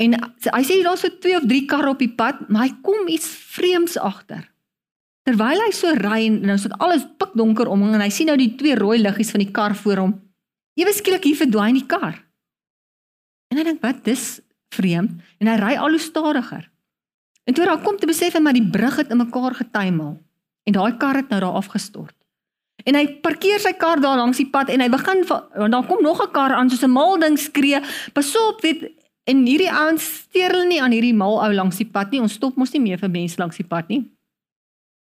En 0.00 0.16
hy 0.16 0.62
sê 0.64 0.80
daar's 0.84 1.02
so 1.04 1.12
2 1.12 1.36
of 1.36 1.46
3 1.48 1.66
karre 1.68 1.92
op 1.92 2.00
die 2.00 2.12
pad, 2.16 2.40
maar 2.48 2.64
hy 2.68 2.72
kom 2.84 3.08
iets 3.12 3.28
vreemds 3.28 3.98
agter. 4.00 4.46
Terwyl 5.28 5.60
hy 5.60 5.70
so 5.76 5.92
ry 5.98 6.22
en 6.24 6.40
nou 6.48 6.56
sit 6.58 6.72
alles 6.80 7.04
pikdonker 7.20 7.68
om 7.68 7.84
hom 7.84 7.96
en 7.98 8.04
hy 8.04 8.08
sien 8.14 8.30
nou 8.30 8.38
die 8.40 8.54
twee 8.56 8.78
rooi 8.78 8.96
liggies 9.02 9.32
van 9.34 9.44
die 9.44 9.52
kar 9.52 9.76
voor 9.76 10.00
hom. 10.06 10.14
Ewe 10.80 10.94
skielik 10.96 11.26
hier 11.28 11.36
verdwyn 11.36 11.76
die 11.76 11.86
kar. 11.86 12.16
En 13.52 13.58
hy 13.58 13.64
dink, 13.64 13.82
"Wat? 13.82 14.04
Dis 14.04 14.40
vreemd." 14.72 15.20
En 15.40 15.46
hy 15.46 15.56
ry 15.56 15.74
al 15.76 15.90
hoe 15.90 15.98
stadiger. 15.98 16.70
En 17.44 17.54
toe 17.54 17.64
raak 17.64 17.84
kom 17.84 17.98
te 17.98 18.06
besef 18.06 18.32
hy 18.32 18.40
maar 18.40 18.56
die 18.56 18.70
brug 18.70 18.96
het 18.96 19.10
in 19.10 19.18
mekaar 19.18 19.54
getuimel 19.54 20.22
en 20.64 20.72
daai 20.72 20.96
kar 20.96 21.16
het 21.16 21.28
nou 21.28 21.40
daar 21.40 21.58
afgestort. 21.58 22.14
En 22.84 22.94
hy 22.94 23.06
parkeer 23.20 23.60
sy 23.60 23.72
kar 23.72 24.00
daar 24.00 24.16
langs 24.16 24.36
die 24.36 24.48
pad 24.50 24.68
en 24.68 24.80
hy 24.80 24.88
begin 24.88 25.24
want 25.26 25.72
daar 25.72 25.86
kom 25.86 26.02
nog 26.02 26.22
'n 26.22 26.32
kar 26.32 26.52
aan 26.52 26.70
soos 26.70 26.82
'n 26.82 26.90
mal 26.90 27.18
ding 27.18 27.38
skree. 27.38 27.80
Pasop, 28.12 28.60
weet 28.60 28.99
en 29.24 29.42
hierdie 29.46 29.70
ouens 29.70 30.04
steur 30.04 30.54
hulle 30.54 30.68
nie 30.68 30.80
aan 30.82 30.92
hierdie 30.92 31.14
mal 31.14 31.40
ou 31.42 31.50
langs 31.54 31.76
die 31.76 31.88
pad 31.88 32.10
nie. 32.10 32.20
Ons 32.20 32.38
stop 32.38 32.56
mos 32.56 32.72
nie 32.72 32.80
meer 32.80 32.98
vir 32.98 33.10
mense 33.10 33.38
langs 33.40 33.56
die 33.56 33.66
pad 33.66 33.88
nie. 33.88 34.04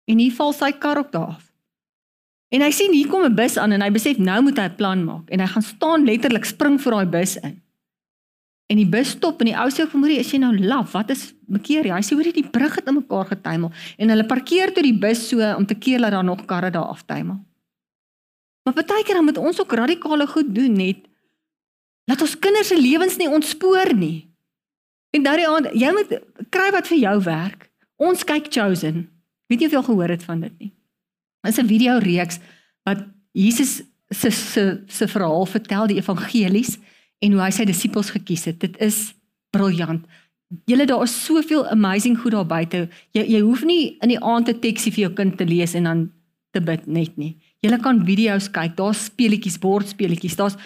En 0.06 0.18
hier 0.18 0.32
val 0.32 0.52
sy 0.52 0.72
kar 0.72 0.98
ook 0.98 1.12
daar 1.12 1.36
af. 1.36 1.44
En 2.54 2.62
hy 2.62 2.70
sien 2.70 2.92
hier 2.94 3.08
kom 3.10 3.24
'n 3.24 3.34
bus 3.34 3.56
aan 3.58 3.72
en 3.72 3.82
hy 3.82 3.90
besef 3.90 4.18
nou 4.18 4.40
moet 4.42 4.58
hy 4.58 4.68
'n 4.68 4.76
plan 4.76 5.04
maak 5.04 5.30
en 5.30 5.40
hy 5.40 5.46
gaan 5.46 5.62
staan 5.62 6.04
letterlik 6.04 6.44
spring 6.44 6.78
vir 6.80 6.92
daai 6.92 7.06
bus 7.06 7.36
in. 7.36 7.62
En 8.66 8.76
die 8.76 8.86
bus 8.86 9.10
stop 9.10 9.40
en 9.40 9.46
die 9.46 9.58
ou 9.58 9.68
sê 9.70 9.86
vir 9.86 10.00
Marie, 10.00 10.18
"Is 10.18 10.30
jy 10.30 10.38
nou 10.38 10.56
laf? 10.58 10.92
Wat 10.92 11.10
is 11.10 11.34
bekeer 11.46 11.84
jy?" 11.84 11.92
Hy 11.92 12.02
sê, 12.02 12.14
"Hoorie, 12.14 12.32
die 12.32 12.50
brug 12.50 12.74
het 12.74 12.86
in 12.86 12.94
mekaar 12.94 13.26
getuimel." 13.26 13.70
En 13.98 14.08
hulle 14.08 14.26
parkeer 14.26 14.72
toe 14.72 14.82
die 14.82 14.98
bus 14.98 15.28
so 15.28 15.54
om 15.56 15.66
te 15.66 15.74
keer 15.74 15.98
dat 15.98 16.10
daar 16.10 16.24
nog 16.24 16.44
karre 16.46 16.70
daar 16.70 16.88
aftuimel. 16.88 17.44
Maar 18.64 18.74
baie 18.74 19.04
keer 19.04 19.14
dan 19.14 19.24
moet 19.24 19.38
ons 19.38 19.60
ook 19.60 19.72
radikale 19.72 20.26
goed 20.26 20.54
doen 20.54 20.72
net 20.72 20.96
laat 22.06 22.22
ons 22.22 22.38
kinders 22.38 22.70
se 22.70 22.78
lewens 22.78 23.16
nie 23.20 23.28
ontspoor 23.28 23.94
nie. 23.94 24.26
En 25.16 25.24
daardie 25.24 25.48
aand, 25.48 25.70
jy 25.74 25.90
moet 25.94 26.16
kry 26.54 26.70
wat 26.74 26.88
vir 26.90 26.98
jou 26.98 27.16
werk. 27.26 27.68
Ons 27.96 28.24
kyk 28.28 28.50
Chosen. 28.52 29.06
Weet 29.50 29.62
jy 29.62 29.66
of 29.66 29.76
jy 29.76 29.80
al 29.80 29.88
gehoor 29.88 30.12
het 30.12 30.24
van 30.26 30.42
dit 30.44 30.54
nie? 30.58 30.72
Dit 31.46 31.52
is 31.52 31.62
'n 31.62 31.68
video 31.68 31.98
reeks 31.98 32.38
wat 32.84 33.06
Jesus 33.32 33.82
se 34.10 34.30
se 34.30 34.82
se 34.86 35.08
verhaal 35.08 35.46
vertel 35.46 35.86
die 35.86 35.98
evangelies 35.98 36.78
en 37.18 37.32
hoe 37.32 37.42
hy 37.42 37.50
sy 37.50 37.64
disippels 37.64 38.10
gekies 38.10 38.44
het. 38.44 38.60
Dit 38.60 38.76
is 38.80 39.14
briljant. 39.50 40.04
Julle 40.64 40.86
daar 40.86 41.02
is 41.02 41.24
soveel 41.24 41.66
amazing 41.68 42.18
goed 42.18 42.32
daar 42.32 42.46
buite. 42.46 42.88
Jy 43.12 43.24
jy 43.26 43.40
hoef 43.40 43.64
nie 43.64 43.96
in 44.00 44.08
die 44.08 44.20
aand 44.20 44.48
'n 44.48 44.60
teksie 44.60 44.92
vir 44.92 45.08
jou 45.08 45.12
kind 45.14 45.38
te 45.38 45.44
lees 45.44 45.74
en 45.74 45.84
dan 45.84 46.12
te 46.52 46.60
bid 46.60 46.86
net 46.86 47.16
nie. 47.16 47.36
Jy 47.60 47.78
kan 47.78 48.04
video's 48.04 48.50
kyk. 48.50 48.76
Daar's 48.76 49.04
speletjies, 49.04 49.58
bordspeletjies. 49.58 50.36
Daar's 50.36 50.56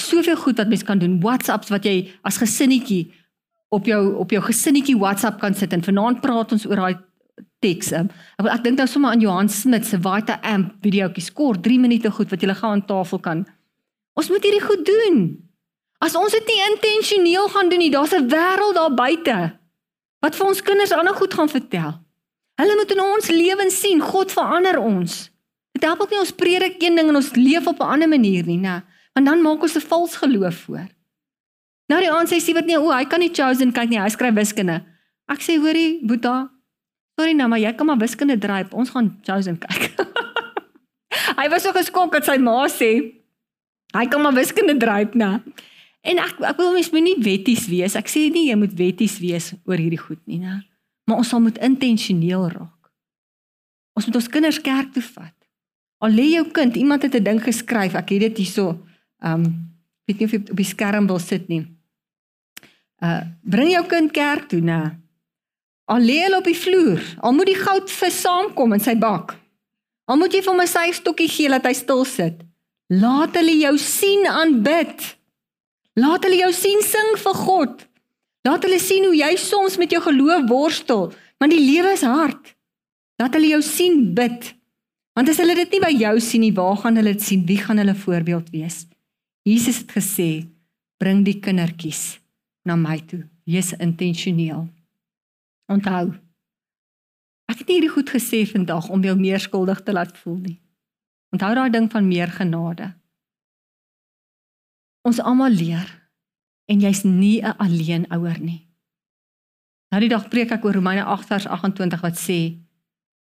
soveel 0.00 0.36
goed 0.36 0.56
wat 0.60 0.68
mens 0.68 0.84
kan 0.84 0.98
doen. 0.98 1.20
WhatsApps 1.20 1.72
wat 1.72 1.84
jy 1.84 2.12
as 2.22 2.38
gesinnetjie 2.40 3.08
op 3.74 3.88
jou 3.88 4.14
op 4.20 4.30
jou 4.30 4.42
gesinnetjie 4.44 4.96
WhatsApp 4.98 5.40
kan 5.40 5.54
sit 5.54 5.72
en 5.72 5.84
vanaand 5.84 6.20
praat 6.20 6.52
ons 6.52 6.66
oor 6.68 6.76
daai 6.76 6.96
teks. 7.64 7.92
Ek, 7.92 8.46
ek 8.46 8.62
dink 8.64 8.78
nou 8.78 8.86
sommer 8.90 9.14
aan 9.14 9.24
Johan 9.24 9.50
Smit 9.52 9.88
se 9.88 9.98
Vita 10.00 10.38
Amp 10.42 10.76
videoetjies 10.84 11.32
kort 11.36 11.64
3 11.64 11.80
minute 11.82 12.12
goed 12.12 12.30
wat 12.32 12.42
jy 12.42 12.54
gou 12.54 12.70
aan 12.70 12.84
tafel 12.86 13.22
kan. 13.24 13.44
Ons 14.16 14.30
moet 14.32 14.44
hierdie 14.44 14.64
goed 14.64 14.84
doen. 14.86 15.20
As 16.04 16.16
ons 16.16 16.32
dit 16.32 16.50
nie 16.50 16.60
intentioneel 16.70 17.48
gaan 17.52 17.70
doen 17.72 17.80
nie, 17.80 17.92
daar's 17.92 18.12
'n 18.12 18.28
wêreld 18.28 18.76
daar 18.76 18.94
buite 18.94 19.58
wat 20.22 20.36
vir 20.36 20.46
ons 20.46 20.62
kinders 20.62 20.92
ander 20.92 21.14
goed 21.14 21.34
gaan 21.34 21.48
vertel. 21.48 22.00
Hulle 22.56 22.76
moet 22.76 22.92
in 22.92 23.00
ons 23.00 23.28
lewens 23.28 23.80
sien 23.80 24.00
God 24.00 24.32
verander 24.32 24.78
ons. 24.78 25.30
Dit 25.76 25.84
help 25.84 26.00
ook 26.00 26.10
nie 26.10 26.18
ons 26.18 26.32
predik 26.32 26.82
een 26.82 26.96
ding 26.96 27.08
en 27.08 27.16
ons 27.16 27.34
leef 27.36 27.66
op 27.66 27.80
'n 27.80 27.92
ander 27.94 28.08
manier 28.08 28.44
nie, 28.46 28.58
né? 28.58 28.82
Want 29.16 29.26
dan 29.26 29.40
maak 29.40 29.62
ons 29.64 29.76
'n 29.76 29.88
vals 29.88 30.16
geloof 30.20 30.56
voor. 30.68 30.88
Nou 31.88 32.00
die 32.00 32.10
aand 32.10 32.28
sê 32.28 32.52
wat 32.52 32.66
nee, 32.66 32.76
o, 32.76 32.92
hy 32.92 33.06
kan 33.08 33.20
nie 33.20 33.32
chosen 33.32 33.72
kyk 33.72 33.88
nie, 33.88 34.00
hy 34.00 34.08
skryf 34.08 34.34
wiskunde. 34.34 34.84
Ek 35.26 35.40
sê 35.40 35.56
hoorie, 35.56 36.04
Boeta, 36.04 36.50
Sorry 37.16 37.32
nou, 37.32 37.48
maar 37.48 37.60
jy 37.62 37.72
kan 37.72 37.88
maar 37.88 37.96
wiskunde 37.96 38.36
dryp. 38.38 38.74
Ons 38.76 38.92
gaan 38.92 39.14
Chosen 39.24 39.56
kyk. 39.58 39.88
hy 41.40 41.46
was 41.48 41.64
so 41.64 41.72
geskok 41.72 42.12
dat 42.12 42.28
sy 42.28 42.36
ma 42.36 42.66
sê 42.68 42.90
hy 43.96 44.04
kan 44.12 44.20
maar 44.20 44.36
wiskunde 44.36 44.76
dryp, 44.76 45.14
né? 45.16 45.38
En 46.06 46.20
ek 46.20 46.42
ek 46.44 46.60
wil 46.60 46.74
mens 46.74 46.90
moet 46.92 47.06
nie 47.06 47.16
wetties 47.24 47.64
wees. 47.72 47.96
Ek 47.96 48.10
sê 48.12 48.26
nie 48.34 48.50
jy 48.50 48.58
moet 48.60 48.74
wetties 48.76 49.16
wees 49.22 49.54
oor 49.64 49.80
hierdie 49.80 50.00
goed 50.02 50.20
nie, 50.28 50.42
né? 50.44 50.60
Maar 51.08 51.22
ons 51.22 51.32
sal 51.32 51.40
moet 51.40 51.56
intentioneel 51.64 52.50
raak. 52.52 52.92
Ons 53.96 54.10
moet 54.10 54.20
ons 54.20 54.28
kinders 54.28 54.60
kerk 54.60 54.92
toe 54.92 55.04
vat. 55.14 55.32
Al 56.04 56.12
lê 56.12 56.26
jou 56.34 56.44
kind, 56.52 56.76
iemand 56.76 57.06
het 57.06 57.16
'n 57.16 57.24
ding 57.24 57.40
geskryf. 57.40 57.96
Ek 57.96 58.12
het 58.12 58.28
dit 58.28 58.44
hierso. 58.44 58.84
Um 59.24 59.72
weet 60.06 60.20
nie 60.20 60.26
of 60.28 60.34
jy 60.34 60.42
op 60.50 60.60
die 60.60 60.68
skerm 60.68 61.06
wil 61.10 61.18
sit 61.22 61.48
nie. 61.48 61.64
Uh 63.02 63.22
bring 63.42 63.72
jou 63.72 63.84
kind 63.86 64.12
kerk 64.12 64.48
toe, 64.48 64.60
né? 64.60 64.96
Al 65.86 66.02
lê 66.02 66.22
hulle 66.24 66.40
op 66.40 66.46
die 66.48 66.58
vloer, 66.58 67.02
al 67.22 67.34
moet 67.36 67.46
die 67.46 67.58
goudvis 67.58 68.20
saamkom 68.24 68.74
in 68.74 68.82
sy 68.82 68.96
bak. 68.98 69.36
Al 70.10 70.18
moet 70.18 70.34
jy 70.34 70.42
vir 70.42 70.52
hom 70.52 70.62
'n 70.62 70.70
syfstokkie 70.70 71.30
gee 71.30 71.48
dat 71.48 71.66
hy 71.66 71.72
stil 71.72 72.04
sit. 72.04 72.42
Laat 72.90 73.34
hulle 73.34 73.54
jou 73.58 73.76
sien 73.78 74.26
aanbid. 74.26 75.16
Laat 75.98 76.24
hulle 76.24 76.38
jou 76.38 76.52
sien 76.52 76.82
sing 76.82 77.16
vir 77.18 77.34
God. 77.34 77.86
Laat 78.46 78.62
hulle 78.62 78.78
sien 78.78 79.04
hoe 79.04 79.16
jy 79.16 79.36
soms 79.36 79.76
met 79.76 79.90
jou 79.90 80.02
geloof 80.02 80.48
worstel, 80.48 81.12
want 81.38 81.50
die 81.50 81.62
lewe 81.62 81.92
is 81.92 82.02
hard. 82.06 82.54
Laat 83.18 83.34
hulle 83.34 83.48
jou 83.56 83.62
sien 83.62 84.14
bid. 84.14 84.54
Want 85.16 85.28
as 85.28 85.40
hulle 85.40 85.54
dit 85.54 85.70
nie 85.72 85.80
by 85.80 85.90
jou 85.96 86.20
sien 86.20 86.40
nie, 86.40 86.52
waar 86.52 86.76
gaan 86.76 86.96
hulle 86.96 87.16
dit 87.16 87.22
sien? 87.22 87.46
Wie 87.48 87.58
gaan 87.58 87.78
hulle 87.78 87.94
voorbeeld 87.94 88.50
wees? 88.50 88.84
Jesus 89.46 89.84
het 89.84 89.92
gesê, 89.94 90.30
bring 90.98 91.22
die 91.22 91.38
kindertjies 91.38 92.18
na 92.66 92.74
my 92.74 92.98
toe. 93.06 93.22
Wees 93.46 93.70
intentioneel. 93.78 94.64
Onthou. 95.70 96.10
Ek 97.46 97.60
het 97.60 97.68
nie 97.68 97.76
hierdie 97.78 97.92
goed 97.94 98.10
gesê 98.10 98.42
vandag 98.50 98.88
om 98.90 99.04
jou 99.06 99.14
meer 99.14 99.38
skuldig 99.38 99.84
te 99.86 99.94
laat 99.94 100.16
voel 100.18 100.40
nie. 100.42 100.56
Onthou 101.30 101.52
daai 101.54 101.70
ding 101.70 101.86
van 101.92 102.08
meer 102.08 102.32
genade. 102.34 102.90
Ons 105.06 105.22
almal 105.22 105.54
leer 105.54 105.86
en 106.66 106.82
jy's 106.82 107.04
nie 107.06 107.38
'n 107.42 107.54
alleen 107.62 108.10
ouer 108.10 108.40
nie. 108.40 108.66
Nou 109.90 110.00
die 110.00 110.10
dag 110.10 110.28
preek 110.28 110.50
ek 110.50 110.64
oor 110.64 110.74
Romeine 110.74 111.04
8:28 111.04 112.00
wat 112.02 112.18
sê: 112.18 112.58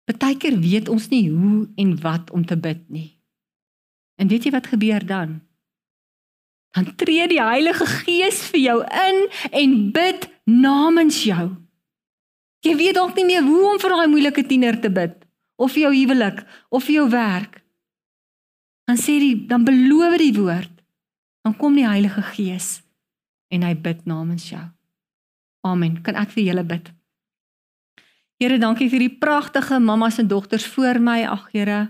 "Partykeer 0.05 0.59
weet 0.59 0.89
ons 0.89 1.09
nie 1.09 1.31
hoe 1.31 1.69
en 1.77 2.01
wat 2.01 2.31
om 2.31 2.45
te 2.45 2.57
bid 2.57 2.91
nie." 2.91 3.21
En 4.19 4.29
weet 4.29 4.45
jy 4.45 4.51
wat 4.51 4.67
gebeur 4.67 5.07
dan? 5.07 5.48
Dan 6.77 6.91
tree 7.01 7.29
die 7.31 7.41
Heilige 7.43 7.87
Gees 7.87 8.43
vir 8.51 8.61
jou 8.61 8.79
in 8.85 9.23
en 9.51 9.79
bid 9.93 10.29
namens 10.45 11.23
jou. 11.25 11.49
Jy 12.67 12.75
weet 12.77 12.99
dalk 12.99 13.15
nie 13.17 13.27
meer 13.29 13.47
hoe 13.47 13.65
om 13.73 13.79
vir 13.81 13.95
daai 13.95 14.11
moeilike 14.11 14.45
tiener 14.49 14.77
te 14.81 14.91
bid 14.91 15.15
of 15.59 15.73
vir 15.75 15.89
jou 15.89 15.95
huwelik 15.95 16.43
of 16.75 16.85
vir 16.87 17.01
jou 17.01 17.07
werk. 17.13 17.61
Dan 18.89 18.99
sê 19.01 19.19
die 19.23 19.35
dan 19.49 19.67
beloof 19.69 20.19
die 20.21 20.35
woord. 20.37 20.75
Dan 21.47 21.57
kom 21.57 21.77
die 21.79 21.87
Heilige 21.87 22.23
Gees 22.35 22.79
en 23.55 23.65
hy 23.65 23.75
bid 23.75 24.05
namens 24.09 24.51
jou. 24.51 24.65
Amen. 25.67 26.01
Kan 26.05 26.19
ek 26.19 26.33
vir 26.35 26.51
julle 26.51 26.65
bid? 26.67 26.91
Here, 28.39 28.59
dankie 28.61 28.87
vir 28.91 29.03
die 29.03 29.15
pragtige 29.19 29.81
mammas 29.83 30.21
en 30.23 30.29
dogters 30.31 30.67
voor 30.75 31.01
my. 31.03 31.23
Ag 31.27 31.49
Here, 31.53 31.89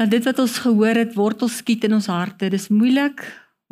dat 0.00 0.10
dit 0.10 0.24
wat 0.26 0.40
ons 0.42 0.58
gehoor 0.64 0.98
het 0.98 1.14
wortel 1.14 1.50
skiet 1.52 1.84
in 1.86 1.94
ons 1.94 2.08
harte. 2.10 2.50
Dis 2.50 2.70
moeilik. 2.72 3.22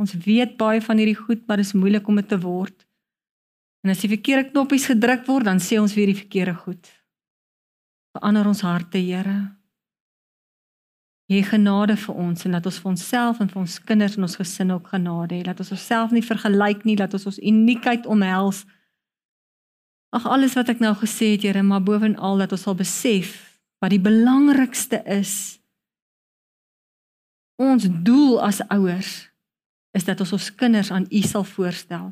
Ons 0.00 0.16
weet 0.24 0.56
baie 0.56 0.80
van 0.80 0.96
hierdie 0.96 1.18
goed, 1.18 1.44
maar 1.46 1.60
dis 1.60 1.76
moeilik 1.76 2.06
om 2.08 2.16
dit 2.16 2.28
te 2.28 2.38
word. 2.40 2.86
En 3.84 3.92
as 3.92 4.00
die 4.00 4.08
verkeerde 4.12 4.48
knoppies 4.48 4.88
gedruk 4.88 5.26
word, 5.28 5.48
dan 5.48 5.60
sê 5.60 5.76
ons 5.80 5.94
weer 5.96 6.08
die 6.08 6.16
verkeerde 6.16 6.54
goed. 6.56 6.88
Verander 8.16 8.48
ons 8.48 8.64
harte, 8.64 9.00
Here. 9.00 9.38
Hê 11.30 11.44
genade 11.46 11.94
vir 12.00 12.16
ons 12.18 12.42
en 12.44 12.56
laat 12.56 12.66
ons 12.66 12.80
vir 12.82 12.90
onsself 12.90 13.38
en 13.38 13.48
vir 13.52 13.60
ons 13.60 13.76
kinders 13.86 14.16
en 14.18 14.26
ons 14.26 14.40
gesinne 14.40 14.74
ook 14.74 14.88
genade 14.90 15.36
hê. 15.36 15.44
Laat 15.46 15.60
ons 15.62 15.70
onsself 15.76 16.10
nie 16.16 16.24
vergelyk 16.26 16.82
nie, 16.88 16.96
laat 16.98 17.14
ons 17.14 17.28
ons 17.30 17.38
uniekheid 17.38 18.08
omhels. 18.10 18.64
Ag 20.16 20.26
alles 20.26 20.56
wat 20.58 20.72
ek 20.72 20.82
nou 20.82 20.90
gesê 20.98 21.36
het, 21.36 21.46
Here, 21.46 21.62
maar 21.62 21.84
bovenal 21.86 22.40
dat 22.42 22.56
ons 22.56 22.66
sal 22.66 22.74
besef 22.74 23.36
wat 23.80 23.94
die 23.94 24.02
belangrikste 24.02 25.04
is. 25.06 25.60
Ons 27.60 27.86
doel 28.02 28.40
as 28.42 28.64
ouers 28.72 29.29
is 29.96 30.06
dat 30.06 30.20
ons 30.20 30.32
ons 30.32 30.48
kinders 30.54 30.90
aan 30.94 31.06
U 31.10 31.20
sal 31.26 31.44
voorstel. 31.44 32.10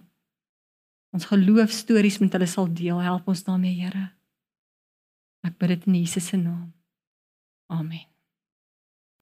Ons 1.14 1.28
geloofstories 1.30 2.18
met 2.18 2.34
hulle 2.36 2.48
sal 2.50 2.68
deel. 2.72 3.00
Help 3.00 3.28
ons 3.28 3.44
daarmee, 3.46 3.78
Here. 3.78 4.10
Ek 5.46 5.56
bid 5.58 5.76
dit 5.76 5.86
in 5.86 6.00
Jesus 6.02 6.26
se 6.26 6.36
naam. 6.36 6.72
Amen. 7.70 8.17